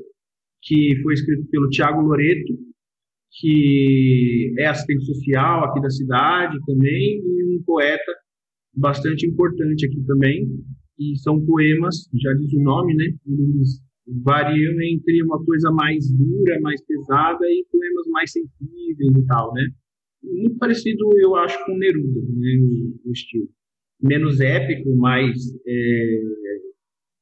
que 0.62 1.01
foi 1.03 1.14
escrito 1.14 1.49
pelo 1.51 1.68
Tiago 1.68 2.01
Loreto, 2.01 2.55
que 3.39 4.55
é 4.59 4.66
assistente 4.66 5.05
social 5.05 5.64
aqui 5.64 5.80
da 5.80 5.91
cidade 5.91 6.57
também, 6.64 7.20
e 7.24 7.59
um 7.59 7.62
poeta 7.64 8.12
bastante 8.77 9.27
importante 9.27 9.87
aqui 9.87 10.03
também. 10.07 10.49
E 10.99 11.16
são 11.18 11.45
poemas, 11.45 12.09
já 12.14 12.33
diz 12.35 12.53
o 12.55 12.62
nome, 12.62 12.95
né? 12.95 13.05
Eles 13.27 13.83
variam 14.24 14.81
entre 14.81 15.22
uma 15.24 15.45
coisa 15.45 15.70
mais 15.70 16.11
dura, 16.12 16.61
mais 16.61 16.81
pesada, 16.85 17.45
e 17.45 17.66
poemas 17.70 18.07
mais 18.12 18.33
sensíveis 18.33 19.16
e 19.16 19.27
tal, 19.27 19.53
né? 19.53 19.68
muito 20.33 20.59
parecido, 20.59 21.05
eu 21.18 21.35
acho, 21.37 21.64
com 21.64 21.77
Neruda, 21.77 22.20
né, 22.20 22.99
o, 23.05 23.12
estilo. 23.12 23.49
Menos 24.03 24.41
épico, 24.41 24.95
mais 24.97 25.37
é, 25.66 26.20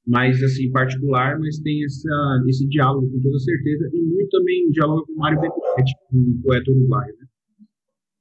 mais 0.07 0.43
assim 0.43 0.71
particular, 0.71 1.39
mas 1.39 1.59
tem 1.61 1.85
essa, 1.85 2.45
esse 2.49 2.67
diálogo 2.69 3.11
com 3.11 3.21
toda 3.21 3.39
certeza 3.39 3.89
e 3.93 4.03
muito 4.03 4.29
também 4.31 4.69
diálogo 4.71 5.07
com 5.07 5.15
Mário 5.15 5.41
Benedetti, 5.41 5.95
um 6.13 6.41
poeta 6.43 6.71
uruguaio. 6.71 7.15
Né? 7.19 7.27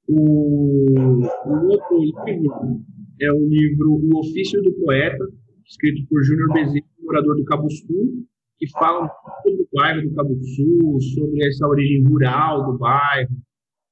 O, 0.07 1.25
o 1.25 1.67
outro 1.67 2.03
livro 2.03 2.83
é 3.21 3.31
o 3.31 3.47
livro 3.47 3.91
O 3.91 4.19
Ofício 4.19 4.61
do 4.61 4.73
Poeta, 4.73 5.25
escrito 5.65 6.07
por 6.07 6.23
Júnior 6.23 6.53
Bezerra, 6.53 6.85
morador 7.01 7.35
do 7.35 7.45
Cabo 7.45 7.69
Sul, 7.69 8.25
que 8.57 8.69
fala 8.71 9.09
sobre 9.43 9.61
o 9.61 9.67
bairro 9.73 10.09
do 10.09 10.15
Cabo 10.15 10.35
Sul, 10.43 11.01
sobre 11.15 11.47
essa 11.47 11.67
origem 11.67 12.03
rural 12.03 12.71
do 12.71 12.77
bairro, 12.77 13.35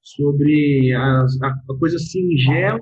sobre 0.01 0.93
as, 0.93 1.41
a, 1.41 1.47
a 1.47 1.77
coisa 1.79 1.97
singela 1.99 2.79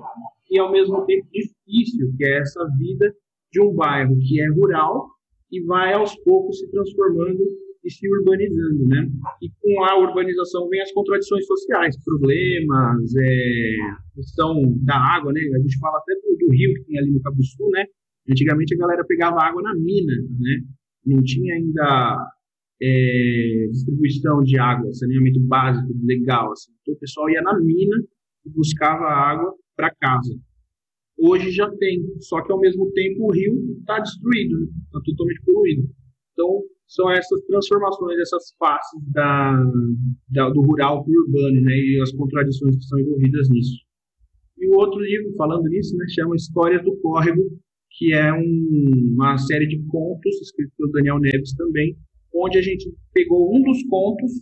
e 0.50 0.58
ao 0.58 0.72
mesmo 0.72 1.04
tempo 1.04 1.26
difícil, 1.32 2.12
que 2.16 2.24
é 2.24 2.38
essa 2.38 2.66
vida 2.78 3.14
de 3.52 3.60
um 3.60 3.74
bairro 3.74 4.16
que 4.18 4.40
é 4.40 4.48
rural 4.50 5.08
e 5.50 5.60
vai 5.64 5.92
aos 5.92 6.14
poucos 6.16 6.58
se 6.58 6.70
transformando 6.70 7.44
e 7.82 7.90
se 7.90 8.06
urbanizando, 8.08 8.84
né? 8.88 9.08
E 9.42 9.48
com 9.60 9.84
a 9.84 9.98
urbanização 9.98 10.68
vem 10.68 10.80
as 10.80 10.92
contradições 10.92 11.46
sociais, 11.46 11.96
problemas, 12.04 13.14
é, 13.16 13.76
questão 14.14 14.54
da 14.84 14.96
água, 14.96 15.32
né? 15.32 15.40
A 15.40 15.58
gente 15.58 15.78
fala 15.78 15.98
até 15.98 16.14
do, 16.14 16.36
do, 16.36 16.52
rio 16.52 16.74
que 16.74 16.84
tem 16.84 16.98
ali 16.98 17.10
no 17.10 17.22
Cabo 17.22 17.42
Sul, 17.42 17.70
né? 17.70 17.84
Antigamente 18.28 18.74
a 18.74 18.78
galera 18.78 19.04
pegava 19.06 19.42
água 19.42 19.62
na 19.62 19.74
mina, 19.74 20.12
né? 20.38 20.60
Não 21.06 21.22
tinha 21.22 21.54
ainda 21.54 22.16
é, 22.82 23.66
distribuição 23.70 24.42
de 24.42 24.58
água, 24.58 24.92
saneamento 24.92 25.40
básico 25.40 25.88
legal, 26.04 26.52
assim. 26.52 26.72
Então 26.82 26.94
o 26.94 26.98
pessoal 26.98 27.30
ia 27.30 27.40
na 27.40 27.58
mina 27.58 27.96
e 28.44 28.50
buscava 28.50 29.04
água 29.04 29.54
para 29.74 29.94
casa. 29.94 30.38
Hoje 31.18 31.50
já 31.50 31.70
tem, 31.76 32.02
só 32.20 32.42
que 32.42 32.52
ao 32.52 32.60
mesmo 32.60 32.90
tempo 32.92 33.26
o 33.26 33.32
rio 33.32 33.76
está 33.80 33.98
destruído, 34.00 34.64
está 34.64 34.98
né? 34.98 35.04
totalmente 35.04 35.42
poluído. 35.44 35.88
Então 36.32 36.62
são 36.90 37.08
essas 37.10 37.40
transformações, 37.46 38.18
essas 38.18 38.52
faces 38.58 39.00
da, 39.12 39.56
da, 40.28 40.50
do 40.50 40.60
rural 40.60 41.04
para 41.04 41.12
o 41.12 41.22
urbano, 41.22 41.60
né, 41.62 41.72
e 41.72 42.00
as 42.02 42.10
contradições 42.12 42.76
que 42.76 42.82
são 42.82 42.98
envolvidas 42.98 43.48
nisso. 43.48 43.78
E 44.58 44.66
o 44.68 44.76
outro 44.76 45.00
livro, 45.00 45.32
falando 45.36 45.68
nisso, 45.68 45.96
né, 45.96 46.04
chama 46.08 46.34
Histórias 46.34 46.82
do 46.82 46.96
Córrego, 47.00 47.42
que 47.92 48.12
é 48.12 48.32
um, 48.32 49.14
uma 49.14 49.38
série 49.38 49.66
de 49.68 49.80
contos, 49.86 50.40
escrito 50.42 50.72
pelo 50.76 50.90
Daniel 50.90 51.20
Neves 51.20 51.54
também, 51.54 51.96
onde 52.34 52.58
a 52.58 52.62
gente 52.62 52.92
pegou 53.14 53.54
um 53.54 53.62
dos 53.62 53.82
contos, 53.88 54.32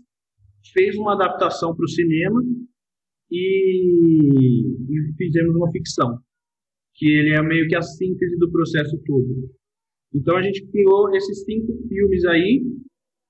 fez 0.72 0.96
uma 0.96 1.14
adaptação 1.14 1.76
para 1.76 1.84
o 1.84 1.88
cinema 1.88 2.42
e, 3.30 4.64
e 4.88 5.14
fizemos 5.16 5.54
uma 5.54 5.70
ficção 5.70 6.18
que 6.94 7.06
ele 7.06 7.36
é 7.36 7.42
meio 7.42 7.68
que 7.68 7.76
a 7.76 7.82
síntese 7.82 8.36
do 8.38 8.50
processo 8.50 8.98
todo. 9.06 9.50
Então 10.14 10.36
a 10.36 10.42
gente 10.42 10.66
criou 10.66 11.14
esses 11.14 11.44
cinco 11.44 11.72
filmes 11.88 12.24
aí 12.24 12.64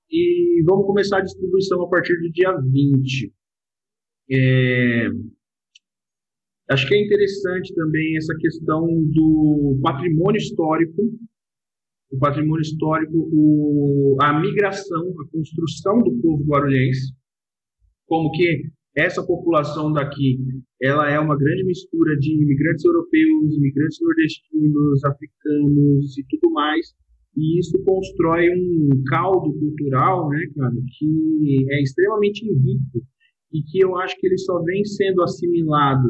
e 0.09 0.63
vamos 0.65 0.85
começar 0.85 1.17
a 1.17 1.23
distribuição 1.23 1.83
a 1.83 1.89
partir 1.89 2.15
do 2.19 2.31
dia 2.31 2.55
20. 2.57 3.33
É... 4.31 5.07
Acho 6.71 6.87
que 6.87 6.95
é 6.95 7.03
interessante 7.03 7.73
também 7.73 8.17
essa 8.17 8.35
questão 8.37 8.85
do 8.85 9.79
patrimônio 9.81 10.37
histórico, 10.37 11.01
o 12.11 12.17
patrimônio 12.17 12.61
histórico, 12.61 13.13
o... 13.33 14.17
a 14.21 14.39
migração, 14.39 15.13
a 15.19 15.31
construção 15.31 15.99
do 15.99 16.21
povo 16.21 16.43
guarulhense, 16.45 17.13
como 18.07 18.31
que 18.31 18.63
essa 18.99 19.25
população 19.25 19.91
daqui, 19.91 20.37
ela 20.81 21.09
é 21.09 21.19
uma 21.19 21.37
grande 21.37 21.63
mistura 21.63 22.17
de 22.17 22.33
imigrantes 22.33 22.83
europeus, 22.85 23.57
imigrantes 23.57 23.97
nordestinos, 24.01 25.03
africanos 25.05 26.17
e 26.17 26.23
tudo 26.29 26.51
mais. 26.51 26.87
E 27.37 27.59
isso 27.59 27.81
constrói 27.83 28.49
um 28.49 28.89
caldo 29.07 29.53
cultural, 29.53 30.29
né, 30.29 30.39
cara, 30.55 30.75
que 30.97 31.65
é 31.69 31.81
extremamente 31.81 32.45
rico 32.45 33.05
e 33.53 33.61
que 33.63 33.83
eu 33.83 33.95
acho 33.97 34.15
que 34.19 34.27
ele 34.27 34.37
só 34.37 34.61
vem 34.63 34.83
sendo 34.83 35.23
assimilado 35.23 36.09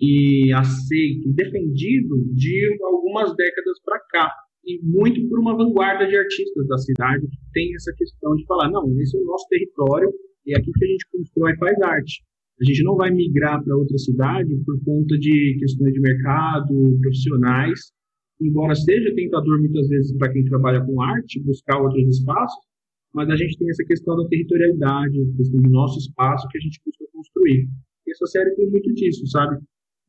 e 0.00 0.52
aceito, 0.52 1.32
defendido 1.34 2.16
de 2.34 2.78
algumas 2.82 3.34
décadas 3.34 3.80
para 3.84 3.98
cá 4.10 4.32
e 4.64 4.80
muito 4.84 5.26
por 5.28 5.40
uma 5.40 5.56
vanguarda 5.56 6.06
de 6.06 6.16
artistas 6.16 6.66
da 6.68 6.78
cidade 6.78 7.26
que 7.26 7.38
tem 7.52 7.74
essa 7.74 7.92
questão 7.96 8.36
de 8.36 8.44
falar, 8.46 8.70
não, 8.70 8.84
esse 9.00 9.16
é 9.16 9.20
o 9.20 9.24
nosso 9.24 9.46
território, 9.48 10.12
é 10.52 10.58
aqui 10.58 10.70
que 10.72 10.84
a 10.84 10.88
gente 10.88 11.06
constrói 11.12 11.56
faz 11.56 11.80
arte. 11.82 12.22
A 12.60 12.64
gente 12.64 12.82
não 12.82 12.96
vai 12.96 13.10
migrar 13.10 13.62
para 13.62 13.76
outra 13.76 13.96
cidade 13.98 14.56
por 14.66 14.82
conta 14.84 15.16
de 15.18 15.56
questões 15.60 15.92
de 15.92 16.00
mercado, 16.00 16.98
profissionais, 17.00 17.92
embora 18.40 18.74
seja 18.74 19.14
tentador 19.14 19.60
muitas 19.60 19.88
vezes 19.88 20.16
para 20.16 20.32
quem 20.32 20.44
trabalha 20.44 20.84
com 20.84 21.00
arte 21.00 21.42
buscar 21.42 21.80
outros 21.80 22.18
espaços, 22.18 22.66
mas 23.14 23.28
a 23.30 23.36
gente 23.36 23.56
tem 23.56 23.68
essa 23.70 23.84
questão 23.84 24.16
da 24.16 24.28
territorialidade, 24.28 25.36
questão 25.36 25.60
do 25.60 25.70
nosso 25.70 25.98
espaço 25.98 26.48
que 26.48 26.58
a 26.58 26.60
gente 26.60 26.80
busca 26.84 27.04
construir. 27.12 27.68
E 28.06 28.10
essa 28.10 28.26
série 28.26 28.54
tem 28.54 28.70
muito 28.70 28.92
disso, 28.94 29.26
sabe? 29.28 29.58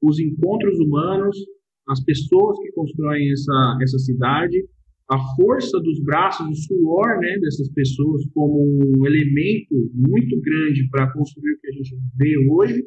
Os 0.02 0.20
encontros 0.20 0.80
humanos, 0.80 1.38
as 1.88 2.04
pessoas 2.04 2.58
que 2.60 2.72
constroem 2.72 3.32
essa, 3.32 3.78
essa 3.82 4.00
cidade, 4.00 4.66
a 5.10 5.18
força 5.36 5.80
dos 5.80 6.00
braços, 6.04 6.46
o 6.48 6.54
suor 6.54 7.20
né, 7.20 7.40
dessas 7.40 7.68
pessoas 7.74 8.24
como 8.34 8.62
um 8.62 9.06
elemento 9.08 9.90
muito 9.94 10.40
grande 10.40 10.88
para 10.92 11.12
construir 11.12 11.54
o 11.54 11.60
que 11.60 11.68
a 11.68 11.72
gente 11.72 11.96
vê 12.16 12.36
hoje 12.52 12.84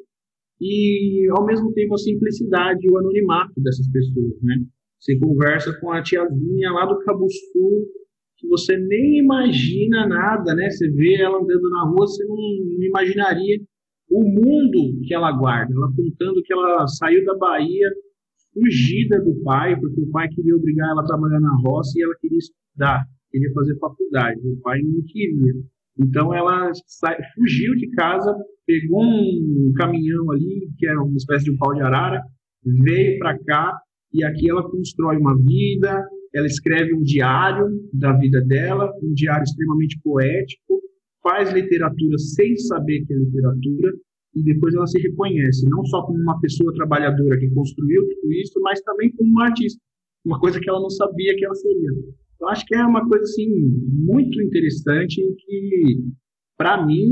e, 0.60 1.28
ao 1.36 1.44
mesmo 1.44 1.72
tempo, 1.72 1.94
a 1.94 1.98
simplicidade 1.98 2.78
e 2.86 2.90
o 2.90 2.96
anonimato 2.96 3.60
dessas 3.60 3.90
pessoas. 3.90 4.40
Né? 4.40 4.54
Você 5.00 5.18
conversa 5.18 5.76
com 5.80 5.90
a 5.90 6.00
tiazinha 6.00 6.70
lá 6.70 6.86
do 6.86 7.00
Cabo 7.00 7.26
Sul, 7.28 7.88
que 8.38 8.46
você 8.46 8.76
nem 8.76 9.18
imagina 9.18 10.06
nada, 10.06 10.54
né? 10.54 10.70
Você 10.70 10.88
vê 10.90 11.20
ela 11.20 11.38
andando 11.38 11.70
na 11.70 11.84
rua, 11.86 12.06
você 12.06 12.24
não, 12.24 12.36
não 12.36 12.82
imaginaria 12.84 13.60
o 14.08 14.24
mundo 14.24 15.00
que 15.04 15.12
ela 15.12 15.32
guarda. 15.32 15.74
Ela 15.74 15.88
contando 15.88 16.42
que 16.44 16.52
ela 16.52 16.86
saiu 16.86 17.24
da 17.24 17.36
Bahia 17.36 17.88
fugida 18.52 19.20
do 19.20 19.34
pai, 19.42 19.78
porque 19.78 20.00
o 20.00 20.10
pai 20.10 20.28
queria 20.28 20.56
obrigar 20.56 20.90
ela 20.90 21.02
a 21.02 21.06
trabalhar 21.06 21.40
na 21.40 21.56
roça 21.64 21.92
e 21.96 22.02
ela 22.02 22.14
queria 22.20 22.38
estudar, 22.38 23.04
queria 23.30 23.52
fazer 23.52 23.78
faculdade. 23.78 24.40
O 24.44 24.60
pai 24.60 24.80
não 24.82 25.02
queria. 25.06 25.54
Então 25.98 26.34
ela 26.34 26.70
sai, 26.86 27.16
fugiu 27.34 27.74
de 27.76 27.90
casa, 27.90 28.34
pegou 28.66 29.02
um 29.02 29.72
caminhão 29.76 30.30
ali, 30.32 30.68
que 30.78 30.86
era 30.86 31.02
uma 31.02 31.16
espécie 31.16 31.44
de 31.44 31.52
um 31.52 31.56
pau 31.56 31.74
de 31.74 31.82
arara, 31.82 32.22
veio 32.64 33.18
para 33.18 33.38
cá 33.44 33.78
e 34.12 34.24
aqui 34.24 34.50
ela 34.50 34.68
constrói 34.70 35.16
uma 35.16 35.36
vida, 35.36 36.06
ela 36.34 36.46
escreve 36.46 36.94
um 36.94 37.02
diário 37.02 37.66
da 37.92 38.12
vida 38.12 38.40
dela, 38.42 38.90
um 39.02 39.12
diário 39.12 39.42
extremamente 39.42 39.98
poético, 40.02 40.80
faz 41.22 41.52
literatura 41.52 42.18
sem 42.18 42.56
saber 42.56 43.04
que 43.04 43.12
é 43.12 43.16
literatura, 43.16 43.92
e 44.34 44.42
depois 44.42 44.74
ela 44.74 44.86
se 44.86 45.00
reconhece, 45.00 45.68
não 45.68 45.84
só 45.84 46.02
como 46.02 46.18
uma 46.18 46.40
pessoa 46.40 46.72
trabalhadora 46.74 47.38
que 47.38 47.50
construiu 47.50 48.02
tudo 48.08 48.32
isso, 48.32 48.60
mas 48.60 48.80
também 48.82 49.10
como 49.12 49.30
uma 49.30 49.44
artista, 49.44 49.80
uma 50.24 50.40
coisa 50.40 50.58
que 50.60 50.68
ela 50.68 50.80
não 50.80 50.90
sabia 50.90 51.36
que 51.36 51.44
ela 51.44 51.54
seria. 51.54 51.90
Eu 52.40 52.48
acho 52.48 52.64
que 52.66 52.74
é 52.74 52.84
uma 52.84 53.06
coisa 53.08 53.22
assim 53.24 53.48
muito 53.48 54.40
interessante 54.42 55.20
que 55.38 55.98
para 56.56 56.84
mim 56.84 57.10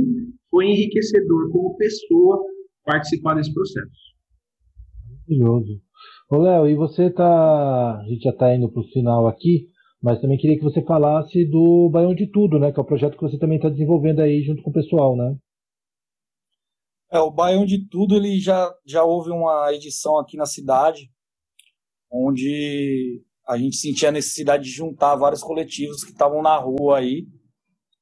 foi 0.50 0.66
enriquecedor 0.66 1.50
como 1.50 1.76
pessoa 1.76 2.42
participar 2.84 3.34
desse 3.34 3.52
processo. 3.52 4.10
Maravilhoso. 5.28 5.80
Ô 6.30 6.38
Léo, 6.38 6.68
e 6.68 6.74
você 6.74 7.10
tá, 7.10 7.98
a 8.00 8.04
gente 8.08 8.22
já 8.22 8.30
está 8.30 8.54
indo 8.54 8.68
para 8.70 8.80
o 8.80 8.88
final 8.88 9.28
aqui, 9.28 9.68
mas 10.02 10.20
também 10.20 10.38
queria 10.38 10.56
que 10.56 10.64
você 10.64 10.82
falasse 10.82 11.44
do 11.44 11.88
Baião 11.90 12.14
de 12.14 12.26
Tudo, 12.26 12.58
né, 12.58 12.72
que 12.72 12.80
é 12.80 12.82
o 12.82 12.86
projeto 12.86 13.16
que 13.16 13.22
você 13.22 13.38
também 13.38 13.56
está 13.56 13.68
desenvolvendo 13.68 14.20
aí 14.20 14.42
junto 14.42 14.62
com 14.62 14.70
o 14.70 14.72
pessoal, 14.72 15.16
né? 15.16 15.36
É, 17.12 17.18
o 17.18 17.30
Baião 17.30 17.66
de 17.66 17.88
Tudo, 17.88 18.14
ele 18.14 18.38
já, 18.38 18.72
já 18.86 19.02
houve 19.02 19.30
uma 19.30 19.72
edição 19.74 20.18
aqui 20.18 20.36
na 20.36 20.46
cidade, 20.46 21.10
onde 22.10 23.20
a 23.48 23.58
gente 23.58 23.76
sentia 23.76 24.10
a 24.10 24.12
necessidade 24.12 24.64
de 24.64 24.70
juntar 24.70 25.16
vários 25.16 25.42
coletivos 25.42 26.04
que 26.04 26.12
estavam 26.12 26.40
na 26.40 26.56
rua 26.56 26.98
aí. 26.98 27.26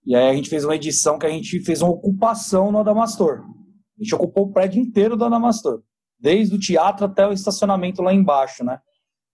E 0.04 0.14
aí 0.14 0.28
a 0.28 0.34
gente 0.34 0.50
fez 0.50 0.62
uma 0.64 0.76
edição 0.76 1.18
que 1.18 1.24
a 1.24 1.30
gente 1.30 1.58
fez 1.64 1.80
uma 1.80 1.90
ocupação 1.90 2.70
no 2.70 2.78
Adamastor. 2.80 3.40
A 3.98 4.02
gente 4.02 4.14
ocupou 4.14 4.44
o 4.44 4.52
prédio 4.52 4.80
inteiro 4.80 5.16
do 5.16 5.24
Adamastor, 5.24 5.82
desde 6.20 6.54
o 6.54 6.60
teatro 6.60 7.06
até 7.06 7.26
o 7.26 7.32
estacionamento 7.32 8.02
lá 8.02 8.12
embaixo, 8.12 8.62
né? 8.62 8.78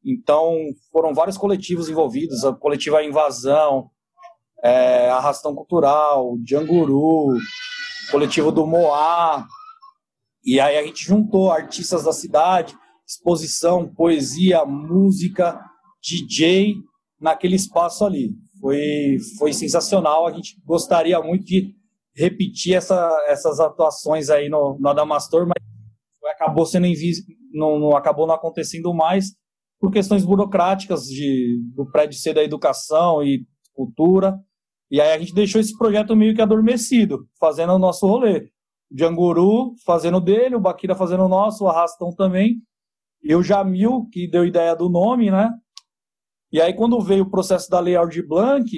Então, 0.05 0.55
foram 0.93 1.13
vários 1.13 1.37
coletivos 1.37 1.89
envolvidos, 1.89 2.45
a 2.45 2.53
coletiva 2.53 3.03
Invasão, 3.03 3.91
é, 4.63 5.09
Arrastão 5.11 5.55
Cultural, 5.55 6.37
Janguru, 6.47 7.37
coletivo 8.11 8.53
do 8.53 8.67
Moá, 8.67 9.47
e 10.45 10.61
aí 10.61 10.77
a 10.77 10.85
gente 10.85 11.05
juntou 11.05 11.51
artistas 11.51 12.05
da 12.05 12.13
cidade, 12.13 12.77
exposição, 13.07 13.89
poesia, 13.89 14.65
música, 14.65 15.61
DJ 16.03 16.75
naquele 17.21 17.57
espaço 17.57 18.05
ali. 18.05 18.33
Foi, 18.61 19.17
foi 19.39 19.53
sensacional. 19.53 20.27
A 20.27 20.33
gente 20.33 20.61
gostaria 20.65 21.21
muito 21.21 21.45
de 21.45 21.75
repetir 22.15 22.75
essa, 22.75 23.25
essas 23.27 23.59
atuações 23.61 24.31
aí 24.31 24.49
no, 24.49 24.79
no 24.79 24.89
Adamastor, 24.89 25.47
mas 25.47 26.33
acabou 26.33 26.65
sendo 26.65 26.87
não, 27.53 27.79
não 27.79 27.97
acabou 27.97 28.27
não 28.27 28.35
acontecendo 28.35 28.93
mais 28.93 29.33
por 29.81 29.91
questões 29.91 30.25
burocráticas 30.25 31.05
de, 31.05 31.61
do 31.75 31.91
prédio 31.91 32.19
ser 32.19 32.35
da 32.35 32.43
educação 32.43 33.23
e 33.23 33.47
cultura. 33.75 34.39
E 34.91 35.01
aí 35.01 35.13
a 35.13 35.19
gente 35.19 35.35
deixou 35.35 35.61
esse 35.61 35.77
projeto 35.77 36.15
meio 36.15 36.35
que 36.35 36.43
adormecido, 36.43 37.27
fazendo 37.39 37.73
o 37.73 37.79
nosso 37.79 38.07
rolê. 38.07 38.49
Janguru 38.93 39.75
fazendo 39.85 40.21
dele, 40.21 40.55
o 40.55 40.61
Baquira 40.61 40.95
fazendo 40.95 41.25
o 41.25 41.29
nosso, 41.29 41.65
o 41.65 41.69
Arrastão 41.69 42.15
também. 42.15 42.63
E 43.23 43.35
o 43.35 43.43
Jamil, 43.43 44.09
que 44.13 44.29
deu 44.29 44.45
ideia 44.45 44.75
do 44.75 44.89
nome, 44.89 45.31
né? 45.31 45.51
E 46.53 46.61
aí 46.61 46.75
quando 46.75 47.01
veio 47.01 47.25
o 47.25 47.31
processo 47.31 47.69
da 47.69 47.81
Lei 47.81 47.97
Aldir 47.97 48.27
Blanc, 48.27 48.71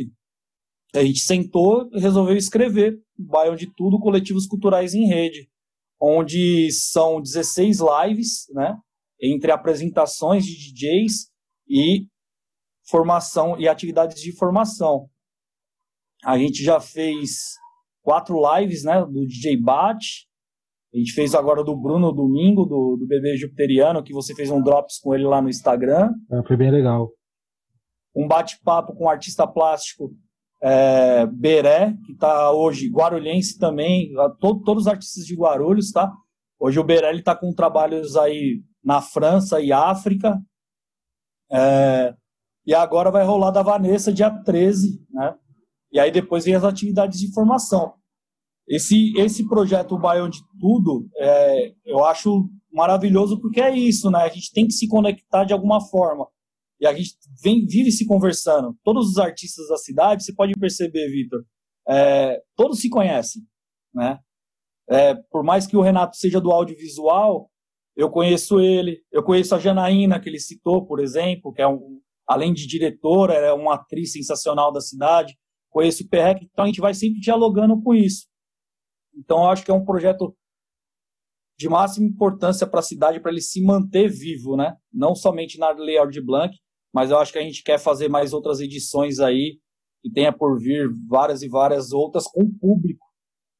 a 0.94 1.04
gente 1.04 1.20
sentou 1.20 1.88
e 1.92 2.00
resolveu 2.00 2.36
escrever 2.36 2.98
Bairro 3.18 3.56
de 3.56 3.72
Tudo, 3.74 3.98
Coletivos 3.98 4.46
Culturais 4.46 4.94
em 4.94 5.06
Rede, 5.06 5.50
onde 6.00 6.70
são 6.72 7.20
16 7.20 7.78
lives, 7.80 8.46
né? 8.50 8.78
Entre 9.20 9.50
apresentações 9.50 10.44
de 10.44 10.72
DJs 10.72 11.30
e 11.68 12.06
formação 12.88 13.58
e 13.58 13.68
atividades 13.68 14.20
de 14.22 14.32
formação. 14.32 15.10
A 16.24 16.38
gente 16.38 16.62
já 16.62 16.80
fez 16.80 17.56
quatro 18.06 18.40
lives, 18.54 18.84
né, 18.84 19.04
do 19.04 19.26
DJ 19.26 19.56
Bat. 19.60 19.98
A 20.94 20.96
gente 20.96 21.12
fez 21.12 21.34
agora 21.34 21.64
do 21.64 21.76
Bruno 21.76 22.12
domingo, 22.12 22.64
do, 22.64 22.96
do 22.96 23.04
bebê 23.04 23.36
jupiteriano, 23.36 24.00
que 24.00 24.12
você 24.12 24.32
fez 24.32 24.48
um 24.48 24.62
drops 24.62 25.00
com 25.00 25.12
ele 25.12 25.24
lá 25.24 25.42
no 25.42 25.50
Instagram. 25.50 26.12
É, 26.30 26.40
foi 26.46 26.56
bem 26.56 26.70
legal. 26.70 27.10
Um 28.14 28.28
bate-papo 28.28 28.94
com 28.94 29.04
o 29.04 29.08
artista 29.08 29.44
plástico 29.44 30.12
é, 30.62 31.26
Beré, 31.26 31.94
que 32.06 32.12
está 32.12 32.52
hoje, 32.52 32.88
Guarulhense 32.88 33.58
também, 33.58 34.12
todo, 34.40 34.62
todos 34.62 34.84
os 34.84 34.88
artistas 34.88 35.24
de 35.26 35.34
Guarulhos, 35.34 35.90
tá? 35.90 36.10
Hoje 36.60 36.78
o 36.78 36.84
Beré 36.84 37.12
está 37.12 37.34
com 37.34 37.52
trabalhos 37.52 38.16
aí 38.16 38.62
na 38.82 39.02
França 39.02 39.60
e 39.60 39.72
África. 39.72 40.40
É, 41.50 42.14
e 42.64 42.72
agora 42.72 43.10
vai 43.10 43.24
rolar 43.24 43.50
da 43.50 43.62
Vanessa 43.62 44.12
dia 44.12 44.30
13, 44.30 45.04
né? 45.10 45.34
E 45.96 45.98
aí 45.98 46.10
depois 46.10 46.44
vem 46.44 46.54
as 46.54 46.62
atividades 46.62 47.18
de 47.18 47.32
formação. 47.32 47.94
Esse, 48.68 49.14
esse 49.16 49.48
projeto 49.48 49.94
o 49.94 49.98
Baião 49.98 50.28
de 50.28 50.40
Tudo, 50.60 51.08
é, 51.16 51.72
eu 51.86 52.04
acho 52.04 52.50
maravilhoso 52.70 53.40
porque 53.40 53.62
é 53.62 53.74
isso, 53.74 54.10
né? 54.10 54.18
A 54.18 54.28
gente 54.28 54.52
tem 54.52 54.66
que 54.66 54.74
se 54.74 54.86
conectar 54.88 55.44
de 55.44 55.54
alguma 55.54 55.80
forma. 55.80 56.28
E 56.78 56.86
a 56.86 56.92
gente 56.92 57.16
vem, 57.42 57.64
vive 57.64 57.90
se 57.90 58.04
conversando. 58.04 58.76
Todos 58.84 59.08
os 59.08 59.16
artistas 59.16 59.68
da 59.68 59.78
cidade, 59.78 60.22
você 60.22 60.34
pode 60.34 60.52
perceber, 60.60 61.08
Vitor, 61.08 61.42
é, 61.88 62.42
todos 62.54 62.78
se 62.78 62.90
conhecem, 62.90 63.40
né? 63.94 64.18
É, 64.90 65.14
por 65.30 65.42
mais 65.42 65.66
que 65.66 65.78
o 65.78 65.80
Renato 65.80 66.14
seja 66.18 66.42
do 66.42 66.52
audiovisual, 66.52 67.50
eu 67.96 68.10
conheço 68.10 68.60
ele, 68.60 69.00
eu 69.10 69.22
conheço 69.22 69.54
a 69.54 69.58
Janaína, 69.58 70.20
que 70.20 70.28
ele 70.28 70.40
citou, 70.40 70.84
por 70.84 71.00
exemplo, 71.00 71.54
que 71.54 71.62
é 71.62 71.66
um, 71.66 72.02
além 72.28 72.52
de 72.52 72.66
diretora, 72.66 73.32
é 73.32 73.50
uma 73.54 73.76
atriz 73.76 74.12
sensacional 74.12 74.70
da 74.70 74.82
cidade. 74.82 75.34
Conheço 75.76 76.04
o 76.04 76.08
Perrec, 76.08 76.42
então 76.42 76.64
a 76.64 76.68
gente 76.68 76.80
vai 76.80 76.94
sempre 76.94 77.20
dialogando 77.20 77.78
com 77.82 77.94
isso. 77.94 78.26
Então 79.14 79.40
eu 79.40 79.48
acho 79.50 79.62
que 79.62 79.70
é 79.70 79.74
um 79.74 79.84
projeto 79.84 80.34
de 81.58 81.68
máxima 81.68 82.06
importância 82.06 82.66
para 82.66 82.80
a 82.80 82.82
cidade, 82.82 83.20
para 83.20 83.30
ele 83.30 83.42
se 83.42 83.62
manter 83.62 84.08
vivo, 84.08 84.56
né? 84.56 84.74
Não 84.90 85.14
somente 85.14 85.58
na 85.58 85.72
Lei 85.72 85.98
Aldir 85.98 86.24
Blanc, 86.24 86.56
mas 86.94 87.10
eu 87.10 87.18
acho 87.18 87.30
que 87.30 87.38
a 87.38 87.42
gente 87.42 87.62
quer 87.62 87.78
fazer 87.78 88.08
mais 88.08 88.32
outras 88.32 88.58
edições 88.58 89.18
aí, 89.18 89.60
que 90.02 90.10
tenha 90.10 90.32
por 90.32 90.58
vir 90.58 90.88
várias 91.06 91.42
e 91.42 91.48
várias 91.48 91.92
outras 91.92 92.26
com 92.26 92.44
o 92.44 92.58
público, 92.58 93.04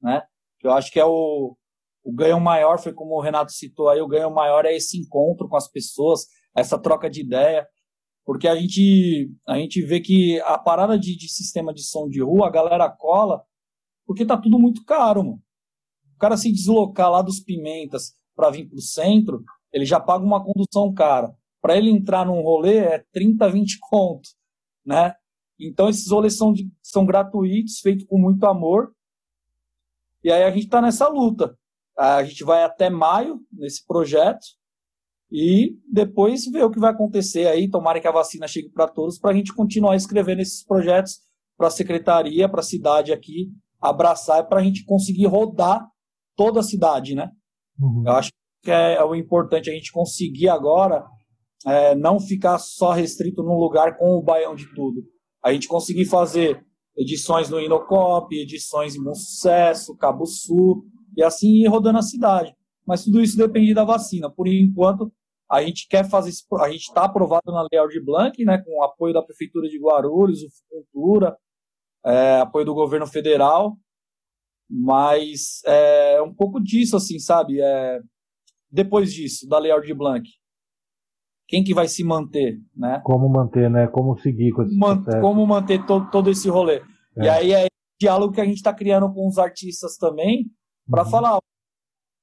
né? 0.01 0.23
Eu 0.63 0.73
acho 0.73 0.91
que 0.91 0.99
é 0.99 1.05
o, 1.05 1.55
o 2.03 2.13
ganho 2.15 2.41
maior, 2.41 2.79
foi 2.79 2.95
como 2.95 3.15
o 3.15 3.21
Renato 3.21 3.53
citou 3.53 3.91
aí, 3.91 4.01
o 4.01 4.09
ganho 4.09 4.31
maior 4.31 4.65
é 4.65 4.75
esse 4.75 4.99
encontro 4.99 5.47
com 5.51 5.57
as 5.59 5.71
pessoas, 5.71 6.25
essa 6.57 6.81
troca 6.81 7.11
de 7.11 7.21
ideia, 7.21 7.69
porque 8.27 8.49
a 8.49 8.57
gente, 8.57 9.33
a 9.47 9.57
gente 9.57 9.81
vê 9.83 10.01
que 10.01 10.41
a 10.41 10.59
parada 10.59 10.99
de, 10.99 11.17
de 11.17 11.29
sistema 11.29 11.73
de 11.73 11.85
som 11.85 12.09
de 12.09 12.21
rua, 12.21 12.49
a 12.49 12.51
galera 12.51 12.91
cola, 12.91 13.45
porque 14.05 14.27
tá 14.27 14.37
tudo 14.37 14.59
muito 14.59 14.85
caro, 14.85 15.23
mano. 15.23 15.43
O 16.17 16.19
cara 16.19 16.37
se 16.37 16.51
deslocar 16.51 17.09
lá 17.09 17.23
dos 17.23 17.39
Pimentas 17.39 18.15
para 18.35 18.51
vir 18.51 18.69
pro 18.69 18.81
centro, 18.81 19.45
ele 19.73 19.85
já 19.85 20.01
paga 20.01 20.25
uma 20.25 20.43
condução 20.43 20.93
cara. 20.93 21.33
Para 21.63 21.77
ele 21.77 21.89
entrar 21.89 22.27
num 22.27 22.43
rolê 22.43 22.79
é 22.79 23.05
30, 23.13 23.49
20 23.49 23.79
conto, 23.81 24.29
né? 24.85 25.15
Então 25.59 25.89
esses 25.89 26.11
rolês 26.11 26.37
são, 26.37 26.53
de, 26.53 26.69
são 26.83 27.07
gratuitos, 27.07 27.79
feitos 27.79 28.07
com 28.07 28.19
muito 28.19 28.45
amor. 28.45 28.93
E 30.25 30.33
aí 30.33 30.43
a 30.43 30.51
gente 30.51 30.65
está 30.65 30.83
nessa 30.83 31.07
luta. 31.07 31.57
A 31.97 32.25
gente 32.25 32.43
vai 32.43 32.65
até 32.65 32.91
maio 32.91 33.41
nesse 33.53 33.87
projeto 33.87 34.45
e 35.31 35.77
depois 35.91 36.45
ver 36.47 36.65
o 36.65 36.71
que 36.71 36.79
vai 36.79 36.91
acontecer 36.91 37.47
aí. 37.47 37.69
Tomara 37.69 38.01
que 38.01 38.09
a 38.09 38.13
vacina 38.13 38.47
chegue 38.47 38.71
para 38.71 38.89
todos, 38.89 39.19
para 39.19 39.33
a 39.33 39.35
gente 39.35 39.53
continuar 39.53 39.97
escrevendo 39.97 40.41
esses 40.41 40.65
projetos 40.65 41.21
para 41.57 41.69
a 41.69 41.71
secretaria, 41.71 42.49
para 42.49 42.61
a 42.61 42.65
cidade 42.65 43.13
aqui 43.13 43.51
abraçar, 43.81 44.47
para 44.47 44.61
a 44.61 44.63
gente 44.63 44.85
conseguir 44.85 45.27
rodar 45.27 45.87
toda 46.37 46.61
a 46.61 46.63
cidade, 46.63 47.15
né? 47.15 47.31
Uhum. 47.81 48.05
Eu 48.07 48.13
acho 48.13 48.31
que 48.63 48.71
é, 48.71 48.95
é, 48.95 49.05
o 49.05 49.15
importante 49.15 49.71
a 49.71 49.73
gente 49.73 49.93
conseguir 49.93 50.49
agora 50.49 51.05
é, 51.67 51.95
não 51.95 52.21
ficar 52.21 52.59
só 52.59 52.93
restrito 52.93 53.43
num 53.43 53.59
lugar 53.59 53.97
com 53.97 54.17
o 54.17 54.23
baião 54.23 54.55
de 54.55 54.73
tudo. 54.75 55.03
A 55.43 55.53
gente 55.53 55.69
conseguir 55.69 56.05
fazer 56.07 56.65
edições 56.97 57.51
no 57.51 57.61
Inocop, 57.61 58.35
edições 58.35 58.95
em 58.95 59.03
Bom 59.03 59.15
Sucesso, 59.15 59.97
Cabo 59.97 60.27
Sul, 60.27 60.85
e 61.17 61.23
assim 61.23 61.63
ir 61.63 61.69
rodando 61.69 61.99
a 61.99 62.03
cidade 62.03 62.56
mas 62.87 63.05
tudo 63.05 63.21
isso 63.21 63.37
depende 63.37 63.75
da 63.75 63.85
vacina. 63.85 64.31
Por 64.31 64.47
enquanto, 64.47 65.13
a 65.51 65.63
gente 65.63 65.87
quer 65.89 66.09
fazer 66.09 66.31
isso, 66.31 66.45
a 66.61 66.71
gente 66.71 66.83
está 66.83 67.05
aprovado 67.05 67.53
na 67.53 67.67
Lei 67.71 67.81
Aldir 67.81 68.05
Blanc, 68.05 68.45
né, 68.45 68.59
com 68.59 68.79
o 68.79 68.83
apoio 68.83 69.15
da 69.15 69.23
Prefeitura 69.23 69.69
de 69.69 69.79
Guarulhos, 69.79 70.43
o 70.43 70.49
Cultura, 70.69 71.37
é, 72.05 72.41
apoio 72.41 72.65
do 72.65 72.75
governo 72.75 73.07
federal, 73.07 73.77
mas 74.69 75.63
é 75.65 76.21
um 76.23 76.35
pouco 76.35 76.61
disso, 76.61 76.97
assim, 76.97 77.19
sabe? 77.19 77.61
É, 77.61 78.01
depois 78.71 79.13
disso, 79.13 79.49
da 79.49 79.59
Lei 79.59 79.71
Aldir 79.71 79.97
Blanc, 79.97 80.29
quem 81.49 81.63
que 81.63 81.75
vai 81.75 81.87
se 81.87 82.03
manter, 82.03 82.59
né? 82.75 83.01
Como 83.05 83.29
manter, 83.29 83.71
né? 83.71 83.87
Como 83.87 84.19
seguir 84.19 84.53
com 84.53 84.63
esse 84.63 84.77
Man, 84.77 85.03
Como 85.21 85.47
manter 85.47 85.85
to, 85.87 86.09
todo 86.11 86.31
esse 86.31 86.49
rolê. 86.49 86.83
É. 87.17 87.25
E 87.25 87.29
aí 87.29 87.53
é 87.53 87.67
diálogo 88.01 88.35
que 88.35 88.41
a 88.41 88.45
gente 88.45 88.57
está 88.57 88.75
criando 88.75 89.13
com 89.13 89.27
os 89.29 89.39
artistas 89.39 89.97
também, 89.97 90.51
para 90.91 91.05
uhum. 91.05 91.11
falar, 91.11 91.39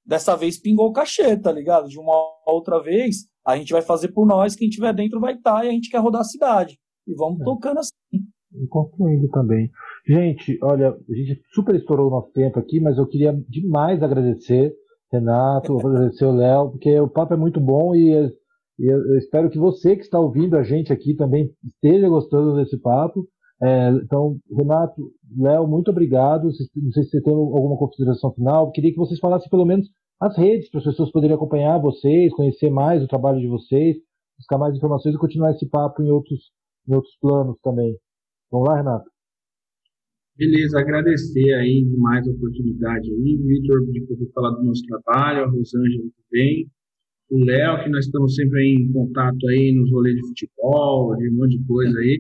Dessa 0.06 0.36
vez 0.36 0.60
pingou 0.60 0.88
o 0.88 0.94
cachê, 0.94 1.38
tá 1.38 1.52
ligado? 1.52 1.88
De 1.88 1.98
uma 1.98 2.14
outra 2.46 2.82
vez, 2.82 3.28
a 3.46 3.58
gente 3.58 3.72
vai 3.72 3.82
fazer 3.82 4.10
por 4.10 4.26
nós, 4.26 4.56
quem 4.56 4.70
tiver 4.70 4.94
dentro 4.94 5.20
vai 5.20 5.34
estar 5.34 5.60
tá, 5.60 5.66
e 5.66 5.70
a 5.70 5.72
gente 5.72 5.90
quer 5.90 6.00
rodar 6.00 6.22
a 6.22 6.26
cidade. 6.26 6.78
E 7.08 7.14
vamos 7.16 7.42
é. 7.42 7.44
tocando 7.44 7.80
assim. 7.80 7.92
E 8.54 8.68
concluindo 8.68 9.28
também. 9.30 9.70
Gente, 10.08 10.58
olha, 10.62 10.90
a 10.90 11.16
gente 11.16 11.42
super 11.54 11.76
estourou 11.76 12.08
o 12.08 12.12
nosso 12.12 12.32
tempo 12.32 12.60
aqui, 12.60 12.80
mas 12.80 12.98
eu 12.98 13.08
queria 13.08 13.34
demais 13.50 14.04
agradecer, 14.04 14.74
Renato, 15.12 15.78
agradecer 15.80 16.26
o 16.26 16.36
Léo, 16.36 16.72
porque 16.72 17.00
o 17.00 17.08
papo 17.08 17.34
é 17.34 17.38
muito 17.38 17.60
bom 17.60 17.96
e, 17.96 18.12
e 18.80 18.86
eu 18.86 19.18
espero 19.18 19.50
que 19.50 19.58
você 19.58 19.96
que 19.96 20.04
está 20.04 20.20
ouvindo 20.20 20.58
a 20.58 20.64
gente 20.64 20.92
aqui 20.92 21.16
também 21.16 21.50
esteja 21.64 22.10
gostando 22.10 22.56
desse 22.56 22.78
papo. 22.78 23.28
É, 23.64 23.92
então, 23.92 24.38
Renato, 24.52 25.14
Léo, 25.38 25.66
muito 25.66 25.90
obrigado. 25.90 26.44
Não 26.76 26.92
sei 26.92 27.04
se 27.04 27.12
você 27.12 27.22
tem 27.22 27.34
alguma 27.34 27.78
consideração 27.78 28.34
final. 28.34 28.72
Queria 28.72 28.92
que 28.92 28.98
vocês 28.98 29.20
falassem 29.22 29.50
pelo 29.50 29.66
menos 29.66 29.88
as 30.20 30.38
redes, 30.38 30.70
para 30.70 30.80
as 30.80 30.86
pessoas 30.86 31.12
poderem 31.12 31.36
acompanhar 31.36 31.80
vocês, 31.80 32.34
conhecer 32.34 32.70
mais 32.70 33.02
o 33.02 33.08
trabalho 33.08 33.40
de 33.40 33.48
vocês, 33.48 33.96
buscar 34.38 34.58
mais 34.58 34.76
informações 34.76 35.16
e 35.16 35.18
continuar 35.18 35.52
esse 35.52 35.66
papo 35.70 36.04
em 36.04 36.12
outros, 36.12 36.52
em 36.90 36.94
outros 36.94 37.16
planos 37.22 37.58
também. 37.64 37.96
Vamos 38.52 38.68
lá, 38.68 38.78
Renato? 38.78 39.10
Beleza, 40.36 40.80
agradecer 40.80 41.54
aí 41.54 41.86
demais 41.86 42.28
a 42.28 42.32
oportunidade 42.32 43.10
aí, 43.14 43.38
Vitor, 43.46 43.86
de 43.92 44.02
poder 44.02 44.30
falar 44.34 44.52
do 44.52 44.64
nosso 44.64 44.82
trabalho, 44.88 45.46
a 45.46 45.50
Rosângela 45.50 46.10
também, 46.30 46.68
o 47.30 47.38
Léo, 47.46 47.84
que 47.84 47.90
nós 47.90 48.06
estamos 48.06 48.36
sempre 48.36 48.60
aí 48.60 48.76
em 48.76 48.92
contato 48.92 49.48
aí 49.48 49.74
nos 49.74 49.90
rolês 49.92 50.16
de 50.16 50.28
futebol, 50.28 51.16
de 51.16 51.30
um 51.30 51.36
monte 51.36 51.58
de 51.58 51.66
coisa 51.66 51.98
aí 52.00 52.20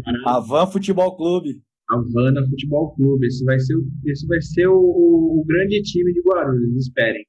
camarada. 0.00 0.38
Avan 0.38 0.66
Futebol 0.66 1.16
Clube. 1.16 1.62
Havana 1.90 2.46
Futebol 2.48 2.94
Clube. 2.94 3.26
Esse 3.26 3.44
vai 3.44 3.58
ser, 3.58 3.74
o, 3.74 3.84
esse 4.06 4.26
vai 4.26 4.40
ser 4.40 4.66
o, 4.68 4.74
o 4.76 5.44
grande 5.46 5.82
time 5.82 6.12
de 6.12 6.20
Guarulhos, 6.20 6.76
esperem. 6.76 7.24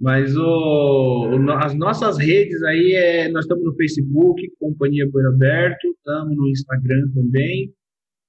Mas 0.00 0.36
o, 0.36 0.40
o, 0.42 1.50
as 1.52 1.74
nossas 1.74 2.18
redes 2.18 2.60
aí, 2.64 2.92
é, 2.92 3.28
nós 3.30 3.44
estamos 3.44 3.64
no 3.64 3.74
Facebook, 3.76 4.50
Companhia 4.58 5.08
Boi 5.08 5.24
Aberto, 5.26 5.86
estamos 5.96 6.36
no 6.36 6.48
Instagram 6.48 7.08
também, 7.14 7.72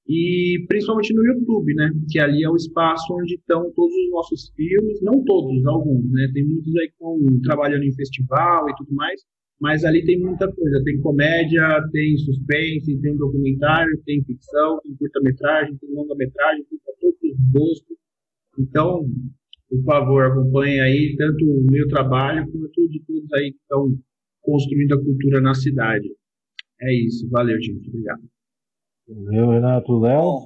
e 0.07 0.63
principalmente 0.67 1.13
no 1.15 1.25
YouTube, 1.25 1.73
né? 1.73 1.89
Que 2.11 2.19
ali 2.19 2.43
é 2.43 2.49
o 2.49 2.55
espaço 2.55 3.11
onde 3.13 3.35
estão 3.35 3.71
todos 3.73 3.95
os 3.95 4.11
nossos 4.11 4.49
filmes, 4.55 5.01
não 5.01 5.23
todos, 5.23 5.65
alguns, 5.65 6.11
né? 6.11 6.29
Tem 6.31 6.45
muitos 6.45 6.75
aí 6.75 6.87
que 6.87 6.93
estão 6.93 7.17
trabalhando 7.41 7.83
em 7.83 7.95
festival 7.95 8.69
e 8.69 8.75
tudo 8.75 8.93
mais, 8.93 9.21
mas 9.63 9.85
ali 9.85 10.03
tem 10.03 10.19
muita 10.19 10.45
coisa. 10.51 10.83
Tem 10.83 10.99
comédia, 10.99 11.63
tem 11.93 12.17
suspense, 12.17 12.99
tem 12.99 13.15
documentário, 13.15 13.97
tem 14.05 14.21
ficção, 14.25 14.77
tem 14.81 14.93
curta-metragem, 14.97 15.77
tem 15.77 15.89
longa-metragem, 15.89 16.65
tem 16.65 16.79
para 16.79 16.93
todos 16.99 17.17
os 17.23 17.51
gostos. 17.53 17.97
Então, 18.59 19.05
por 19.69 19.83
favor, 19.85 20.25
acompanhe 20.25 20.81
aí 20.81 21.15
tanto 21.17 21.45
o 21.45 21.63
meu 21.71 21.87
trabalho 21.87 22.45
quanto 22.51 22.89
de 22.89 23.01
todos 23.07 23.31
aí 23.31 23.53
que 23.53 23.59
estão 23.59 23.97
construindo 24.41 24.95
a 24.95 25.01
cultura 25.01 25.39
na 25.39 25.53
cidade. 25.53 26.09
É 26.81 26.93
isso. 26.93 27.29
Valeu, 27.29 27.55
gente. 27.61 27.87
Obrigado. 27.87 28.21
Valeu, 29.07 29.49
Renato. 29.49 29.97
Léo? 29.97 30.39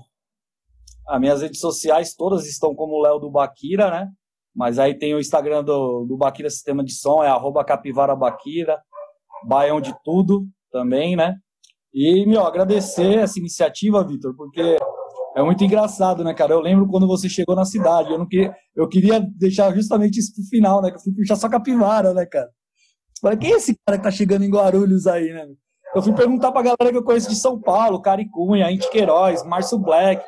As 1.10 1.20
minhas 1.20 1.42
redes 1.42 1.60
sociais 1.60 2.14
todas 2.14 2.48
estão 2.48 2.76
como 2.76 3.02
Léo 3.02 3.18
do 3.18 3.32
Baquira, 3.32 3.90
né? 3.90 4.12
Mas 4.56 4.78
aí 4.78 4.94
tem 4.94 5.16
o 5.16 5.20
Instagram 5.20 5.64
do, 5.64 6.06
do 6.06 6.16
Baquira 6.16 6.52
Sistema 6.52 6.84
de 6.84 6.94
Som, 6.94 7.24
é 7.24 7.28
arroba 7.28 7.66
capivarabaquira, 7.66 8.80
baião 9.46 9.82
de 9.82 9.94
tudo 10.04 10.48
também, 10.72 11.16
né? 11.16 11.36
E, 11.94 12.26
meu, 12.26 12.46
agradecer 12.46 13.18
essa 13.18 13.40
iniciativa, 13.40 14.06
Vitor, 14.06 14.36
porque 14.36 14.78
é 15.36 15.44
muito 15.44 15.64
engraçado, 15.64 16.24
né, 16.24 16.34
cara? 16.34 16.54
Eu 16.54 16.60
lembro 16.60 16.88
quando 16.88 17.08
você 17.08 17.30
chegou 17.30 17.56
na 17.56 17.66
cidade, 17.66 18.12
eu 18.12 18.18
não 18.18 18.28
queria, 18.28 18.54
eu 18.76 18.88
queria 18.88 19.20
deixar 19.20 19.74
justamente 19.74 20.20
isso 20.20 20.34
pro 20.34 20.44
final, 20.46 20.82
né? 20.82 20.90
Que 20.90 20.98
eu 20.98 21.02
fui 21.02 21.14
puxar 21.14 21.36
só 21.36 21.48
capivara, 21.48 22.14
né, 22.14 22.26
cara? 22.26 22.50
Falei, 23.22 23.38
quem 23.38 23.54
é 23.54 23.58
esse 23.58 23.76
cara 23.86 23.98
que 23.98 24.04
tá 24.04 24.12
chegando 24.12 24.44
em 24.44 24.50
Guarulhos 24.50 25.08
aí, 25.08 25.34
né? 25.34 25.48
Eu 25.96 26.02
fui 26.02 26.14
perguntar 26.14 26.52
pra 26.52 26.62
galera 26.62 26.92
que 26.92 26.98
eu 26.98 27.04
conheço 27.04 27.30
de 27.30 27.36
São 27.36 27.60
Paulo, 27.60 28.02
Caricunha, 28.02 28.72
Inti 28.72 28.90
Queiroz, 28.90 29.44
Márcio 29.44 29.80
Black. 29.80 30.24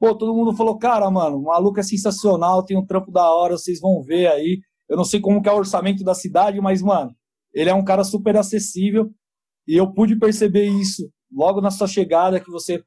Pô, 0.00 0.14
todo 0.16 0.34
mundo 0.34 0.56
falou, 0.56 0.78
cara, 0.78 1.10
mano, 1.10 1.38
o 1.38 1.44
maluco 1.44 1.78
é 1.78 1.82
sensacional, 1.82 2.64
tem 2.64 2.76
um 2.76 2.86
trampo 2.86 3.10
da 3.10 3.30
hora, 3.32 3.56
vocês 3.56 3.80
vão 3.80 4.02
ver 4.02 4.28
aí. 4.28 4.60
Eu 4.88 4.96
não 4.96 5.04
sei 5.04 5.20
como 5.20 5.42
que 5.42 5.48
é 5.48 5.52
o 5.52 5.56
orçamento 5.56 6.02
da 6.02 6.14
cidade, 6.14 6.60
mas, 6.60 6.80
mano, 6.80 7.12
ele 7.58 7.70
é 7.70 7.74
um 7.74 7.84
cara 7.84 8.04
super 8.04 8.36
acessível. 8.36 9.10
E 9.66 9.76
eu 9.76 9.92
pude 9.92 10.16
perceber 10.16 10.66
isso 10.66 11.10
logo 11.30 11.60
na 11.60 11.72
sua 11.72 11.88
chegada, 11.88 12.38
que 12.38 12.50
você 12.52 12.82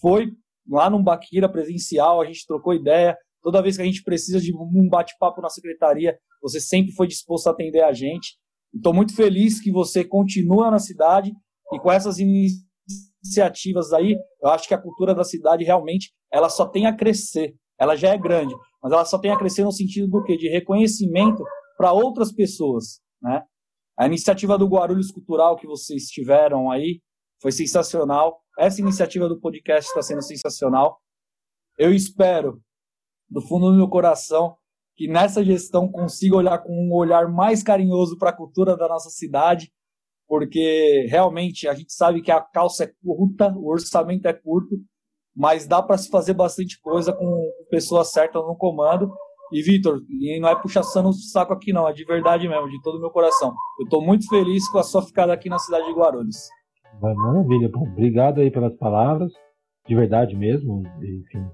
foi 0.00 0.32
lá 0.66 0.88
num 0.88 1.02
Baquira 1.02 1.46
presencial, 1.46 2.22
a 2.22 2.24
gente 2.24 2.46
trocou 2.46 2.72
ideia. 2.72 3.14
Toda 3.42 3.60
vez 3.60 3.76
que 3.76 3.82
a 3.82 3.84
gente 3.84 4.02
precisa 4.02 4.40
de 4.40 4.50
um 4.56 4.88
bate-papo 4.88 5.42
na 5.42 5.50
secretaria, 5.50 6.16
você 6.42 6.58
sempre 6.58 6.92
foi 6.92 7.06
disposto 7.06 7.48
a 7.48 7.50
atender 7.50 7.82
a 7.82 7.92
gente. 7.92 8.38
Estou 8.74 8.94
muito 8.94 9.14
feliz 9.14 9.60
que 9.60 9.70
você 9.70 10.02
continua 10.02 10.70
na 10.70 10.78
cidade 10.78 11.30
e 11.70 11.78
com 11.78 11.92
essas 11.92 12.16
iniciativas 12.18 13.92
aí, 13.92 14.16
eu 14.42 14.48
acho 14.48 14.66
que 14.66 14.74
a 14.74 14.80
cultura 14.80 15.14
da 15.14 15.22
cidade 15.22 15.64
realmente 15.64 16.14
ela 16.32 16.48
só 16.48 16.66
tem 16.66 16.86
a 16.86 16.96
crescer. 16.96 17.54
Ela 17.78 17.94
já 17.94 18.08
é 18.08 18.18
grande, 18.18 18.54
mas 18.82 18.90
ela 18.90 19.04
só 19.04 19.18
tem 19.18 19.30
a 19.30 19.38
crescer 19.38 19.64
no 19.64 19.72
sentido 19.72 20.08
do 20.08 20.22
quê? 20.22 20.38
De 20.38 20.48
reconhecimento 20.48 21.44
para 21.76 21.92
outras 21.92 22.32
pessoas, 22.32 23.00
né? 23.20 23.42
A 23.96 24.06
iniciativa 24.06 24.58
do 24.58 24.66
Guarulhos 24.66 25.12
Cultural 25.12 25.56
que 25.56 25.66
vocês 25.66 26.06
tiveram 26.06 26.70
aí 26.70 27.00
foi 27.40 27.52
sensacional. 27.52 28.40
Essa 28.58 28.80
iniciativa 28.80 29.28
do 29.28 29.38
podcast 29.38 29.88
está 29.88 30.02
sendo 30.02 30.22
sensacional. 30.22 30.98
Eu 31.78 31.92
espero, 31.92 32.60
do 33.28 33.40
fundo 33.40 33.70
do 33.70 33.76
meu 33.76 33.88
coração, 33.88 34.56
que 34.96 35.08
nessa 35.08 35.44
gestão 35.44 35.90
consiga 35.90 36.36
olhar 36.36 36.58
com 36.58 36.72
um 36.72 36.92
olhar 36.94 37.28
mais 37.28 37.62
carinhoso 37.62 38.16
para 38.18 38.30
a 38.30 38.36
cultura 38.36 38.76
da 38.76 38.88
nossa 38.88 39.10
cidade, 39.10 39.72
porque 40.26 41.06
realmente 41.08 41.68
a 41.68 41.74
gente 41.74 41.92
sabe 41.92 42.22
que 42.22 42.30
a 42.30 42.40
calça 42.40 42.84
é 42.84 42.92
curta, 43.02 43.52
o 43.56 43.68
orçamento 43.68 44.26
é 44.26 44.32
curto, 44.32 44.76
mas 45.34 45.66
dá 45.66 45.82
para 45.82 45.98
se 45.98 46.08
fazer 46.08 46.34
bastante 46.34 46.80
coisa 46.80 47.12
com 47.12 47.52
pessoas 47.70 48.10
certas 48.10 48.42
no 48.42 48.56
comando. 48.56 49.12
E 49.54 49.62
Vitor, 49.62 50.00
não 50.40 50.48
é 50.48 50.60
puxação 50.60 51.04
no 51.04 51.12
saco 51.12 51.52
aqui 51.52 51.72
não, 51.72 51.88
é 51.88 51.92
de 51.92 52.04
verdade 52.04 52.48
mesmo, 52.48 52.68
de 52.68 52.82
todo 52.82 52.96
o 52.96 53.00
meu 53.00 53.10
coração. 53.10 53.54
Eu 53.78 53.84
estou 53.84 54.04
muito 54.04 54.28
feliz 54.28 54.68
com 54.68 54.78
a 54.78 54.82
sua 54.82 55.00
ficada 55.00 55.32
aqui 55.32 55.48
na 55.48 55.60
cidade 55.60 55.86
de 55.86 55.92
Guarulhos. 55.92 56.36
Maravilha. 57.00 57.68
Bom, 57.68 57.84
obrigado 57.84 58.40
aí 58.40 58.50
pelas 58.50 58.76
palavras, 58.76 59.32
de 59.86 59.94
verdade 59.94 60.34
mesmo. 60.34 60.82
Enfim, 60.98 61.46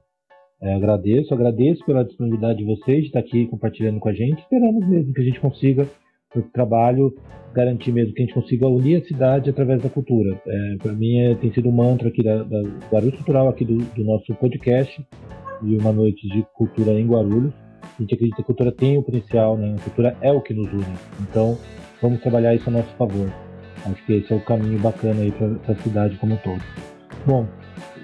é, 0.62 0.74
agradeço, 0.76 1.34
agradeço 1.34 1.84
pela 1.84 2.02
disponibilidade 2.02 2.60
de 2.60 2.64
vocês 2.64 3.00
de 3.00 3.06
estar 3.08 3.18
aqui 3.18 3.46
compartilhando 3.48 4.00
com 4.00 4.08
a 4.08 4.14
gente. 4.14 4.40
Esperamos 4.40 4.88
mesmo 4.88 5.12
que 5.12 5.20
a 5.20 5.24
gente 5.24 5.38
consiga, 5.38 5.86
esse 6.34 6.48
trabalho, 6.52 7.14
garantir 7.52 7.92
mesmo 7.92 8.14
que 8.14 8.22
a 8.22 8.24
gente 8.24 8.34
consiga 8.34 8.66
unir 8.66 9.02
a 9.02 9.04
cidade 9.04 9.50
através 9.50 9.82
da 9.82 9.90
cultura. 9.90 10.40
É, 10.46 10.76
Para 10.82 10.94
mim 10.94 11.18
é, 11.18 11.34
tem 11.34 11.52
sido 11.52 11.68
um 11.68 11.72
mantra 11.72 12.08
aqui 12.08 12.22
da, 12.22 12.44
da 12.44 12.62
Guarulhos 12.90 13.16
Cultural, 13.16 13.46
aqui 13.50 13.66
do, 13.66 13.76
do 13.76 14.04
nosso 14.04 14.34
podcast, 14.36 15.06
de 15.60 15.76
uma 15.76 15.92
noite 15.92 16.26
de 16.28 16.42
cultura 16.54 16.92
em 16.92 17.06
Guarulhos. 17.06 17.52
A 18.00 18.02
gente 18.02 18.14
acredita 18.14 18.36
que 18.36 18.42
a 18.42 18.44
cultura 18.46 18.72
tem 18.72 18.96
o 18.96 19.02
potencial, 19.02 19.58
né? 19.58 19.74
a 19.78 19.82
cultura 19.82 20.16
é 20.22 20.32
o 20.32 20.40
que 20.40 20.54
nos 20.54 20.72
une. 20.72 20.96
Então, 21.20 21.58
vamos 22.00 22.18
trabalhar 22.22 22.54
isso 22.54 22.70
a 22.70 22.72
nosso 22.72 22.88
favor. 22.96 23.30
Acho 23.84 24.06
que 24.06 24.14
esse 24.14 24.32
é 24.32 24.36
o 24.36 24.40
caminho 24.40 24.78
bacana 24.78 25.20
aí 25.20 25.30
para 25.30 25.74
a 25.74 25.76
cidade 25.82 26.16
como 26.16 26.32
um 26.32 26.36
todo. 26.38 26.62
Bom, 27.26 27.46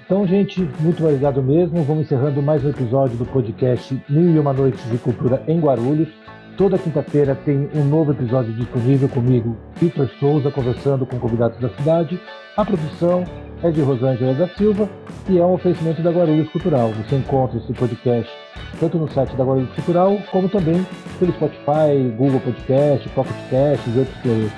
então, 0.05 0.27
gente, 0.27 0.61
muito 0.81 1.03
obrigado 1.03 1.41
mesmo. 1.41 1.81
Vamos 1.81 2.05
encerrando 2.05 2.43
mais 2.43 2.63
um 2.63 2.69
episódio 2.69 3.17
do 3.17 3.25
podcast 3.25 3.99
Mil 4.07 4.35
e 4.35 4.37
Uma 4.37 4.53
Noites 4.53 4.87
de 4.91 4.99
Cultura 4.99 5.41
em 5.47 5.59
Guarulhos. 5.59 6.09
Toda 6.57 6.77
quinta-feira 6.77 7.33
tem 7.33 7.67
um 7.73 7.83
novo 7.83 8.11
episódio 8.11 8.53
disponível 8.53 9.09
comigo, 9.09 9.57
Vitor 9.77 10.07
Souza, 10.19 10.51
conversando 10.51 11.07
com 11.07 11.17
convidados 11.17 11.59
da 11.59 11.69
cidade. 11.69 12.21
A 12.55 12.63
produção 12.63 13.23
é 13.63 13.71
de 13.71 13.81
Rosângela 13.81 14.35
da 14.35 14.47
Silva 14.49 14.87
e 15.27 15.39
é 15.39 15.43
um 15.43 15.53
oferecimento 15.53 16.03
da 16.03 16.11
Guarulhos 16.11 16.49
Cultural. 16.49 16.91
Você 16.91 17.15
encontra 17.15 17.57
esse 17.57 17.73
podcast 17.73 18.31
tanto 18.79 18.97
no 18.97 19.11
site 19.11 19.35
da 19.35 19.43
Guarulhos 19.43 19.73
Cultural, 19.73 20.17
como 20.31 20.49
também 20.49 20.85
pelo 21.19 21.33
Spotify, 21.33 22.09
Google 22.17 22.39
Podcast, 22.39 23.07
Pocket 23.09 23.35
Cast 23.49 23.89
e 23.89 23.99
outros 23.99 24.17
players. 24.17 24.51